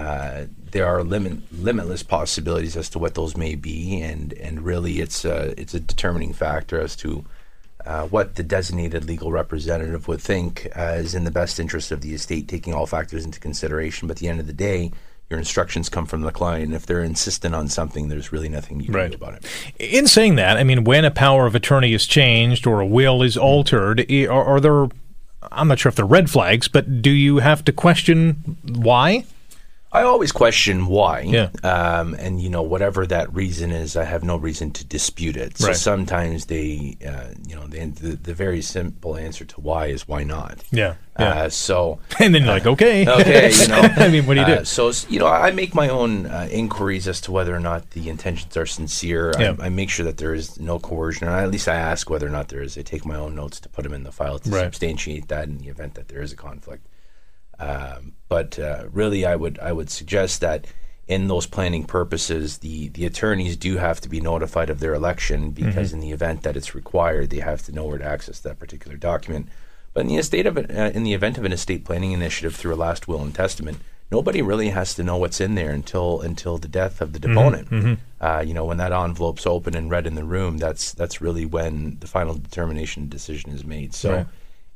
Uh, 0.00 0.46
there 0.72 0.86
are 0.86 1.02
limit, 1.04 1.34
limitless 1.52 2.02
possibilities 2.02 2.76
as 2.76 2.88
to 2.88 2.98
what 2.98 3.14
those 3.14 3.36
may 3.36 3.54
be, 3.54 4.00
and, 4.00 4.32
and 4.34 4.62
really 4.62 5.00
it's 5.00 5.24
a, 5.24 5.52
it's 5.60 5.74
a 5.74 5.80
determining 5.80 6.32
factor 6.32 6.80
as 6.80 6.96
to 6.96 7.24
uh, 7.84 8.06
what 8.06 8.36
the 8.36 8.42
designated 8.42 9.04
legal 9.04 9.30
representative 9.30 10.08
would 10.08 10.20
think 10.20 10.68
uh, 10.76 10.94
is 10.96 11.14
in 11.14 11.24
the 11.24 11.30
best 11.30 11.60
interest 11.60 11.90
of 11.92 12.00
the 12.00 12.14
estate, 12.14 12.48
taking 12.48 12.72
all 12.72 12.86
factors 12.86 13.24
into 13.24 13.38
consideration. 13.40 14.08
But 14.08 14.16
at 14.16 14.20
the 14.20 14.28
end 14.28 14.40
of 14.40 14.46
the 14.46 14.52
day, 14.54 14.90
your 15.28 15.38
instructions 15.38 15.88
come 15.88 16.06
from 16.06 16.22
the 16.22 16.32
client. 16.32 16.72
If 16.72 16.86
they're 16.86 17.02
insistent 17.02 17.54
on 17.54 17.68
something, 17.68 18.08
there's 18.08 18.32
really 18.32 18.48
nothing 18.48 18.80
you 18.80 18.86
can 18.86 18.94
Right. 18.94 19.10
do 19.10 19.16
about 19.16 19.34
it. 19.34 19.46
In 19.78 20.06
saying 20.06 20.36
that, 20.36 20.56
I 20.56 20.64
mean, 20.64 20.84
when 20.84 21.04
a 21.04 21.10
power 21.10 21.46
of 21.46 21.54
attorney 21.54 21.92
is 21.92 22.06
changed 22.06 22.66
or 22.66 22.80
a 22.80 22.86
will 22.86 23.22
is 23.22 23.36
altered, 23.36 24.10
are, 24.10 24.44
are 24.44 24.60
there, 24.60 24.88
I'm 25.52 25.68
not 25.68 25.78
sure 25.78 25.90
if 25.90 25.96
they're 25.96 26.04
red 26.06 26.30
flags, 26.30 26.68
but 26.68 27.02
do 27.02 27.10
you 27.10 27.38
have 27.38 27.64
to 27.66 27.72
question 27.72 28.56
why? 28.62 29.24
I 29.92 30.02
always 30.02 30.30
question 30.30 30.86
why. 30.86 31.22
Yeah. 31.22 31.48
Um, 31.64 32.14
and, 32.14 32.40
you 32.40 32.48
know, 32.48 32.62
whatever 32.62 33.06
that 33.08 33.34
reason 33.34 33.72
is, 33.72 33.96
I 33.96 34.04
have 34.04 34.22
no 34.22 34.36
reason 34.36 34.70
to 34.72 34.84
dispute 34.84 35.36
it. 35.36 35.58
So 35.58 35.66
Right. 35.68 35.76
sometimes 35.76 36.46
they, 36.46 36.96
uh, 37.04 37.34
you 37.48 37.56
know, 37.56 37.66
the, 37.66 37.86
the, 37.86 38.16
the 38.16 38.34
very 38.34 38.62
simple 38.62 39.16
answer 39.16 39.44
to 39.44 39.60
why 39.60 39.86
is 39.86 40.06
why 40.06 40.22
not. 40.22 40.62
Yeah. 40.70 40.94
yeah. 41.18 41.28
Uh, 41.42 41.48
so. 41.48 41.98
and 42.20 42.32
then 42.32 42.42
you're 42.44 42.52
like, 42.54 42.66
okay. 42.66 43.04
okay, 43.20 43.50
you 43.52 43.66
know. 43.74 43.80
I 43.96 44.08
mean, 44.08 44.26
what 44.26 44.34
do 44.34 44.40
you 44.40 44.46
do? 44.46 44.52
Uh, 44.52 44.64
so 44.64 44.92
you 45.08 45.18
know, 45.18 45.26
I 45.26 45.50
make 45.50 45.74
my 45.74 45.88
own 45.88 46.26
uh, 46.26 46.46
inquiries 46.52 47.08
as 47.08 47.20
to 47.22 47.32
whether 47.32 47.52
or 47.54 47.60
not 47.60 47.90
the 47.90 48.08
intentions 48.08 48.56
are 48.56 48.66
sincere. 48.66 49.32
Yeah. 49.40 49.56
I, 49.58 49.66
I 49.66 49.68
make 49.70 49.90
sure 49.90 50.04
that 50.04 50.18
there 50.18 50.34
is 50.34 50.60
no 50.60 50.78
coercion, 50.78 51.26
or 51.26 51.32
at 51.32 51.50
least 51.50 51.66
I 51.68 51.74
ask 51.74 52.08
whether 52.08 52.26
or 52.28 52.30
not 52.30 52.48
there 52.48 52.62
is. 52.62 52.78
I 52.78 52.82
take 52.82 53.04
my 53.04 53.16
own 53.16 53.34
notes 53.34 53.58
to 53.60 53.68
put 53.68 53.82
them 53.82 53.92
in 53.92 54.04
the 54.04 54.12
file 54.12 54.38
to 54.38 54.50
Right. 54.50 54.62
substantiate 54.62 55.26
that 55.28 55.48
in 55.48 55.58
the 55.58 55.66
event 55.68 55.94
that 55.94 56.06
there 56.08 56.22
is 56.22 56.32
a 56.32 56.36
conflict. 56.36 56.86
Um, 57.60 58.14
but 58.28 58.58
uh, 58.58 58.84
really, 58.92 59.24
I 59.26 59.36
would 59.36 59.58
I 59.58 59.72
would 59.72 59.90
suggest 59.90 60.40
that 60.40 60.66
in 61.06 61.26
those 61.26 61.46
planning 61.46 61.84
purposes, 61.84 62.58
the 62.58 62.88
the 62.88 63.04
attorneys 63.04 63.56
do 63.56 63.76
have 63.76 64.00
to 64.00 64.08
be 64.08 64.20
notified 64.20 64.70
of 64.70 64.80
their 64.80 64.94
election 64.94 65.50
because 65.50 65.92
in 65.92 66.00
the 66.00 66.12
event 66.12 66.42
that 66.42 66.56
it's 66.56 66.74
required, 66.74 67.30
they 67.30 67.40
have 67.40 67.62
to 67.64 67.72
know 67.72 67.84
where 67.84 67.98
to 67.98 68.04
access 68.04 68.40
that 68.40 68.58
particular 68.58 68.96
document. 68.96 69.48
But 69.92 70.02
in 70.02 70.06
the 70.06 70.16
estate 70.16 70.46
of 70.46 70.56
uh, 70.56 70.60
in 70.94 71.02
the 71.02 71.12
event 71.12 71.36
of 71.36 71.44
an 71.44 71.52
estate 71.52 71.84
planning 71.84 72.12
initiative 72.12 72.54
through 72.54 72.74
a 72.74 72.76
last 72.76 73.08
will 73.08 73.22
and 73.22 73.34
testament, 73.34 73.78
nobody 74.10 74.40
really 74.40 74.70
has 74.70 74.94
to 74.94 75.02
know 75.02 75.16
what's 75.16 75.40
in 75.40 75.56
there 75.56 75.70
until 75.70 76.20
until 76.20 76.58
the 76.58 76.68
death 76.68 77.00
of 77.00 77.12
the 77.12 77.18
deponent. 77.18 77.98
Uh, 78.20 78.42
you 78.46 78.54
know, 78.54 78.64
when 78.64 78.76
that 78.76 78.92
envelope's 78.92 79.46
open 79.46 79.74
and 79.74 79.90
read 79.90 80.06
in 80.06 80.14
the 80.14 80.24
room, 80.24 80.58
that's 80.58 80.92
that's 80.92 81.20
really 81.20 81.44
when 81.44 81.96
the 81.98 82.06
final 82.06 82.34
determination 82.36 83.08
decision 83.08 83.50
is 83.50 83.64
made. 83.64 83.94
So. 83.94 84.14
Right. 84.14 84.26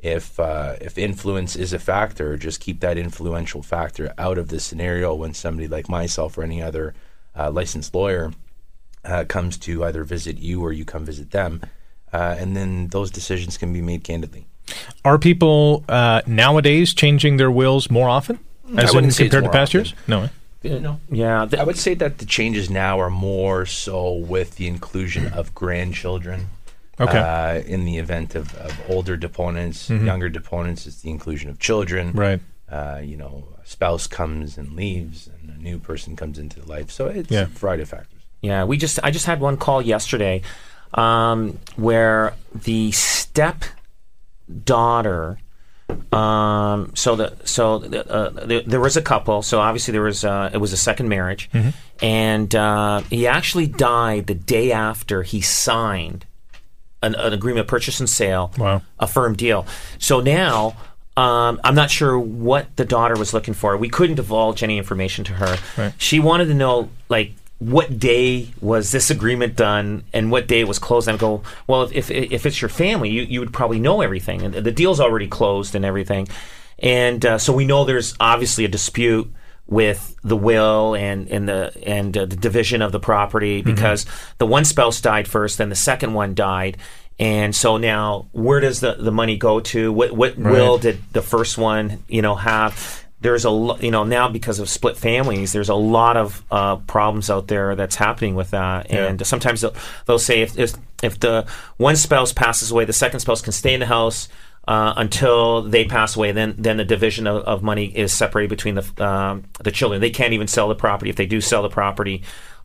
If 0.05 0.39
uh, 0.39 0.77
if 0.83 0.99
influence 0.99 1.57
is 1.57 1.73
a 1.73 1.79
factor, 1.79 2.37
just 2.37 2.61
keep 2.61 2.81
that 2.81 2.99
influential 2.99 3.63
factor 3.63 4.13
out 4.19 4.37
of 4.37 4.49
the 4.49 4.61
scenario 4.61 5.15
when 5.15 5.33
somebody 5.33 5.67
like 5.67 5.89
myself 5.89 6.37
or 6.37 6.43
any 6.43 6.61
other 6.61 6.93
uh, 7.35 7.51
licensed 7.51 7.95
lawyer 7.95 8.33
uh, 9.03 9.25
comes 9.25 9.57
to 9.59 9.83
either 9.83 10.05
visit 10.05 10.37
you 10.37 10.63
or 10.63 10.75
you 10.75 10.85
come 10.85 11.07
visit 11.07 11.31
them, 11.31 11.63
uh, 12.13 12.37
and 12.39 12.55
then 12.55 12.89
those 12.89 13.11
decisions 13.11 13.57
can 13.57 13.73
be 13.73 13.81
made 13.81 14.05
candidly. 14.05 14.47
Are 15.07 15.19
people 15.19 15.85
uh, 15.89 16.21
nowadays 16.27 16.93
changing 16.93 17.39
their 17.39 17.51
wills 17.51 17.91
more 17.91 18.11
often, 18.11 18.39
as 18.77 18.91
in 18.91 18.97
wouldn't 18.97 19.15
say 19.15 19.25
it's 19.25 19.33
compared 19.33 19.45
to 19.45 19.49
more 19.49 19.53
past 19.53 19.71
often. 19.71 19.81
years? 19.81 19.95
No. 20.07 20.23
eh? 20.23 20.79
No. 20.81 21.01
Yeah, 21.11 21.47
th- 21.47 21.59
I 21.59 21.65
would 21.65 21.79
say 21.79 21.95
that 21.95 22.19
the 22.19 22.27
changes 22.27 22.69
now 22.69 23.01
are 23.01 23.11
more 23.11 23.65
so 23.65 24.13
with 24.13 24.57
the 24.57 24.67
inclusion 24.67 25.33
of 25.33 25.55
grandchildren. 25.55 26.49
Okay. 27.01 27.19
Uh, 27.19 27.55
in 27.67 27.85
the 27.85 27.99
event 27.99 28.35
of, 28.35 28.55
of 28.57 28.79
older 28.89 29.17
deponents, 29.17 29.91
younger 29.91 30.29
deponents, 30.29 30.87
it's 30.87 31.01
the 31.03 31.11
inclusion 31.11 31.51
of 31.51 31.59
children. 31.59 32.13
Right. 32.13 32.41
Uh, 32.71 33.01
you 33.03 33.17
know, 33.17 33.49
a 33.63 33.67
spouse 33.67 34.07
comes 34.07 34.57
and 34.59 34.73
leaves, 34.75 35.29
and 35.29 35.51
a 35.51 35.61
new 35.61 35.79
person 35.79 36.15
comes 36.17 36.39
into 36.39 36.61
the 36.61 36.69
life. 36.69 36.91
So 36.91 37.07
it's 37.07 37.31
Yeah. 37.31 37.43
a 37.43 37.47
variety 37.47 37.83
of 37.83 37.89
factors. 37.89 38.23
Yeah, 38.43 38.65
we 38.65 38.77
just 38.77 38.99
I 39.03 39.11
just 39.11 39.27
had 39.27 39.41
one 39.41 39.57
call 39.57 39.81
yesterday 39.83 40.43
um, 40.95 41.59
where 41.77 42.35
the 42.55 42.93
step 42.93 43.65
daughter. 44.65 45.39
Um, 46.13 46.93
so 46.95 47.17
the 47.17 47.37
so 47.45 47.79
the, 47.79 48.11
uh, 48.11 48.31
the, 48.31 48.63
there 48.67 48.81
was 48.81 48.97
a 48.97 49.03
couple. 49.03 49.43
So 49.43 49.61
obviously 49.61 49.93
there 49.93 50.03
was 50.03 50.25
uh, 50.25 50.51
it 50.53 50.59
was 50.59 50.73
a 50.73 50.77
second 50.77 51.09
marriage, 51.09 51.51
and 52.01 52.55
uh, 52.55 53.01
he 53.11 53.27
actually 53.27 53.67
died 53.67 54.27
the 54.27 54.35
day 54.35 54.73
after 54.73 55.23
he 55.23 55.41
signed 55.41 56.27
an, 57.05 57.15
an 57.15 57.33
agreement 57.33 57.61
of 57.61 57.67
purchase 57.69 58.01
and 58.01 58.09
sale, 58.09 58.53
Wow. 58.59 58.83
a 58.99 59.07
firm 59.07 59.35
deal. 59.35 59.67
So 59.99 60.21
now. 60.21 60.77
Um, 61.17 61.61
I'm 61.63 61.77
not 61.77 61.93
sure 61.93 62.19
what 62.19 62.75
the 62.75 62.85
daughter 62.85 63.15
was 63.17 63.33
looking 63.33 63.55
for. 63.55 63.77
We 63.77 63.89
couldn't 63.89 64.17
divulge 64.17 64.65
any 64.65 64.79
information 64.79 65.23
to 65.27 65.33
her. 65.35 65.57
Right. 65.79 65.93
She 65.97 66.19
wanted 66.19 66.47
to 66.47 66.55
know, 66.55 66.91
like, 67.09 67.35
what 67.61 68.01
day 68.01 68.49
was 68.61 68.91
this 68.91 69.11
agreement 69.11 69.55
done 69.55 70.03
and 70.13 70.33
what 70.33 70.49
day 70.49 70.59
it 70.59 70.67
was 70.67 70.81
closed. 70.81 71.07
And 71.07 71.17
I 71.17 71.21
go, 71.21 71.45
well, 71.69 71.83
if, 71.83 72.11
if, 72.11 72.33
if 72.33 72.47
it's 72.47 72.61
your 72.61 72.69
family, 72.69 73.11
you, 73.11 73.23
you 73.23 73.39
would 73.39 73.53
probably 73.53 73.79
know 73.79 74.01
everything. 74.01 74.43
And 74.43 74.55
the 74.55 74.73
deal's 74.73 74.99
already 74.99 75.29
closed 75.29 75.77
and 75.77 75.85
everything. 75.85 76.27
And 76.81 77.25
uh, 77.25 77.39
so 77.39 77.53
we 77.53 77.65
know 77.65 77.85
there's 77.85 78.17
obviously 78.19 78.65
a 78.65 78.69
dispute 78.69 79.33
with 79.67 80.17
the 80.23 80.37
will 80.37 80.95
and, 80.95 81.29
and 81.29 81.49
the 81.49 81.73
and 81.87 82.17
uh, 82.17 82.27
the 82.27 82.37
division 82.37 82.83
of 82.83 82.93
the 82.93 83.01
property 83.01 83.63
because 83.63 84.05
the 84.39 84.47
one 84.47 84.65
spouse 84.65 85.01
died 85.01 85.27
first, 85.27 85.59
then 85.59 85.69
the 85.71 85.75
second 85.75 86.13
one 86.15 86.35
died. 86.35 86.77
And 87.19 87.55
so 87.55 87.77
now, 87.77 88.27
where 88.33 88.61
does 88.61 88.81
the, 88.81 88.95
the 88.95 89.13
money 89.13 89.37
go 89.37 89.61
to? 89.61 89.93
What 89.93 90.13
what 90.13 90.37
will 90.37 90.79
did 90.79 91.01
the 91.13 91.23
first 91.23 91.57
one, 91.57 92.03
you 92.09 92.23
know, 92.23 92.35
have? 92.35 93.03
There's 93.21 93.47
a 93.47 93.51
lo- 93.51 93.79
you 93.81 93.91
know 93.91 94.05
now 94.05 94.29
because 94.29 94.59
of 94.59 94.69
split 94.69 94.99
families, 94.99 95.53
there's 95.53 95.71
a 95.71 95.75
lot 95.75 96.19
of 96.19 96.45
uh, 96.51 96.77
problems 96.77 97.31
out 97.31 97.49
there 97.49 97.75
that's 97.75 97.95
happening 97.95 98.35
with 98.35 98.51
that. 98.51 98.91
Yeah. 98.91 99.07
And 99.07 99.27
sometimes 99.27 99.63
they'll, 99.63 99.75
they'll 100.07 100.19
say 100.19 100.43
if, 100.43 100.59
if 100.59 100.75
if 101.03 101.21
the 101.21 101.47
one 101.79 101.97
spouse 101.97 102.33
passes 102.35 102.71
away, 102.71 102.85
the 102.85 102.93
second 102.93 103.21
spouse 103.21 103.41
can 103.41 103.53
stay 103.53 103.73
in 103.73 103.81
the 103.81 103.87
house 103.87 104.29
uh, 104.67 104.95
until 104.97 105.63
they 105.63 105.85
pass 105.85 106.17
away. 106.17 106.33
Then 106.33 106.55
then 106.59 106.77
the 106.77 106.85
division 106.85 107.27
of, 107.27 107.43
of 107.45 107.63
money 107.63 107.87
is 107.87 108.13
separated 108.13 108.49
between 108.49 108.75
the 108.75 109.05
um, 109.05 109.45
the 109.63 109.71
children. 109.71 110.01
They 110.01 110.11
can't 110.11 110.33
even 110.33 110.49
sell 110.49 110.69
the 110.69 110.75
property. 110.75 111.11
If 111.11 111.17
they 111.17 111.27
do 111.27 111.41
sell 111.41 111.63
the 111.63 111.69
property, 111.69 112.23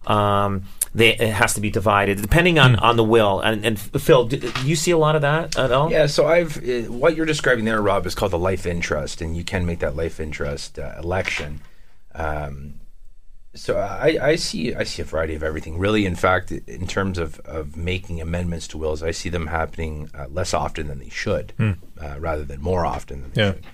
um, 0.07 0.63
they, 0.95 1.09
it 1.09 1.33
has 1.33 1.53
to 1.53 1.62
be 1.62 1.69
divided 1.69 2.21
depending 2.21 2.57
on, 2.57 2.75
on 2.77 2.95
the 2.95 3.03
will. 3.03 3.41
And, 3.41 3.65
and 3.65 3.79
Phil, 3.79 4.25
do 4.25 4.51
you 4.63 4.75
see 4.75 4.91
a 4.91 4.97
lot 4.97 5.15
of 5.15 5.21
that 5.21 5.57
at 5.57 5.71
all? 5.71 5.91
Yeah, 5.91 6.07
so 6.07 6.27
I've 6.27 6.57
uh, 6.57 6.91
what 6.91 7.15
you're 7.15 7.25
describing 7.25 7.65
there, 7.65 7.81
Rob, 7.81 8.05
is 8.05 8.15
called 8.15 8.31
the 8.31 8.39
life 8.39 8.65
interest, 8.65 9.21
and 9.21 9.35
you 9.35 9.43
can 9.43 9.65
make 9.65 9.79
that 9.79 9.95
life 9.95 10.19
interest 10.19 10.79
uh, 10.79 10.95
election. 10.97 11.62
Um, 12.15 12.75
so 13.55 13.77
I, 13.77 14.17
I 14.21 14.35
see 14.35 14.73
I 14.75 14.83
see 14.83 15.01
a 15.01 15.05
variety 15.05 15.35
of 15.35 15.43
everything. 15.43 15.77
Really, 15.79 16.05
in 16.05 16.15
fact, 16.15 16.51
in 16.51 16.88
terms 16.88 17.17
of, 17.17 17.39
of 17.41 17.75
making 17.75 18.21
amendments 18.21 18.67
to 18.69 18.77
wills, 18.77 19.01
I 19.03 19.12
see 19.12 19.29
them 19.29 19.47
happening 19.47 20.09
uh, 20.17 20.27
less 20.29 20.53
often 20.53 20.88
than 20.88 20.99
they 20.99 21.09
should, 21.09 21.53
uh, 21.59 22.15
rather 22.19 22.43
than 22.43 22.62
more 22.62 22.85
often 22.85 23.21
than 23.21 23.31
they 23.33 23.41
Yeah. 23.41 23.51
should. 23.53 23.65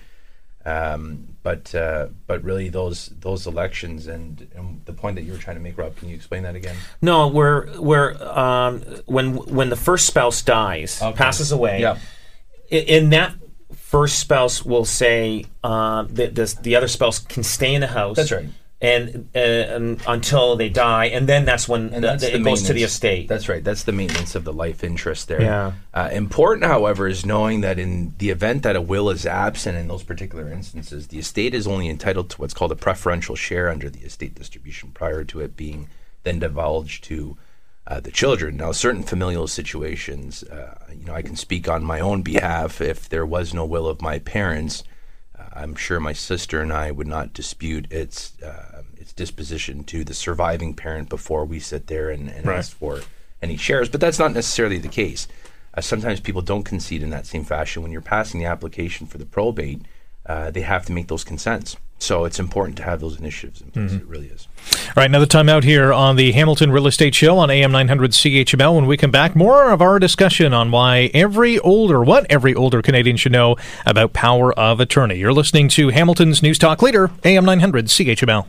Um, 0.64 1.36
but 1.44 1.72
uh, 1.76 2.08
but 2.26 2.42
really, 2.42 2.68
those 2.68 3.06
those 3.20 3.46
elections 3.46 4.08
and, 4.08 4.48
and 4.56 4.80
the 4.84 4.92
point 4.92 5.14
that 5.16 5.22
you 5.22 5.30
were 5.32 5.38
trying 5.38 5.56
to 5.56 5.62
make, 5.62 5.78
Rob, 5.78 5.94
can 5.94 6.08
you 6.08 6.16
explain 6.16 6.42
that 6.42 6.56
again? 6.56 6.74
No, 7.00 7.28
we're 7.28 7.80
we're 7.80 8.14
um, 8.36 8.80
when 9.06 9.34
when 9.36 9.68
the 9.70 9.76
first 9.76 10.06
spouse 10.06 10.42
dies, 10.42 10.98
passes 11.14 11.52
away. 11.52 11.80
Yeah. 11.82 11.98
in 12.68 13.10
that 13.10 13.34
first 13.76 14.18
spouse 14.18 14.64
will 14.64 14.84
say 14.84 15.44
uh, 15.62 16.02
that 16.10 16.34
this, 16.34 16.54
the 16.54 16.74
other 16.74 16.88
spouse 16.88 17.20
can 17.20 17.44
stay 17.44 17.72
in 17.72 17.80
the 17.80 17.86
house. 17.86 18.16
That's 18.16 18.32
right. 18.32 18.48
And, 18.78 19.30
uh, 19.34 19.38
and 19.38 20.02
until 20.06 20.54
they 20.56 20.68
die, 20.68 21.06
and 21.06 21.26
then 21.26 21.46
that's 21.46 21.66
when 21.66 21.88
the- 21.90 22.00
that's 22.00 22.22
the- 22.22 22.36
it 22.36 22.44
goes 22.44 22.62
to 22.64 22.74
the 22.74 22.82
estate. 22.82 23.26
That's 23.26 23.48
right. 23.48 23.64
That's 23.64 23.84
the 23.84 23.92
maintenance 23.92 24.34
of 24.34 24.44
the 24.44 24.52
life 24.52 24.84
interest 24.84 25.28
there. 25.28 25.40
Yeah. 25.40 25.72
Uh, 25.94 26.10
important, 26.12 26.66
however, 26.66 27.08
is 27.08 27.24
knowing 27.24 27.62
that 27.62 27.78
in 27.78 28.14
the 28.18 28.28
event 28.28 28.64
that 28.64 28.76
a 28.76 28.82
will 28.82 29.08
is 29.08 29.24
absent 29.24 29.78
in 29.78 29.88
those 29.88 30.02
particular 30.02 30.50
instances, 30.52 31.06
the 31.06 31.18
estate 31.18 31.54
is 31.54 31.66
only 31.66 31.88
entitled 31.88 32.28
to 32.30 32.36
what's 32.36 32.52
called 32.52 32.70
a 32.70 32.76
preferential 32.76 33.34
share 33.34 33.70
under 33.70 33.88
the 33.88 34.00
estate 34.00 34.34
distribution 34.34 34.90
prior 34.92 35.24
to 35.24 35.40
it 35.40 35.56
being 35.56 35.88
then 36.24 36.38
divulged 36.38 37.02
to 37.04 37.38
uh, 37.88 38.00
the 38.00 38.10
children. 38.10 38.56
Now, 38.58 38.72
certain 38.72 39.04
familial 39.04 39.46
situations, 39.46 40.42
uh, 40.42 40.74
you 40.92 41.06
know, 41.06 41.14
I 41.14 41.22
can 41.22 41.36
speak 41.36 41.66
on 41.68 41.82
my 41.84 42.00
own 42.00 42.20
behalf. 42.22 42.80
If 42.82 43.08
there 43.08 43.24
was 43.24 43.54
no 43.54 43.64
will 43.64 43.86
of 43.86 44.02
my 44.02 44.18
parents, 44.18 44.82
I'm 45.56 45.74
sure 45.74 45.98
my 46.00 46.12
sister 46.12 46.60
and 46.60 46.72
I 46.72 46.90
would 46.90 47.06
not 47.06 47.32
dispute 47.32 47.90
its 47.90 48.40
uh, 48.42 48.82
its 48.96 49.12
disposition 49.12 49.84
to 49.84 50.04
the 50.04 50.14
surviving 50.14 50.74
parent 50.74 51.08
before 51.08 51.44
we 51.44 51.58
sit 51.60 51.86
there 51.86 52.10
and, 52.10 52.28
and 52.28 52.46
Right. 52.46 52.58
ask 52.58 52.76
for 52.76 53.00
any 53.40 53.56
shares. 53.56 53.88
But 53.88 54.00
that's 54.00 54.18
not 54.18 54.32
necessarily 54.34 54.78
the 54.78 54.88
case. 54.88 55.26
Uh, 55.74 55.80
sometimes 55.80 56.20
people 56.20 56.42
don't 56.42 56.64
concede 56.64 57.02
in 57.02 57.10
that 57.10 57.26
same 57.26 57.44
fashion. 57.44 57.82
When 57.82 57.92
you're 57.92 58.00
passing 58.00 58.40
the 58.40 58.46
application 58.46 59.06
for 59.06 59.18
the 59.18 59.26
probate, 59.26 59.82
uh, 60.26 60.50
they 60.50 60.62
have 60.62 60.84
to 60.86 60.92
make 60.92 61.08
those 61.08 61.24
consents. 61.24 61.76
So 61.98 62.24
it's 62.24 62.38
important 62.38 62.76
to 62.78 62.82
have 62.82 63.00
those 63.00 63.18
initiatives 63.18 63.60
in 63.60 63.70
place. 63.70 63.90
Mm-hmm. 63.90 63.96
It 63.96 64.06
really 64.06 64.26
is. 64.26 64.48
All 64.88 64.92
right, 64.96 65.06
another 65.06 65.26
time 65.26 65.48
out 65.48 65.64
here 65.64 65.92
on 65.92 66.16
the 66.16 66.32
Hamilton 66.32 66.70
Real 66.70 66.86
Estate 66.86 67.14
Show 67.14 67.38
on 67.38 67.50
AM 67.50 67.72
900 67.72 68.10
CHML. 68.10 68.74
When 68.74 68.86
we 68.86 68.96
come 68.96 69.10
back, 69.10 69.34
more 69.34 69.70
of 69.70 69.80
our 69.80 69.98
discussion 69.98 70.52
on 70.52 70.70
why 70.70 71.10
every 71.14 71.58
older, 71.60 72.02
what 72.02 72.26
every 72.30 72.54
older 72.54 72.82
Canadian 72.82 73.16
should 73.16 73.32
know 73.32 73.56
about 73.84 74.12
power 74.12 74.52
of 74.58 74.80
attorney. 74.80 75.16
You're 75.16 75.32
listening 75.32 75.68
to 75.70 75.88
Hamilton's 75.88 76.42
News 76.42 76.58
Talk 76.58 76.82
Leader, 76.82 77.10
AM 77.24 77.44
900 77.44 77.86
CHML. 77.86 78.46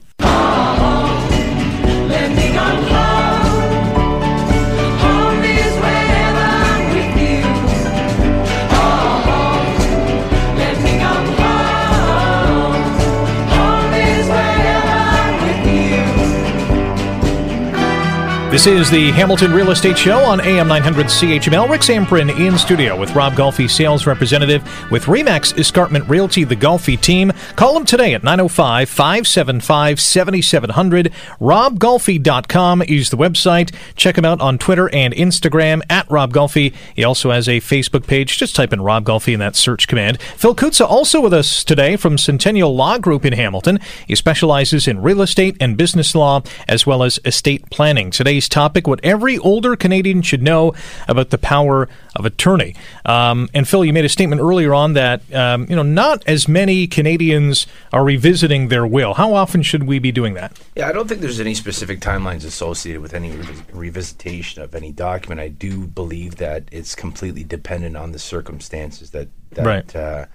This 18.58 18.66
is 18.66 18.90
the 18.90 19.12
Hamilton 19.12 19.54
Real 19.54 19.70
Estate 19.70 20.00
Show 20.00 20.18
on 20.18 20.42
AM 20.42 20.68
900 20.68 21.06
CHML. 21.06 21.70
Rick 21.70 21.82
Samprin 21.82 22.36
in 22.40 22.58
studio 22.58 23.00
with 23.00 23.14
Rob 23.14 23.34
Golfi, 23.34 23.70
sales 23.70 24.08
representative 24.08 24.64
with 24.90 25.04
Remax 25.04 25.56
Escarpment 25.60 26.10
Realty, 26.10 26.44
the 26.44 26.56
Golfi 26.56 27.00
team. 27.00 27.32
Call 27.56 27.76
them 27.76 27.86
today 27.86 28.16
at 28.16 28.24
905 28.24 28.90
575 28.90 30.02
7700. 30.02 31.14
RobGolfi.com 31.40 32.82
is 32.82 33.12
the 33.12 33.18
website. 33.18 33.76
Check 33.96 34.18
him 34.18 34.26
out 34.26 34.42
on 34.42 34.58
Twitter 34.58 34.90
and 34.90 35.14
Instagram 35.14 35.84
at 35.88 36.10
Rob 36.10 36.34
Golfi. 36.34 36.74
He 36.96 37.04
also 37.04 37.30
has 37.30 37.48
a 37.48 37.62
Facebook 37.62 38.08
page. 38.08 38.40
Just 38.40 38.56
type 38.56 38.74
in 38.74 38.82
Rob 38.82 39.06
Golfi 39.06 39.36
in 39.36 39.40
that 39.40 39.56
search 39.56 39.88
command. 39.88 40.20
Phil 40.20 40.56
Kutza 40.56 40.90
also 40.90 41.22
with 41.22 41.32
us 41.32 41.64
today 41.64 41.96
from 41.96 42.18
Centennial 42.18 42.76
Law 42.76 42.98
Group 42.98 43.24
in 43.24 43.34
Hamilton. 43.34 43.80
He 44.08 44.16
specializes 44.16 44.88
in 44.88 45.04
real 45.04 45.22
estate 45.22 45.56
and 45.60 45.78
business 45.78 46.16
law 46.16 46.42
as 46.68 46.88
well 46.88 47.04
as 47.04 47.20
estate 47.24 47.70
planning. 47.70 48.10
Today's 48.10 48.47
topic 48.50 48.88
what 48.88 49.00
every 49.04 49.38
older 49.38 49.76
Canadian 49.76 50.22
should 50.22 50.42
know 50.42 50.74
about 51.08 51.30
the 51.30 51.38
power 51.38 51.88
of 52.16 52.26
attorney. 52.26 52.76
Um, 53.06 53.50
and 53.54 53.68
Phil, 53.68 53.86
you 53.86 53.94
made 53.94 54.06
a 54.06 54.10
statement 54.10 54.42
earlier 54.42 54.74
on 54.74 54.94
that 54.94 55.22
um, 55.34 55.66
you 55.70 55.76
know 55.76 55.84
not 55.84 56.24
as 56.28 56.48
many 56.48 56.88
Canadians 56.88 57.68
are 57.94 58.04
revisiting 58.04 58.68
their 58.70 58.86
will. 58.88 59.14
How 59.16 59.34
often 59.34 59.62
should 59.62 59.84
we 59.84 60.00
be 60.00 60.12
doing 60.12 60.34
that? 60.36 60.58
Yeah, 60.76 60.88
I 60.88 60.92
don't 60.92 61.08
think 61.08 61.22
there's 61.22 61.40
any 61.40 61.54
specific 61.54 62.00
timelines 62.00 62.46
associated 62.46 63.02
with 63.02 63.14
any 63.14 63.32
revis- 63.32 63.64
revisitation 63.92 64.62
of 64.64 64.76
any 64.76 64.92
document. 64.92 65.40
I 65.42 65.48
do 65.50 65.88
believe 65.88 66.36
that 66.38 66.64
it's 66.72 66.96
completely 66.96 67.44
dependent 67.44 67.96
on 67.98 68.12
the 68.12 68.20
circumstances 68.20 69.12
that 69.12 69.30
that 69.52 69.66
Right. 69.66 69.96
uh, 69.96 70.26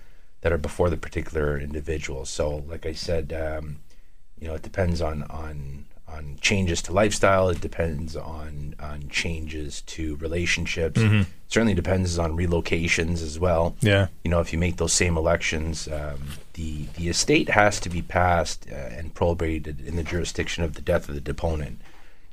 that 0.40 0.52
are 0.52 0.58
before 0.58 0.90
the 0.90 0.96
particular 0.96 1.58
individual. 1.58 2.24
So, 2.24 2.64
like 2.68 2.84
I 2.84 2.92
said, 2.94 3.32
um, 3.32 3.78
you 4.40 4.48
know, 4.48 4.54
it 4.54 4.62
depends 4.62 5.00
on 5.00 5.22
on 5.24 5.84
on 6.12 6.36
changes 6.40 6.82
to 6.82 6.92
lifestyle. 6.92 7.48
It 7.48 7.60
depends 7.60 8.16
on 8.16 8.74
on 8.80 9.08
changes 9.08 9.82
to 9.82 10.16
relationships. 10.16 11.00
Certainly 11.48 11.74
depends 11.74 12.18
on 12.18 12.32
relocations 12.36 13.22
as 13.22 13.38
well 13.38 13.76
Yeah. 13.80 14.06
you 14.24 14.30
know, 14.30 14.40
if 14.40 14.52
you 14.52 14.58
make 14.58 14.76
those 14.78 14.92
same 14.92 15.16
elections, 15.18 15.86
um, 15.88 16.18
the 16.54 16.86
the 16.96 17.08
estate 17.08 17.50
has 17.50 17.78
to 17.80 17.88
be 17.90 18.02
passed 18.02 18.66
uh, 18.70 18.74
and 18.74 19.14
probated 19.14 19.86
in 19.86 19.96
the 19.96 20.02
jurisdiction 20.02 20.64
of 20.64 20.74
the 20.74 20.82
death 20.82 21.08
of 21.08 21.14
the 21.14 21.20
deponent. 21.20 21.80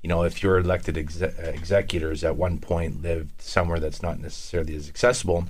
You 0.01 0.07
know, 0.07 0.23
if 0.23 0.41
your 0.41 0.57
elected 0.57 0.97
exe- 0.97 1.21
uh, 1.21 1.51
executors 1.53 2.23
at 2.23 2.37
one 2.37 2.57
point 2.59 3.01
lived 3.01 3.41
somewhere 3.41 3.79
that's 3.79 4.01
not 4.01 4.19
necessarily 4.19 4.75
as 4.75 4.87
accessible, 4.87 5.47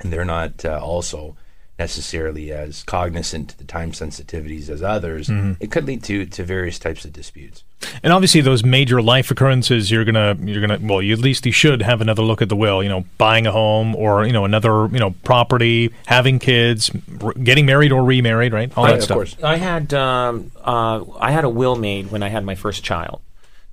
and 0.00 0.12
they're 0.12 0.24
not 0.24 0.64
uh, 0.64 0.80
also 0.82 1.36
necessarily 1.78 2.50
as 2.52 2.82
cognizant 2.84 3.50
to 3.50 3.58
the 3.58 3.64
time 3.64 3.92
sensitivities 3.92 4.68
as 4.70 4.82
others, 4.82 5.28
it 5.60 5.70
could 5.70 5.84
lead 5.84 6.02
to 6.04 6.24
to 6.26 6.42
various 6.44 6.78
types 6.78 7.04
of 7.04 7.12
disputes. 7.12 7.64
And 8.02 8.12
obviously, 8.12 8.40
those 8.40 8.64
major 8.64 9.02
life 9.02 9.30
occurrences, 9.30 9.90
you're 9.90 10.04
gonna, 10.04 10.36
you're 10.40 10.66
gonna, 10.66 10.78
well, 10.80 11.02
you 11.02 11.12
at 11.12 11.18
least 11.18 11.44
you 11.44 11.52
should 11.52 11.82
have 11.82 12.00
another 12.00 12.22
look 12.22 12.40
at 12.40 12.48
the 12.48 12.56
will. 12.56 12.82
You 12.82 12.88
know, 12.88 13.04
buying 13.18 13.46
a 13.46 13.52
home 13.52 13.94
or 13.94 14.26
you 14.26 14.32
know 14.32 14.44
another, 14.46 14.86
you 14.88 14.98
know, 14.98 15.10
property, 15.24 15.92
having 16.06 16.38
kids, 16.38 16.90
r- 17.20 17.32
getting 17.34 17.66
married 17.66 17.92
or 17.92 18.02
remarried, 18.02 18.52
right? 18.54 18.72
All 18.76 18.84
Right, 18.84 18.92
that 18.92 18.96
of 18.98 19.04
stuff. 19.04 19.14
course. 19.16 19.36
I 19.42 19.56
had 19.56 19.92
um, 19.92 20.50
uh, 20.64 21.04
I 21.20 21.30
had 21.32 21.44
a 21.44 21.50
will 21.50 21.76
made 21.76 22.10
when 22.10 22.22
I 22.22 22.28
had 22.28 22.44
my 22.44 22.54
first 22.54 22.82
child. 22.82 23.20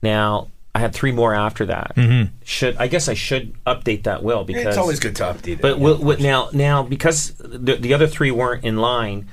Now 0.01 0.49
I 0.75 0.79
had 0.79 0.93
three 0.93 1.11
more 1.11 1.35
after 1.35 1.67
that. 1.67 1.93
Mm-hmm. 1.95 2.35
Should 2.43 2.77
I 2.77 2.87
guess 2.87 3.07
I 3.07 3.13
should 3.13 3.53
update 3.65 4.03
that 4.03 4.23
will 4.23 4.43
because 4.43 4.65
It's 4.65 4.77
always 4.77 4.99
good 4.99 5.15
to 5.17 5.23
update 5.23 5.53
it. 5.53 5.61
But 5.61 5.77
yeah, 5.77 5.83
will, 5.83 5.93
of 5.93 6.01
will, 6.01 6.19
now 6.19 6.49
now 6.51 6.83
because 6.83 7.33
the, 7.37 7.75
the 7.75 7.93
other 7.93 8.07
three 8.07 8.31
weren't 8.31 8.63
in 8.63 8.77
line, 8.77 9.29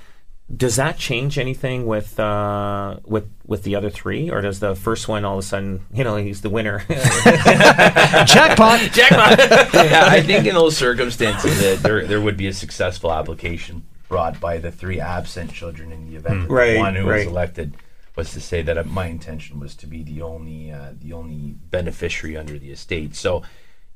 does 0.54 0.76
that 0.76 0.98
change 0.98 1.38
anything 1.38 1.86
with 1.86 2.20
uh, 2.20 2.98
with 3.06 3.30
with 3.46 3.62
the 3.62 3.74
other 3.74 3.88
three, 3.88 4.30
or 4.30 4.42
does 4.42 4.60
the 4.60 4.74
first 4.74 5.08
one 5.08 5.24
all 5.24 5.38
of 5.38 5.44
a 5.44 5.46
sudden 5.46 5.86
you 5.94 6.04
know 6.04 6.16
he's 6.16 6.42
the 6.42 6.50
winner? 6.50 6.80
Jackpot. 6.88 8.80
Jackpot. 8.92 9.38
yeah, 9.74 10.04
I 10.08 10.22
think 10.22 10.46
in 10.46 10.54
those 10.54 10.76
circumstances 10.76 11.58
that 11.60 11.82
there 11.82 12.06
there 12.06 12.20
would 12.20 12.36
be 12.36 12.48
a 12.48 12.52
successful 12.52 13.12
application 13.12 13.82
brought 14.08 14.40
by 14.40 14.58
the 14.58 14.70
three 14.70 15.00
absent 15.00 15.52
children 15.52 15.90
in 15.92 16.10
the 16.10 16.16
event 16.16 16.48
that 16.48 16.52
Right, 16.52 16.76
one 16.76 16.96
who 16.96 17.06
was 17.06 17.24
elected 17.26 17.76
was 18.20 18.32
to 18.34 18.40
say 18.40 18.60
that 18.62 18.76
uh, 18.76 18.84
my 18.84 19.06
intention 19.06 19.58
was 19.60 19.74
to 19.76 19.86
be 19.86 20.02
the 20.02 20.20
only 20.22 20.70
uh, 20.70 20.90
the 21.04 21.12
only 21.20 21.54
beneficiary 21.70 22.36
under 22.36 22.58
the 22.58 22.70
estate. 22.70 23.14
So, 23.16 23.42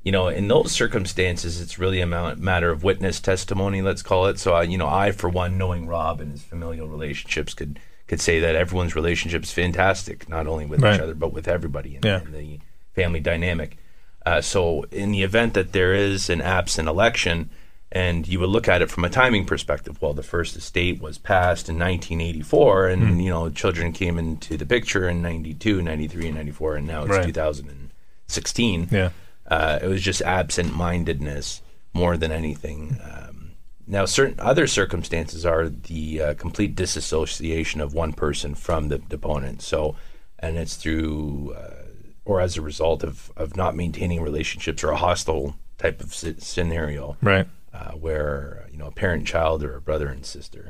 you 0.03 0.11
know, 0.11 0.27
in 0.27 0.47
those 0.47 0.71
circumstances, 0.71 1.61
it's 1.61 1.77
really 1.79 2.01
a 2.01 2.07
matter 2.07 2.69
of 2.71 2.83
witness 2.83 3.19
testimony, 3.19 3.81
let's 3.81 4.01
call 4.01 4.25
it. 4.27 4.39
So, 4.39 4.55
uh, 4.55 4.61
you 4.61 4.77
know, 4.77 4.87
I 4.87 5.11
for 5.11 5.29
one, 5.29 5.57
knowing 5.57 5.85
Rob 5.87 6.21
and 6.21 6.31
his 6.31 6.43
familial 6.43 6.87
relationships, 6.87 7.53
could 7.53 7.79
could 8.07 8.21
say 8.21 8.39
that 8.39 8.55
everyone's 8.55 8.95
relationship 8.95 9.43
is 9.43 9.51
fantastic, 9.51 10.27
not 10.29 10.45
only 10.47 10.65
with 10.65 10.81
Right. 10.81 10.95
each 10.95 11.01
other 11.01 11.15
but 11.15 11.33
with 11.33 11.47
everybody 11.47 11.95
in, 11.95 12.01
Yeah. 12.03 12.21
in 12.21 12.31
the 12.31 12.59
family 12.93 13.19
dynamic. 13.19 13.77
Uh, 14.25 14.41
so, 14.41 14.83
in 14.91 15.11
the 15.11 15.21
event 15.23 15.53
that 15.53 15.71
there 15.71 15.93
is 15.93 16.29
an 16.29 16.41
absent 16.41 16.87
election, 16.87 17.49
and 17.91 18.27
you 18.27 18.39
would 18.39 18.49
look 18.49 18.67
at 18.67 18.81
it 18.81 18.89
from 18.89 19.05
a 19.05 19.09
timing 19.09 19.45
perspective, 19.45 20.01
well, 20.01 20.13
the 20.13 20.23
first 20.23 20.55
estate 20.55 21.01
was 21.01 21.17
passed 21.17 21.69
in 21.69 21.75
1984, 21.79 22.87
and 22.87 23.23
you 23.23 23.29
know, 23.29 23.49
children 23.49 23.91
came 23.93 24.17
into 24.17 24.57
the 24.57 24.65
picture 24.65 25.07
in 25.07 25.21
92, 25.21 25.81
93, 25.81 26.27
and 26.27 26.35
94, 26.35 26.75
and 26.75 26.87
now 26.87 27.01
it's 27.03 27.11
Right. 27.11 27.25
2016. 27.25 28.87
Yeah. 28.91 29.09
Uh, 29.47 29.79
it 29.81 29.87
was 29.87 30.01
just 30.01 30.21
absent-mindedness 30.23 31.61
more 31.93 32.17
than 32.17 32.31
anything. 32.31 32.97
Um, 33.03 33.51
now, 33.87 34.05
certain 34.05 34.39
other 34.39 34.65
circumstances 34.67 35.45
are 35.45 35.69
the 35.69 36.21
uh, 36.21 36.33
complete 36.33 36.75
disassociation 36.75 37.79
of 37.81 37.93
one 37.93 38.13
person 38.13 38.55
from 38.55 38.89
the 38.89 38.97
deponent. 38.97 39.61
So, 39.61 39.95
and 40.39 40.57
it's 40.57 40.75
through 40.75 41.53
uh, 41.55 41.83
or 42.25 42.41
as 42.41 42.57
a 42.57 42.61
result 42.61 43.03
of, 43.03 43.31
of 43.37 43.55
not 43.55 43.75
maintaining 43.75 44.21
relationships 44.21 44.83
or 44.83 44.89
a 44.89 44.95
hostile 44.97 45.55
type 45.77 46.01
of 46.01 46.07
sce- 46.09 46.41
scenario 46.41 47.15
Right. 47.21 47.47
Uh, 47.75 47.91
where 48.05 48.65
you 48.71 48.77
know 48.79 48.87
a 48.87 48.91
parent 49.03 49.27
child 49.27 49.63
or 49.63 49.75
a 49.75 49.81
brother 49.81 50.07
and 50.07 50.25
sister 50.25 50.63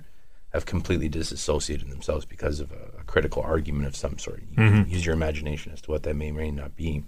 have 0.53 0.65
completely 0.65 1.09
disassociated 1.09 1.89
themselves 1.91 2.25
because 2.25 2.59
of 2.63 2.71
a, 2.71 2.99
a 3.01 3.03
critical 3.03 3.41
argument 3.43 3.85
of 3.87 3.95
some 3.95 4.17
sort. 4.17 4.41
You 4.49 4.55
can 4.55 4.89
use 4.89 5.05
your 5.05 5.13
imagination 5.13 5.71
as 5.73 5.81
to 5.81 5.91
what 5.91 6.03
that 6.03 6.15
may 6.15 6.29
or 6.31 6.33
may 6.33 6.51
not 6.51 6.75
be. 6.75 7.03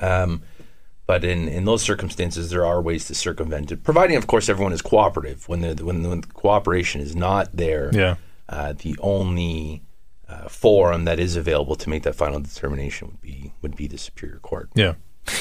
Um, 0.00 0.42
but 1.06 1.24
in, 1.24 1.48
in 1.48 1.64
those 1.64 1.82
circumstances, 1.82 2.50
there 2.50 2.64
are 2.66 2.80
ways 2.82 3.06
to 3.06 3.14
circumvent 3.14 3.72
it, 3.72 3.82
providing, 3.82 4.16
of 4.16 4.26
course, 4.26 4.48
everyone 4.48 4.72
is 4.74 4.82
cooperative. 4.82 5.48
When 5.48 5.60
the 5.62 5.84
when, 5.84 6.08
when 6.08 6.22
cooperation 6.22 7.00
is 7.00 7.16
not 7.16 7.48
there, 7.54 7.90
Yeah. 7.94 8.16
uh, 8.48 8.74
the 8.74 8.94
only 9.00 9.82
uh, 10.28 10.48
forum 10.48 11.04
that 11.06 11.18
is 11.18 11.34
available 11.34 11.76
to 11.76 11.88
make 11.88 12.02
that 12.02 12.14
final 12.14 12.38
determination 12.40 13.08
would 13.08 13.20
be 13.22 13.52
would 13.62 13.74
be 13.74 13.86
the 13.88 13.98
superior 13.98 14.38
court. 14.38 14.68
Yeah. 14.74 14.94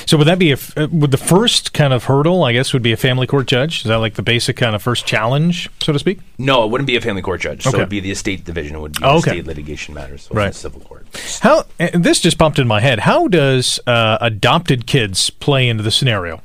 So 0.05 0.17
would 0.17 0.27
that 0.27 0.39
be 0.39 0.51
a 0.51 0.57
uh, 0.75 0.87
would 0.91 1.11
the 1.11 1.17
first 1.17 1.73
kind 1.73 1.93
of 1.93 2.05
hurdle? 2.05 2.43
I 2.43 2.53
guess 2.53 2.73
would 2.73 2.81
be 2.83 2.91
a 2.91 2.97
family 2.97 3.27
court 3.27 3.47
judge. 3.47 3.79
Is 3.79 3.85
that 3.85 3.97
like 3.97 4.15
the 4.15 4.21
basic 4.21 4.57
kind 4.57 4.75
of 4.75 4.81
first 4.81 5.05
challenge, 5.05 5.69
so 5.81 5.93
to 5.93 5.99
speak? 5.99 6.19
No, 6.37 6.63
it 6.63 6.71
wouldn't 6.71 6.87
be 6.87 6.95
a 6.95 7.01
family 7.01 7.21
court 7.21 7.41
judge. 7.41 7.63
So 7.63 7.69
it 7.71 7.77
would 7.77 7.89
be 7.89 7.99
the 7.99 8.11
estate 8.11 8.43
division. 8.45 8.75
It 8.75 8.79
would 8.79 8.93
be 8.93 9.03
Oh, 9.03 9.17
okay. 9.17 9.31
state 9.31 9.45
litigation 9.47 9.93
matters. 9.93 10.23
So 10.23 10.35
Right. 10.35 10.53
civil 10.53 10.81
court. 10.81 11.07
How 11.41 11.65
and 11.79 12.03
this 12.03 12.19
just 12.19 12.37
popped 12.37 12.59
in 12.59 12.67
my 12.67 12.79
head. 12.81 12.99
How 12.99 13.27
does 13.27 13.79
uh, 13.87 14.17
adopted 14.21 14.85
kids 14.87 15.29
play 15.29 15.67
into 15.69 15.83
the 15.83 15.91
scenario? 15.91 16.41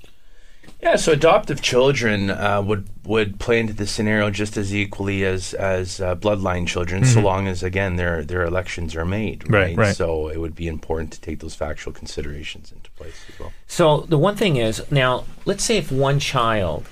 Yeah, 0.82 0.96
so 0.96 1.12
adoptive 1.12 1.62
children 1.62 2.28
uh, 2.30 2.60
would 2.60 2.88
would 3.04 3.40
play 3.40 3.58
into 3.58 3.72
the 3.72 3.86
scenario 3.86 4.30
just 4.30 4.56
as 4.56 4.74
equally 4.74 5.24
as 5.24 5.54
as 5.54 6.00
uh, 6.00 6.14
bloodline 6.16 6.66
children, 6.66 7.04
so 7.04 7.20
long 7.20 7.48
as 7.48 7.62
again 7.62 7.96
their 7.96 8.22
their 8.22 8.44
elections 8.44 8.94
are 8.94 9.04
made. 9.04 9.40
Mm-hmm. 9.40 9.54
Right, 9.54 9.62
Right, 9.62 9.76
right. 9.86 9.96
So 9.96 10.28
it 10.28 10.38
would 10.38 10.54
be 10.54 10.68
important 10.68 11.12
to 11.12 11.20
take 11.20 11.40
those 11.40 11.54
factual 11.54 11.92
considerations 11.92 12.70
into 12.70 12.90
place 12.92 13.16
as 13.28 13.40
well. 13.40 13.52
So 13.66 14.00
the 14.08 14.18
one 14.18 14.36
thing 14.36 14.56
is 14.56 14.82
now, 14.90 15.24
let's 15.44 15.64
say 15.64 15.78
if 15.78 15.90
one 15.90 16.18
child 16.20 16.86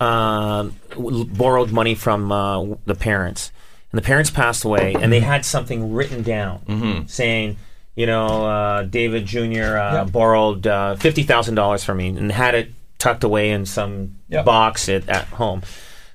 um, 0.00 0.74
w- 0.90 1.24
borrowed 1.24 1.70
money 1.70 1.94
from 1.94 2.32
uh, 2.32 2.64
the 2.86 2.94
parents, 2.94 3.52
and 3.92 3.98
the 3.98 4.02
parents 4.04 4.30
passed 4.30 4.64
away, 4.64 4.94
and 4.94 5.12
they 5.12 5.20
had 5.20 5.44
something 5.44 5.92
written 5.92 6.22
down 6.22 7.06
saying, 7.08 7.56
you 7.94 8.06
know, 8.06 8.44
uh, 8.46 8.82
David 8.82 9.24
Jr. 9.24 9.76
Uh, 9.76 10.04
borrowed 10.04 10.66
uh, 10.66 10.96
fifty 10.96 11.22
thousand 11.22 11.54
dollars 11.54 11.84
from 11.84 11.98
me 11.98 12.08
and 12.08 12.32
had 12.32 12.54
it 12.56 12.72
tucked 12.98 13.24
away 13.24 13.50
in 13.50 13.66
some 13.66 14.16
Yep. 14.28 14.44
box 14.44 14.88
at, 14.88 15.08
at 15.08 15.24
home. 15.26 15.62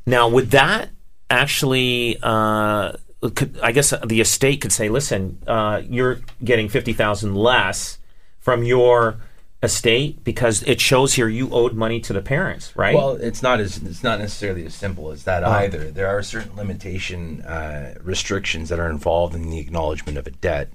Now, 0.05 0.27
would 0.29 0.51
that 0.51 0.89
actually? 1.29 2.17
Uh, 2.21 2.93
could, 3.35 3.59
I 3.61 3.71
guess 3.71 3.93
the 4.05 4.21
estate 4.21 4.61
could 4.61 4.71
say, 4.71 4.89
"Listen, 4.89 5.41
uh, 5.47 5.81
you're 5.87 6.19
getting 6.43 6.69
fifty 6.69 6.93
thousand 6.93 7.35
less 7.35 7.97
from 8.39 8.63
your 8.63 9.17
estate 9.61 10.23
because 10.23 10.63
it 10.63 10.79
shows 10.79 11.15
here 11.15 11.27
you 11.27 11.49
owed 11.51 11.73
money 11.73 11.99
to 11.99 12.13
the 12.13 12.21
parents, 12.21 12.73
right?" 12.77 12.95
Well, 12.95 13.11
it's 13.15 13.43
not 13.43 13.59
as 13.59 13.77
it's 13.83 14.03
not 14.03 14.19
necessarily 14.19 14.65
as 14.65 14.73
simple 14.73 15.11
as 15.11 15.25
that 15.25 15.43
either. 15.43 15.91
There 15.91 16.07
are 16.07 16.23
certain 16.23 16.55
limitation 16.55 17.41
uh, 17.41 17.95
restrictions 18.01 18.69
that 18.69 18.79
are 18.79 18.89
involved 18.89 19.35
in 19.35 19.49
the 19.49 19.59
acknowledgement 19.59 20.17
of 20.17 20.25
a 20.25 20.31
debt. 20.31 20.69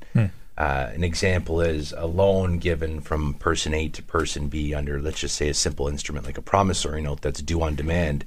Uh, 0.56 0.88
an 0.94 1.02
example 1.02 1.60
is 1.60 1.92
a 1.96 2.06
loan 2.06 2.58
given 2.58 3.00
from 3.00 3.34
person 3.34 3.74
A 3.74 3.88
to 3.88 4.02
person 4.02 4.48
B 4.48 4.72
under, 4.72 5.00
let's 5.00 5.18
just 5.20 5.34
say, 5.34 5.48
a 5.48 5.54
simple 5.54 5.88
instrument 5.88 6.26
like 6.26 6.38
a 6.38 6.42
promissory 6.42 7.02
note 7.02 7.22
that's 7.22 7.42
due 7.42 7.60
on 7.62 7.74
demand. 7.74 8.24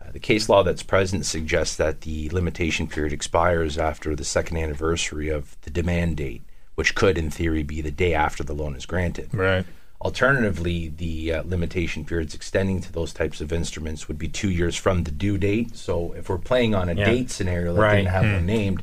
Uh, 0.00 0.10
the 0.12 0.18
case 0.18 0.48
law 0.48 0.62
that's 0.62 0.82
present 0.82 1.26
suggests 1.26 1.76
that 1.76 2.00
the 2.02 2.30
limitation 2.30 2.86
period 2.86 3.12
expires 3.12 3.76
after 3.76 4.16
the 4.16 4.24
second 4.24 4.56
anniversary 4.56 5.28
of 5.28 5.56
the 5.62 5.70
demand 5.70 6.16
date, 6.16 6.42
which 6.76 6.94
could, 6.94 7.18
in 7.18 7.30
theory, 7.30 7.62
be 7.62 7.82
the 7.82 7.90
day 7.90 8.14
after 8.14 8.42
the 8.42 8.54
loan 8.54 8.74
is 8.74 8.86
granted. 8.86 9.28
Right. 9.34 9.66
Alternatively, 10.00 10.88
the 10.88 11.32
uh, 11.32 11.42
limitation 11.44 12.04
periods 12.04 12.34
extending 12.34 12.80
to 12.82 12.92
those 12.92 13.12
types 13.12 13.40
of 13.40 13.52
instruments 13.52 14.08
would 14.08 14.18
be 14.18 14.28
two 14.28 14.50
years 14.50 14.76
from 14.76 15.04
the 15.04 15.10
due 15.10 15.36
date. 15.36 15.74
So, 15.76 16.12
if 16.12 16.28
we're 16.28 16.38
playing 16.38 16.74
on 16.74 16.88
a 16.88 16.94
Yeah. 16.94 17.04
date 17.04 17.30
scenario 17.30 17.74
that 17.74 17.80
Right. 17.80 17.96
didn't 17.96 18.10
have 18.12 18.32
one 18.32 18.46
named, 18.46 18.82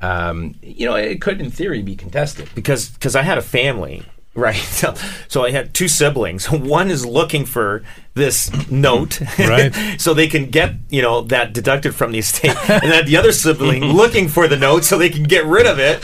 um, 0.00 0.54
you 0.62 0.86
know, 0.86 0.94
it 0.96 1.20
could, 1.20 1.40
in 1.40 1.50
theory, 1.50 1.82
be 1.82 1.96
contested. 1.96 2.48
because 2.54 2.88
because 2.90 3.16
I 3.16 3.22
had 3.22 3.38
a 3.38 3.42
family, 3.42 4.02
right? 4.34 4.54
So, 4.56 4.94
so 5.28 5.44
I 5.44 5.50
had 5.50 5.72
two 5.74 5.88
siblings. 5.88 6.50
One 6.50 6.90
is 6.90 7.04
looking 7.06 7.44
for 7.46 7.82
this 8.14 8.50
note, 8.70 9.20
Right. 9.38 9.74
so 9.98 10.14
they 10.14 10.26
can 10.26 10.48
get 10.50 10.72
you 10.90 11.02
know 11.02 11.20
that 11.22 11.52
deducted 11.52 11.94
from 11.94 12.12
the 12.12 12.18
estate, 12.18 12.56
and 12.68 12.90
then 12.90 13.04
the 13.06 13.16
other 13.18 13.32
sibling 13.32 13.84
looking 13.84 14.28
for 14.28 14.48
the 14.48 14.56
note 14.56 14.84
so 14.84 14.96
they 14.98 15.10
can 15.10 15.24
get 15.24 15.44
rid 15.44 15.66
of 15.66 15.78
it. 15.78 16.02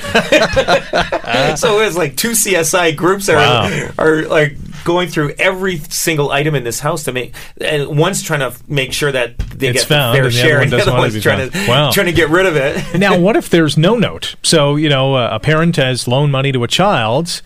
so 1.58 1.80
it 1.80 1.84
was 1.86 1.96
like 1.96 2.16
two 2.16 2.32
CSI 2.32 2.94
groups 2.96 3.26
that 3.26 3.36
Wow. 3.36 3.90
are 3.98 4.08
are 4.08 4.22
like 4.28 4.56
going 4.84 5.08
through 5.08 5.34
every 5.38 5.78
single 5.78 6.30
item 6.30 6.54
in 6.54 6.64
this 6.64 6.80
house 6.80 7.04
to 7.04 7.12
make, 7.12 7.34
and 7.60 7.98
one's 7.98 8.22
trying 8.22 8.40
to 8.40 8.52
make 8.68 8.92
sure 8.92 9.12
that 9.12 9.38
they 9.38 9.68
It's 9.68 9.80
get 9.80 9.88
found, 9.88 10.16
fair 10.16 10.24
and 10.24 10.32
the 10.32 10.38
other 10.38 10.48
share, 10.48 10.54
one 10.56 10.62
and 10.64 10.72
the 10.72 10.82
other 10.82 10.92
want 10.92 10.98
it 10.98 11.00
to 11.00 11.02
one's 11.02 11.14
be 11.14 11.20
trying 11.20 11.50
to. 11.50 11.68
Wow. 11.68 11.90
trying 11.90 12.06
to 12.06 12.12
get 12.12 12.28
rid 12.30 12.46
of 12.46 12.56
it. 12.56 12.98
now, 12.98 13.18
what 13.18 13.36
if 13.36 13.50
there's 13.50 13.76
no 13.76 13.96
note? 13.96 14.36
So 14.42 14.76
you 14.76 14.88
know, 14.88 15.14
uh, 15.14 15.30
a 15.32 15.40
parent 15.40 15.76
has 15.76 16.06
loaned 16.08 16.32
money 16.32 16.52
to 16.52 16.64
a 16.64 16.68
child, 16.68 17.42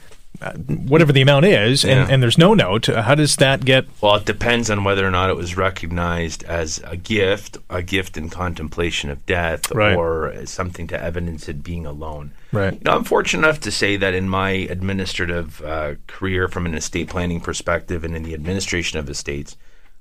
whatever 0.67 1.13
the 1.13 1.23
amount 1.23 1.45
is, 1.47 1.85
and, 1.85 1.93
Yeah. 1.93 2.07
and 2.15 2.23
there's 2.23 2.39
no 2.39 2.55
note. 2.55 2.89
Uh, 2.89 3.03
How 3.03 3.15
does 3.15 3.37
that 3.37 3.65
get? 3.65 3.87
Well, 4.01 4.17
it 4.17 4.25
depends 4.25 4.71
on 4.71 4.85
whether 4.85 5.07
or 5.07 5.11
not 5.11 5.31
it 5.31 5.37
was 5.37 5.57
recognized 5.57 6.45
as 6.45 6.81
a 6.85 6.97
gift, 6.97 7.59
a 7.71 7.83
gift 7.83 8.17
in 8.17 8.29
contemplation 8.31 9.11
of 9.11 9.25
death, 9.27 9.71
Right. 9.73 9.97
or 9.97 10.33
something 10.45 10.87
to 10.89 11.03
evidence 11.03 11.49
it 11.49 11.63
being 11.63 11.87
a 11.87 11.93
loan. 11.93 12.33
Right. 12.53 12.75
You 12.75 12.81
know, 12.85 12.93
I'm 12.93 13.05
fortunate 13.05 13.47
enough 13.47 13.61
to 13.61 13.71
say 13.71 13.97
that 13.97 14.15
in 14.15 14.29
my 14.29 14.51
administrative 14.51 15.63
uh, 15.65 15.95
career, 16.07 16.49
from 16.49 16.67
an 16.67 16.75
estate 16.75 17.09
planning 17.09 17.41
perspective, 17.41 18.05
and 18.05 18.15
in 18.17 18.23
the 18.23 18.35
administration 18.35 18.99
of 18.99 19.09
estates, 19.09 19.57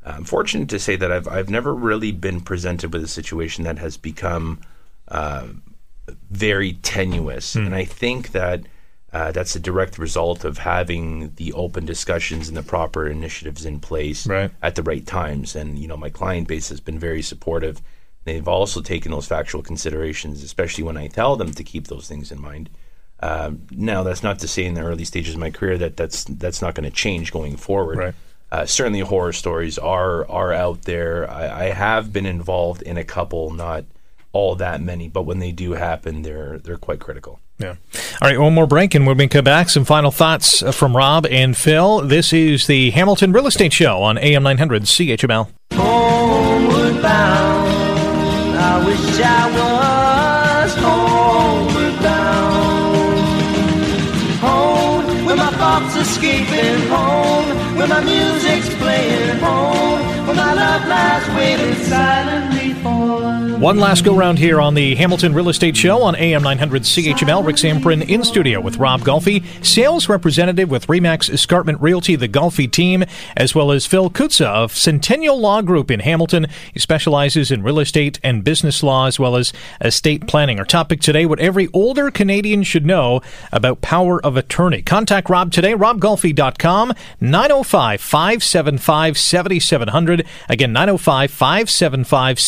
I'm 0.06 0.24
fortunate 0.24 0.70
to 0.70 0.78
say 0.80 0.96
that 0.98 1.12
I've 1.12 1.28
I've 1.28 1.50
never 1.50 1.74
really 1.74 2.12
been 2.12 2.40
presented 2.42 2.94
with 2.94 3.04
a 3.04 3.08
situation 3.08 3.64
that 3.64 3.80
has 3.80 3.98
become 3.98 4.60
uh, 5.08 5.46
very 6.30 6.74
tenuous, 6.84 7.56
and 7.56 7.74
I 7.74 7.86
think 7.86 8.32
that 8.34 8.62
Uh, 9.16 9.32
that's 9.32 9.55
a 9.55 9.59
direct 9.61 9.97
result 9.97 10.43
of 10.43 10.57
having 10.57 11.32
the 11.36 11.53
open 11.53 11.86
discussions 11.86 12.49
and 12.49 12.57
the 12.57 12.61
proper 12.76 13.07
initiatives 13.07 13.66
in 13.66 13.80
place 13.80 14.28
Right. 14.28 14.51
at 14.61 14.76
the 14.76 14.84
right 14.84 15.05
times. 15.05 15.55
And 15.55 15.80
you 15.80 15.88
know, 15.88 15.95
my 15.95 16.09
client 16.09 16.49
base 16.49 16.68
has 16.68 16.82
been 16.82 16.99
very 16.99 17.22
supportive. 17.22 17.82
They've 18.26 18.47
also 18.57 18.82
taken 18.82 19.11
those 19.11 19.26
factual 19.28 19.61
considerations, 19.63 20.43
especially 20.43 20.84
when 20.84 20.97
I 20.97 21.07
tell 21.07 21.38
them 21.38 21.51
to 21.53 21.63
keep 21.63 21.88
those 21.88 22.07
things 22.09 22.30
in 22.30 22.41
mind. 22.41 22.70
Um, 23.22 23.61
now, 23.72 24.03
that's 24.03 24.24
not 24.24 24.39
to 24.39 24.47
say 24.49 24.66
in 24.66 24.74
the 24.74 24.82
early 24.82 25.05
stages 25.05 25.36
of 25.36 25.39
my 25.39 25.49
career 25.51 25.78
that 25.78 25.95
that's 25.95 26.26
that's 26.26 26.61
not 26.61 26.76
going 26.76 26.89
to 26.89 26.95
change 27.05 27.32
going 27.32 27.55
forward. 27.55 27.97
Right. 27.97 28.16
Uh, 28.51 28.66
certainly, 28.66 28.99
horror 28.99 29.32
stories 29.34 29.78
are 29.78 30.30
are 30.30 30.51
out 30.51 30.82
there. 30.82 31.32
I, 31.32 31.68
I 31.68 31.70
have 31.70 32.11
been 32.11 32.26
involved 32.26 32.82
in 32.82 32.97
a 32.97 33.05
couple, 33.05 33.51
not 33.51 33.86
all 34.36 34.54
that 34.56 34.82
many, 34.82 35.08
but 35.08 35.24
when 35.24 35.40
they 35.40 35.54
do 35.54 35.72
happen, 35.72 36.22
they're 36.22 36.60
they're 36.60 36.78
quite 36.78 37.00
critical. 37.00 37.40
Yeah. 37.58 37.76
All 38.22 38.28
right, 38.28 38.38
one 38.38 38.54
more 38.54 38.68
break, 38.68 38.94
and 38.94 39.08
when 39.08 39.16
we 39.18 39.30
come 39.30 39.46
back, 39.46 39.70
some 39.70 39.86
final 39.86 40.12
thoughts 40.12 40.62
uh, 40.62 40.74
from 40.74 40.94
Rob 40.96 41.26
and 41.28 41.56
Phil. 41.56 42.02
This 42.02 42.34
is 42.34 42.68
the 42.68 42.92
Hamilton 42.92 43.32
Real 43.32 43.48
Estate 43.48 43.72
Show 43.72 44.04
on 44.04 44.18
AM 44.18 44.44
900 44.44 44.84
CHML. 44.84 45.48
Homeward 45.72 47.02
bound, 47.02 48.58
I 48.58 48.86
wish 48.86 49.20
I 49.24 49.44
was 49.56 50.76
homeward 50.84 52.04
bound. 52.04 53.20
Home, 54.44 55.26
where 55.26 55.38
my 55.38 55.52
thoughts 55.52 55.96
escaping 55.96 56.90
home, 56.90 57.78
where 57.78 57.88
my 57.88 58.04
music's 58.04 58.76
playing 58.76 59.38
home, 59.40 60.28
where 60.28 60.36
my 60.36 60.54
love 60.54 60.88
lies 60.90 61.26
waiting 61.38 61.76
silently 61.86 62.60
for. 62.60 62.64
One 63.60 63.80
last 63.80 64.03
go 64.03 64.14
round 64.14 64.38
here 64.38 64.60
on 64.60 64.74
the 64.74 64.95
Hamilton 64.95 65.34
Real 65.34 65.47
Estate 65.47 65.78
Show 65.78 66.01
on 66.01 66.14
AM 66.18 66.43
900 66.43 66.82
CHML. 66.84 67.43
Rick 67.43 67.56
Samprin 67.56 68.08
in 68.08 68.26
studio 68.26 68.60
with 68.60 68.76
Rob 68.78 68.99
Golfi, 69.01 69.45
sales 69.66 70.10
representative 70.10 70.70
with 70.70 70.88
Remax 70.88 71.30
Escarpment 71.30 71.82
Realty, 71.82 72.18
the 72.18 72.28
Golfi 72.28 72.70
team, 72.70 73.06
as 73.38 73.56
well 73.56 73.72
as 73.72 73.86
Phil 73.86 74.10
Kutza 74.10 74.45
of 74.45 74.76
Centennial 74.76 75.39
Law 75.39 75.62
Group 75.62 75.89
in 75.89 76.01
Hamilton. 76.01 76.47
He 76.74 76.80
specializes 76.80 77.49
in 77.49 77.64
real 77.64 77.80
estate 77.80 78.20
and 78.24 78.43
business 78.43 78.84
law 78.84 79.08
as 79.08 79.20
well 79.20 79.38
as 79.38 79.53
estate 79.80 80.28
planning. 80.28 80.60
Our 80.60 80.66
topic 80.66 80.99
today 80.99 81.26
what 81.26 81.39
every 81.39 81.70
older 81.72 82.12
Canadian 82.12 82.64
should 82.64 82.86
know 82.86 83.22
about 83.53 83.80
power 83.80 84.24
of 84.24 84.36
attorney. 84.36 84.82
Contact 84.82 85.30
Rob 85.30 85.53
today, 85.53 85.74
robgolfi.com, 85.74 86.93
905 87.22 88.01
575 88.01 89.18
7700. 89.18 90.28
Again, 90.49 90.74
905 90.74 91.32
575 91.32 92.39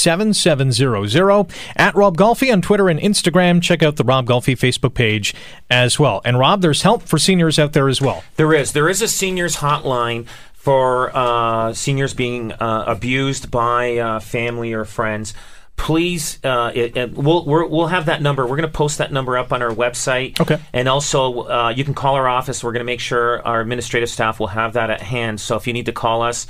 7700. 1.06 1.54
At 1.76 1.96
Rob 1.96 2.18
Golfi 2.18 2.52
on 2.52 2.62
Twitter 2.62 2.90
and 2.90 3.00
Instagram. 3.00 3.62
Check 3.62 3.84
out 3.84 3.96
the 3.96 4.04
Rob 4.04 4.26
Golfi 4.26 4.58
Facebook 4.58 4.94
page 4.94 5.34
as 5.70 6.00
well. 6.00 6.22
And 6.26 6.40
Rob, 6.40 6.62
there's 6.62 6.82
help 6.82 7.04
for 7.04 7.18
seniors 7.18 7.60
out 7.60 7.74
there 7.74 7.88
as 7.88 8.02
well. 8.02 8.24
There 8.36 8.54
is. 8.54 8.74
There 8.74 8.90
is 8.90 9.02
a 9.02 9.08
seniors 9.08 9.58
hotline 9.58 10.28
for 10.54 11.16
uh, 11.16 11.74
seniors 11.74 12.14
being 12.14 12.52
uh, 12.52 12.84
abused 12.88 13.50
by 13.50 13.98
uh, 13.98 14.20
family 14.20 14.74
or 14.74 14.84
friends. 14.84 15.34
Please, 15.78 16.44
uh, 16.44 16.72
it, 16.74 16.98
it, 16.98 17.14
we'll 17.14 17.46
we're, 17.46 17.66
we'll 17.68 17.88
have 17.88 18.08
that 18.08 18.22
number. 18.22 18.44
We're 18.44 18.58
going 18.58 18.64
to 18.64 18.78
post 18.78 18.98
that 18.98 19.12
number 19.12 19.38
up 19.38 19.54
on 19.54 19.62
our 19.62 19.70
website. 19.70 20.42
Okay. 20.42 20.60
And 20.74 20.90
also, 20.90 21.44
uh, 21.44 21.70
you 21.70 21.86
can 21.86 21.94
call 21.94 22.16
our 22.16 22.28
office. 22.28 22.64
We're 22.64 22.72
going 22.72 22.82
to 22.82 22.86
make 22.86 23.00
sure 23.00 23.46
our 23.46 23.62
administrative 23.62 24.10
staff 24.10 24.40
will 24.40 24.48
have 24.48 24.74
that 24.74 24.90
at 24.90 25.02
hand. 25.02 25.40
So 25.40 25.56
if 25.56 25.68
you 25.68 25.74
need 25.74 25.86
to 25.86 25.94
call 25.94 26.24
us, 26.24 26.48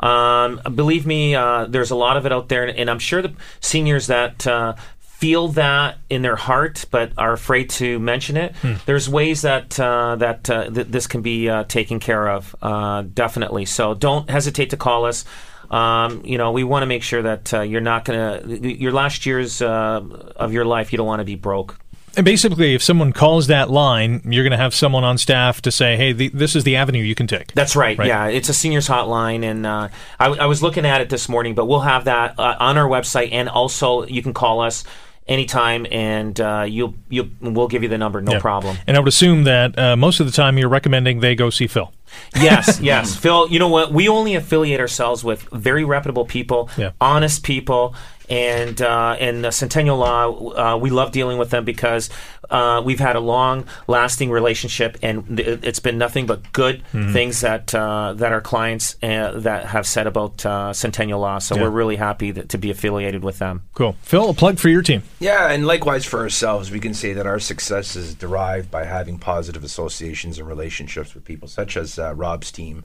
um, 0.00 0.60
believe 0.74 1.06
me, 1.06 1.34
uh, 1.34 1.66
there's 1.66 1.90
a 1.90 1.96
lot 1.96 2.16
of 2.16 2.26
it 2.26 2.32
out 2.32 2.48
there, 2.48 2.66
and 2.66 2.90
I'm 2.90 2.98
sure 2.98 3.22
the 3.22 3.34
seniors 3.60 4.06
that 4.08 4.46
uh, 4.46 4.74
feel 4.98 5.48
that 5.48 5.98
in 6.08 6.22
their 6.22 6.36
heart 6.36 6.86
but 6.90 7.12
are 7.18 7.34
afraid 7.34 7.68
to 7.68 7.98
mention 7.98 8.38
it. 8.38 8.54
There's 8.86 9.06
ways 9.08 9.42
that 9.42 9.78
uh, 9.78 10.16
that 10.16 10.48
uh, 10.48 10.70
th- 10.70 10.86
this 10.86 11.06
can 11.06 11.20
be 11.20 11.48
uh, 11.50 11.64
taken 11.64 12.00
care 12.00 12.28
of, 12.28 12.56
uh, 12.62 13.02
definitely. 13.02 13.66
So 13.66 13.92
don't 13.94 14.30
hesitate 14.30 14.70
to 14.70 14.78
call 14.78 15.04
us. 15.04 15.26
Um, 15.70 16.22
you 16.24 16.38
know, 16.38 16.50
we 16.52 16.64
want 16.64 16.82
to 16.82 16.86
make 16.86 17.02
sure 17.02 17.22
that 17.22 17.54
uh, 17.54 17.60
you're 17.60 17.80
not 17.82 18.04
going 18.04 18.42
to 18.42 18.74
your 18.74 18.92
last 18.92 19.26
years 19.26 19.60
uh, 19.62 20.00
of 20.36 20.52
your 20.52 20.64
life. 20.64 20.90
You 20.92 20.96
don't 20.96 21.06
want 21.06 21.20
to 21.20 21.24
be 21.24 21.36
broke. 21.36 21.78
And 22.16 22.24
basically, 22.24 22.74
if 22.74 22.82
someone 22.82 23.12
calls 23.12 23.46
that 23.46 23.70
line, 23.70 24.20
you're 24.24 24.42
going 24.42 24.50
to 24.50 24.56
have 24.56 24.74
someone 24.74 25.04
on 25.04 25.16
staff 25.16 25.62
to 25.62 25.70
say, 25.70 25.96
hey, 25.96 26.12
the, 26.12 26.28
this 26.30 26.56
is 26.56 26.64
the 26.64 26.76
avenue 26.76 27.02
you 27.02 27.14
can 27.14 27.26
take. 27.26 27.52
That's 27.54 27.76
right. 27.76 27.96
Right. 27.96 28.08
Yeah, 28.08 28.26
it's 28.26 28.48
a 28.48 28.54
seniors 28.54 28.88
hotline, 28.88 29.44
and 29.44 29.64
uh, 29.64 29.88
I, 30.18 30.26
I 30.26 30.46
was 30.46 30.62
looking 30.62 30.84
at 30.84 31.00
it 31.00 31.08
this 31.08 31.28
morning, 31.28 31.54
but 31.54 31.66
we'll 31.66 31.80
have 31.80 32.04
that 32.04 32.38
uh, 32.38 32.56
on 32.58 32.76
our 32.76 32.88
website, 32.88 33.28
and 33.32 33.48
also 33.48 34.04
you 34.06 34.22
can 34.22 34.34
call 34.34 34.60
us 34.60 34.84
anytime, 35.28 35.86
and 35.92 36.38
uh, 36.40 36.64
you'll 36.68 36.94
you'll 37.08 37.28
we'll 37.40 37.68
give 37.68 37.82
you 37.84 37.88
the 37.88 37.98
number, 37.98 38.20
no 38.20 38.32
Yeah. 38.32 38.40
problem. 38.40 38.76
And 38.88 38.96
I 38.96 39.00
would 39.00 39.08
assume 39.08 39.44
that 39.44 39.78
uh, 39.78 39.96
most 39.96 40.18
of 40.18 40.26
the 40.26 40.32
time 40.32 40.58
you're 40.58 40.68
recommending 40.68 41.20
they 41.20 41.36
go 41.36 41.50
see 41.50 41.68
Phil. 41.68 41.92
Yes, 42.36 42.80
yes, 42.82 43.16
Phil. 43.16 43.48
You 43.48 43.58
know 43.58 43.68
what? 43.68 43.92
We 43.92 44.08
only 44.08 44.34
affiliate 44.34 44.80
ourselves 44.80 45.22
with 45.24 45.42
very 45.52 45.84
reputable 45.84 46.24
people, 46.24 46.68
Yeah. 46.76 46.90
honest 47.00 47.42
people, 47.42 47.94
and 48.28 48.80
uh, 48.80 49.16
and 49.18 49.46
uh, 49.46 49.50
Centennial 49.50 49.98
Law. 49.98 50.74
Uh, 50.74 50.76
we 50.76 50.90
love 50.90 51.10
dealing 51.12 51.36
with 51.38 51.50
them 51.50 51.64
because 51.64 52.10
uh, 52.48 52.80
we've 52.84 52.98
had 53.00 53.14
a 53.16 53.20
long-lasting 53.20 54.30
relationship, 54.30 54.98
and 55.02 55.36
th- 55.36 55.60
it's 55.62 55.78
been 55.80 55.98
nothing 55.98 56.26
but 56.26 56.52
good 56.52 56.82
Mm-hmm. 56.92 57.12
things 57.12 57.40
that 57.42 57.74
uh, 57.74 58.14
that 58.14 58.32
our 58.32 58.40
clients 58.40 58.96
uh, 59.02 59.32
that 59.40 59.66
have 59.66 59.86
said 59.86 60.06
about 60.06 60.44
uh, 60.46 60.72
Centennial 60.72 61.20
Law. 61.20 61.38
So 61.38 61.54
Yeah. 61.56 61.62
we're 61.62 61.70
really 61.70 61.96
happy 61.96 62.30
that, 62.32 62.48
to 62.50 62.58
be 62.58 62.70
affiliated 62.70 63.22
with 63.22 63.38
them. 63.38 63.62
Cool. 63.74 63.96
Phil, 64.02 64.30
a 64.30 64.34
plug 64.34 64.58
for 64.58 64.68
your 64.68 64.82
team. 64.82 65.02
Yeah, 65.18 65.50
and 65.50 65.66
likewise 65.66 66.04
for 66.04 66.20
ourselves, 66.20 66.70
we 66.70 66.80
can 66.80 66.94
say 66.94 67.12
that 67.12 67.26
our 67.26 67.38
success 67.40 67.96
is 67.96 68.14
derived 68.14 68.70
by 68.70 68.84
having 68.84 69.18
positive 69.18 69.62
associations 69.64 70.38
and 70.38 70.46
relationships 70.48 71.14
with 71.14 71.24
people, 71.24 71.48
such 71.48 71.76
as 71.76 71.98
uh, 72.00 72.14
Rob's 72.14 72.50
team, 72.50 72.84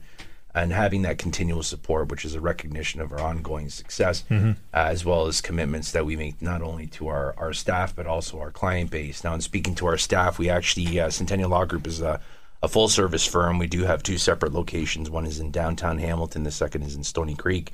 and 0.54 0.72
having 0.72 1.02
that 1.02 1.18
continual 1.18 1.62
support, 1.62 2.10
which 2.10 2.24
is 2.24 2.34
a 2.34 2.40
recognition 2.40 3.00
of 3.00 3.12
our 3.12 3.20
ongoing 3.20 3.68
success, 3.68 4.24
uh, 4.30 4.54
as 4.72 5.04
well 5.04 5.26
as 5.26 5.40
commitments 5.40 5.92
that 5.92 6.06
we 6.06 6.16
make 6.16 6.40
not 6.40 6.62
only 6.62 6.86
to 6.86 7.08
our, 7.08 7.34
our 7.36 7.52
staff 7.52 7.96
but 7.96 8.06
also 8.06 8.38
our 8.38 8.50
client 8.50 8.90
base. 8.90 9.24
Now, 9.24 9.34
in 9.34 9.40
speaking 9.40 9.74
to 9.76 9.86
our 9.86 9.98
staff, 9.98 10.38
we 10.38 10.48
actually 10.48 11.00
uh, 11.00 11.10
Centennial 11.10 11.50
Law 11.50 11.64
Group 11.64 11.86
is 11.86 12.00
a 12.00 12.20
a 12.62 12.68
full 12.68 12.88
service 12.88 13.26
firm. 13.26 13.58
We 13.58 13.66
do 13.66 13.84
have 13.84 14.02
two 14.02 14.18
separate 14.18 14.52
locations. 14.52 15.10
One 15.10 15.26
is 15.26 15.40
in 15.40 15.50
downtown 15.50 15.98
Hamilton. 15.98 16.42
The 16.42 16.50
second 16.50 16.82
is 16.82 16.94
in 16.94 17.04
Stoney 17.04 17.34
Creek. 17.34 17.72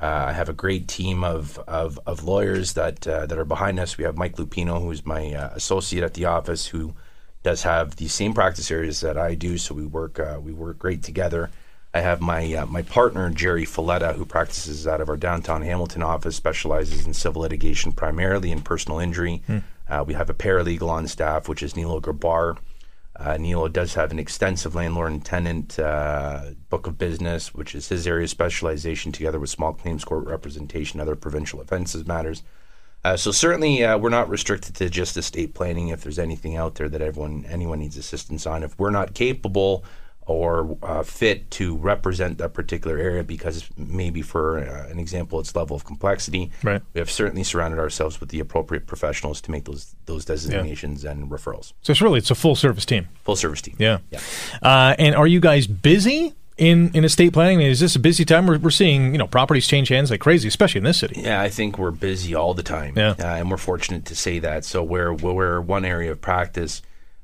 Uh, 0.00 0.26
I 0.28 0.32
have 0.32 0.48
a 0.48 0.52
great 0.52 0.88
team 0.88 1.22
of 1.22 1.58
of, 1.68 2.00
of 2.06 2.24
lawyers 2.24 2.72
that 2.74 3.06
uh, 3.06 3.26
that 3.26 3.38
are 3.38 3.44
behind 3.44 3.78
us. 3.78 3.96
We 3.96 4.04
have 4.04 4.16
Mike 4.16 4.36
Lupino, 4.36 4.82
who 4.82 4.90
is 4.90 5.06
my 5.06 5.32
uh, 5.32 5.50
associate 5.54 6.02
at 6.02 6.14
the 6.14 6.24
office, 6.24 6.66
who 6.66 6.94
does 7.44 7.62
have 7.62 7.96
the 7.96 8.08
same 8.08 8.34
practice 8.34 8.70
areas 8.70 9.00
that 9.02 9.16
I 9.16 9.34
do. 9.34 9.56
So 9.58 9.74
we 9.74 9.86
work 9.86 10.18
uh, 10.18 10.40
we 10.42 10.52
work 10.52 10.78
great 10.78 11.02
together. 11.04 11.50
I 11.92 12.00
have 12.00 12.20
my 12.20 12.52
uh, 12.52 12.66
my 12.66 12.82
partner 12.82 13.30
Jerry 13.30 13.64
Folletta, 13.64 14.16
who 14.16 14.24
practices 14.24 14.88
out 14.88 15.00
of 15.00 15.08
our 15.08 15.16
downtown 15.16 15.62
Hamilton 15.62 16.02
office, 16.02 16.34
specializes 16.34 17.06
in 17.06 17.14
civil 17.14 17.42
litigation, 17.42 17.92
primarily 17.92 18.50
in 18.50 18.62
personal 18.62 18.98
injury. 18.98 19.42
Uh, 19.88 20.02
we 20.04 20.14
have 20.14 20.28
a 20.28 20.34
paralegal 20.34 20.88
on 20.88 21.06
staff, 21.06 21.46
which 21.48 21.62
is 21.62 21.76
Nilo 21.76 22.00
Grabar. 22.00 22.56
Uh, 23.16 23.36
Nilo 23.36 23.68
does 23.68 23.94
have 23.94 24.10
an 24.10 24.18
extensive 24.18 24.74
landlord 24.74 25.12
and 25.12 25.24
tenant 25.24 25.78
uh, 25.78 26.46
book 26.68 26.88
of 26.88 26.98
business, 26.98 27.54
which 27.54 27.74
is 27.74 27.88
his 27.88 28.08
area 28.08 28.24
of 28.24 28.30
specialization, 28.30 29.12
together 29.12 29.38
with 29.38 29.50
small 29.50 29.72
claims 29.72 30.04
court 30.04 30.26
representation, 30.26 30.98
other 30.98 31.14
provincial 31.14 31.60
offenses 31.60 32.06
matters. 32.06 32.42
Uh, 33.04 33.16
so 33.16 33.30
certainly, 33.30 33.84
uh, 33.84 33.98
we're 33.98 34.08
not 34.08 34.28
restricted 34.28 34.74
to 34.76 34.88
just 34.88 35.16
estate 35.16 35.52
planning. 35.54 35.88
If 35.88 36.02
there's 36.02 36.18
anything 36.18 36.56
out 36.56 36.76
there 36.76 36.88
that 36.88 37.02
everyone 37.02 37.44
anyone 37.48 37.78
needs 37.80 37.96
assistance 37.98 38.46
on, 38.46 38.62
if 38.62 38.78
we're 38.78 38.90
not 38.90 39.12
capable 39.14 39.84
or 40.26 40.78
uh, 40.82 41.02
fit 41.02 41.50
to 41.50 41.76
represent 41.76 42.38
that 42.38 42.54
particular 42.54 42.96
area, 42.96 43.22
because 43.22 43.68
maybe 43.76 44.22
for 44.22 44.58
uh, 44.58 44.88
an 44.90 44.98
example, 44.98 45.38
its 45.38 45.54
level 45.54 45.76
of 45.76 45.84
complexity, 45.84 46.50
Right. 46.62 46.80
we 46.94 46.98
have 46.98 47.10
certainly 47.10 47.44
surrounded 47.44 47.78
ourselves 47.78 48.20
with 48.20 48.30
the 48.30 48.40
appropriate 48.40 48.86
professionals 48.86 49.42
to 49.42 49.50
make 49.50 49.66
those 49.66 49.94
those 50.06 50.24
designations 50.24 51.04
and 51.04 51.30
referrals. 51.30 51.74
So 51.82 51.90
it's 51.90 52.00
really 52.00 52.18
it's 52.18 52.30
a 52.30 52.34
full 52.34 52.56
service 52.56 52.86
team. 52.86 53.08
Full 53.24 53.36
service 53.36 53.60
team. 53.60 53.76
Yeah. 53.78 53.98
Yeah. 54.10 54.20
Uh, 54.62 54.94
and 54.98 55.14
are 55.14 55.26
you 55.26 55.40
guys 55.40 55.66
busy 55.66 56.32
in, 56.56 56.90
in 56.94 57.04
estate 57.04 57.32
planning? 57.32 57.58
I 57.58 57.62
mean, 57.62 57.70
is 57.70 57.80
this 57.80 57.96
a 57.96 57.98
busy 57.98 58.24
time? 58.24 58.46
We're, 58.46 58.58
we're 58.58 58.70
seeing 58.70 59.12
you 59.12 59.18
know 59.18 59.26
properties 59.26 59.66
change 59.66 59.88
hands 59.88 60.10
like 60.10 60.20
crazy, 60.20 60.48
especially 60.48 60.78
in 60.78 60.84
this 60.84 60.98
city. 60.98 61.20
Yeah, 61.20 61.40
I 61.42 61.48
think 61.48 61.78
we're 61.78 61.90
busy 61.90 62.34
all 62.34 62.54
the 62.54 62.62
time, 62.62 62.94
Yeah. 62.96 63.14
uh, 63.18 63.24
and 63.26 63.50
we're 63.50 63.56
fortunate 63.56 64.04
to 64.06 64.14
say 64.16 64.38
that. 64.40 64.64
So 64.64 64.82
where 64.82 65.12
where 65.12 65.60
one 65.60 65.84
area 65.84 66.12
of 66.12 66.20
practice, 66.20 66.82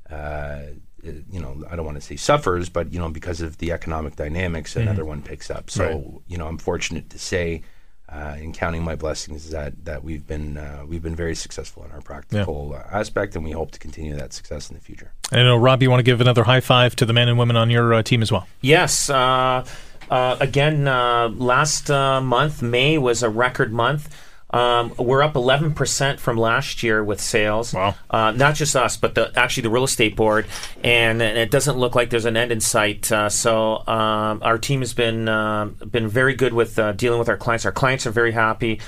uh, 0.09 0.59
you 1.03 1.39
know, 1.39 1.63
I 1.69 1.75
don't 1.75 1.85
want 1.85 1.97
to 1.97 2.01
say 2.01 2.15
suffers, 2.15 2.69
but 2.69 2.93
you 2.93 2.99
know, 2.99 3.09
because 3.09 3.41
of 3.41 3.57
the 3.57 3.71
economic 3.71 4.15
dynamics, 4.15 4.75
another 4.75 5.05
one 5.05 5.21
picks 5.21 5.49
up. 5.49 5.69
So 5.69 5.83
Mm-hmm. 5.87 6.09
Right. 6.11 6.21
you 6.27 6.37
know, 6.37 6.47
I'm 6.47 6.57
fortunate 6.57 7.09
to 7.11 7.19
say, 7.19 7.63
uh, 8.11 8.35
in 8.39 8.51
counting 8.53 8.83
my 8.83 8.95
blessings, 8.95 9.49
that 9.51 9.85
that 9.85 10.03
we've 10.03 10.27
been 10.27 10.57
uh, 10.57 10.83
we've 10.87 11.03
been 11.03 11.15
very 11.15 11.35
successful 11.35 11.83
in 11.85 11.91
our 11.91 12.01
practical 12.01 12.73
uh, 12.75 12.83
aspect, 12.91 13.35
and 13.35 13.43
we 13.45 13.51
hope 13.51 13.71
to 13.71 13.79
continue 13.79 14.15
that 14.15 14.33
success 14.33 14.69
in 14.69 14.75
the 14.75 14.81
future. 14.81 15.11
And 15.31 15.41
I 15.41 15.43
know 15.43 15.57
Rob, 15.57 15.81
you 15.81 15.89
want 15.89 15.99
to 15.99 16.03
give 16.03 16.21
another 16.21 16.43
high 16.43 16.59
five 16.59 16.95
to 16.97 17.05
the 17.05 17.13
men 17.13 17.29
and 17.29 17.37
women 17.37 17.55
on 17.55 17.69
your 17.69 17.93
uh, 17.93 18.03
team 18.03 18.21
as 18.21 18.31
well. 18.31 18.47
Yes. 18.61 19.09
Uh, 19.09 19.65
uh, 20.09 20.35
again, 20.41 20.89
uh, 20.89 21.29
last 21.29 21.89
uh, 21.89 22.19
month, 22.19 22.61
May 22.61 22.97
was 22.97 23.23
a 23.23 23.29
record 23.29 23.71
month. 23.71 24.13
Um, 24.51 24.93
we're 24.97 25.23
up 25.23 25.33
11% 25.33 26.19
from 26.19 26.37
last 26.37 26.83
year 26.83 27.03
with 27.03 27.21
sales. 27.21 27.73
Wow. 27.73 27.95
Uh, 28.09 28.31
not 28.31 28.55
just 28.55 28.75
us, 28.75 28.97
but 28.97 29.15
the, 29.15 29.31
actually 29.35 29.63
the 29.63 29.69
real 29.69 29.85
estate 29.85 30.15
board. 30.15 30.45
And, 30.83 31.21
and 31.21 31.37
it 31.37 31.51
doesn't 31.51 31.77
look 31.77 31.95
like 31.95 32.09
there's 32.09 32.25
an 32.25 32.37
end 32.37 32.51
in 32.51 32.59
sight. 32.59 33.11
Uh, 33.11 33.29
so 33.29 33.85
um, 33.87 34.41
our 34.43 34.57
team 34.57 34.81
has 34.81 34.93
been 34.93 35.27
um 35.27 35.75
been 35.89 36.07
very 36.07 36.33
good 36.33 36.53
with 36.53 36.77
uh, 36.77 36.91
dealing 36.93 37.19
with 37.19 37.29
our 37.29 37.37
clients. 37.37 37.65
Our 37.65 37.71
clients 37.71 38.05
are 38.05 38.11
very 38.11 38.31
happy. 38.31 38.79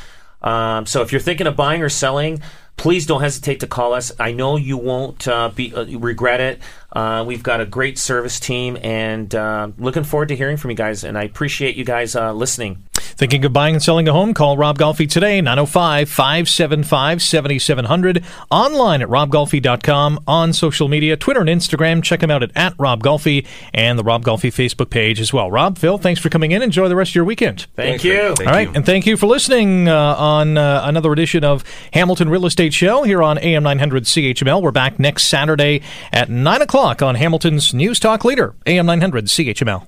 Um, 0.42 0.86
so 0.86 1.02
if 1.02 1.12
you're 1.12 1.22
thinking 1.22 1.48
of 1.48 1.56
buying 1.56 1.82
or 1.82 1.90
selling, 1.90 2.42
please 2.78 3.06
don't 3.06 3.22
hesitate 3.22 3.62
to 3.62 3.68
call 3.68 3.94
us. 3.94 4.12
I 4.20 4.34
know 4.34 4.58
you 4.58 4.78
won't 4.78 5.28
uh, 5.28 5.50
be 5.50 5.74
uh, 5.74 5.86
regret 5.98 6.42
it. 6.42 6.62
Uh, 6.92 7.24
we've 7.26 7.44
got 7.44 7.62
a 7.62 7.66
great 7.66 7.98
service 7.98 8.40
team, 8.40 8.78
and 8.82 9.34
uh, 9.34 9.70
looking 9.78 10.04
forward 10.04 10.30
to 10.30 10.36
hearing 10.36 10.58
from 10.58 10.72
you 10.72 10.78
guys. 10.78 11.04
And 11.04 11.18
I 11.18 11.24
appreciate 11.24 11.76
you 11.76 11.86
guys 11.86 12.16
uh, 12.16 12.34
listening. 12.34 12.84
Thinking 13.16 13.46
of 13.46 13.54
buying 13.54 13.76
and 13.76 13.84
selling 13.84 14.08
a 14.08 14.14
home? 14.14 14.34
Call 14.34 14.58
Rob 14.58 14.78
Golfi 14.78 15.10
today, 15.10 15.40
905 15.42 16.10
575 16.10 17.22
7700. 17.22 18.24
Online 18.50 19.02
at 19.02 19.08
robgolfi.com. 19.10 20.20
On 20.28 20.54
social 20.54 20.88
media, 20.88 21.16
Twitter 21.16 21.42
and 21.42 21.50
Instagram. 21.50 22.04
Check 22.04 22.24
him 22.24 22.32
out 22.32 22.44
at, 22.44 22.52
at 22.56 22.74
Rob 22.78 23.04
Golfi 23.04 23.46
and 23.74 23.98
the 23.98 24.04
Rob 24.04 24.24
Golfi 24.24 24.50
Facebook 24.52 24.90
page 24.90 25.20
as 25.20 25.32
well. 25.32 25.50
Rob, 25.52 25.78
Phil, 25.78 25.98
thanks 25.98 26.20
for 26.20 26.30
coming 26.30 26.52
in. 26.52 26.62
Enjoy 26.62 26.88
the 26.88 26.96
rest 26.96 27.12
of 27.12 27.16
your 27.16 27.26
weekend. 27.26 27.68
Thank 27.76 28.02
Thanks, 28.02 28.04
you. 28.04 28.14
Rick. 28.14 28.38
Thank 28.38 28.48
All 28.50 28.56
right, 28.56 28.68
you. 28.68 28.74
and 28.76 28.86
thank 28.86 29.06
you 29.06 29.18
for 29.18 29.28
listening 29.28 29.88
uh, 29.88 30.16
on 30.18 30.58
uh, 30.58 30.82
another 30.86 31.12
edition 31.12 31.44
of 31.44 31.64
Hamilton 31.94 32.30
Real 32.30 32.46
Estate 32.46 32.74
Show 32.74 33.04
here 33.04 33.22
on 33.24 33.38
AM 33.38 33.64
900 33.64 34.04
CHML. 34.04 34.62
We're 34.62 34.72
back 34.72 35.00
next 35.00 35.26
Saturday 35.26 35.82
at 36.12 36.30
9 36.30 36.62
o'clock 36.62 37.02
on 37.02 37.16
Hamilton's 37.16 37.74
News 37.74 38.00
Talk 38.00 38.26
Leader, 38.26 38.56
AM 38.66 38.86
900 38.86 39.26
CHML. 39.26 39.82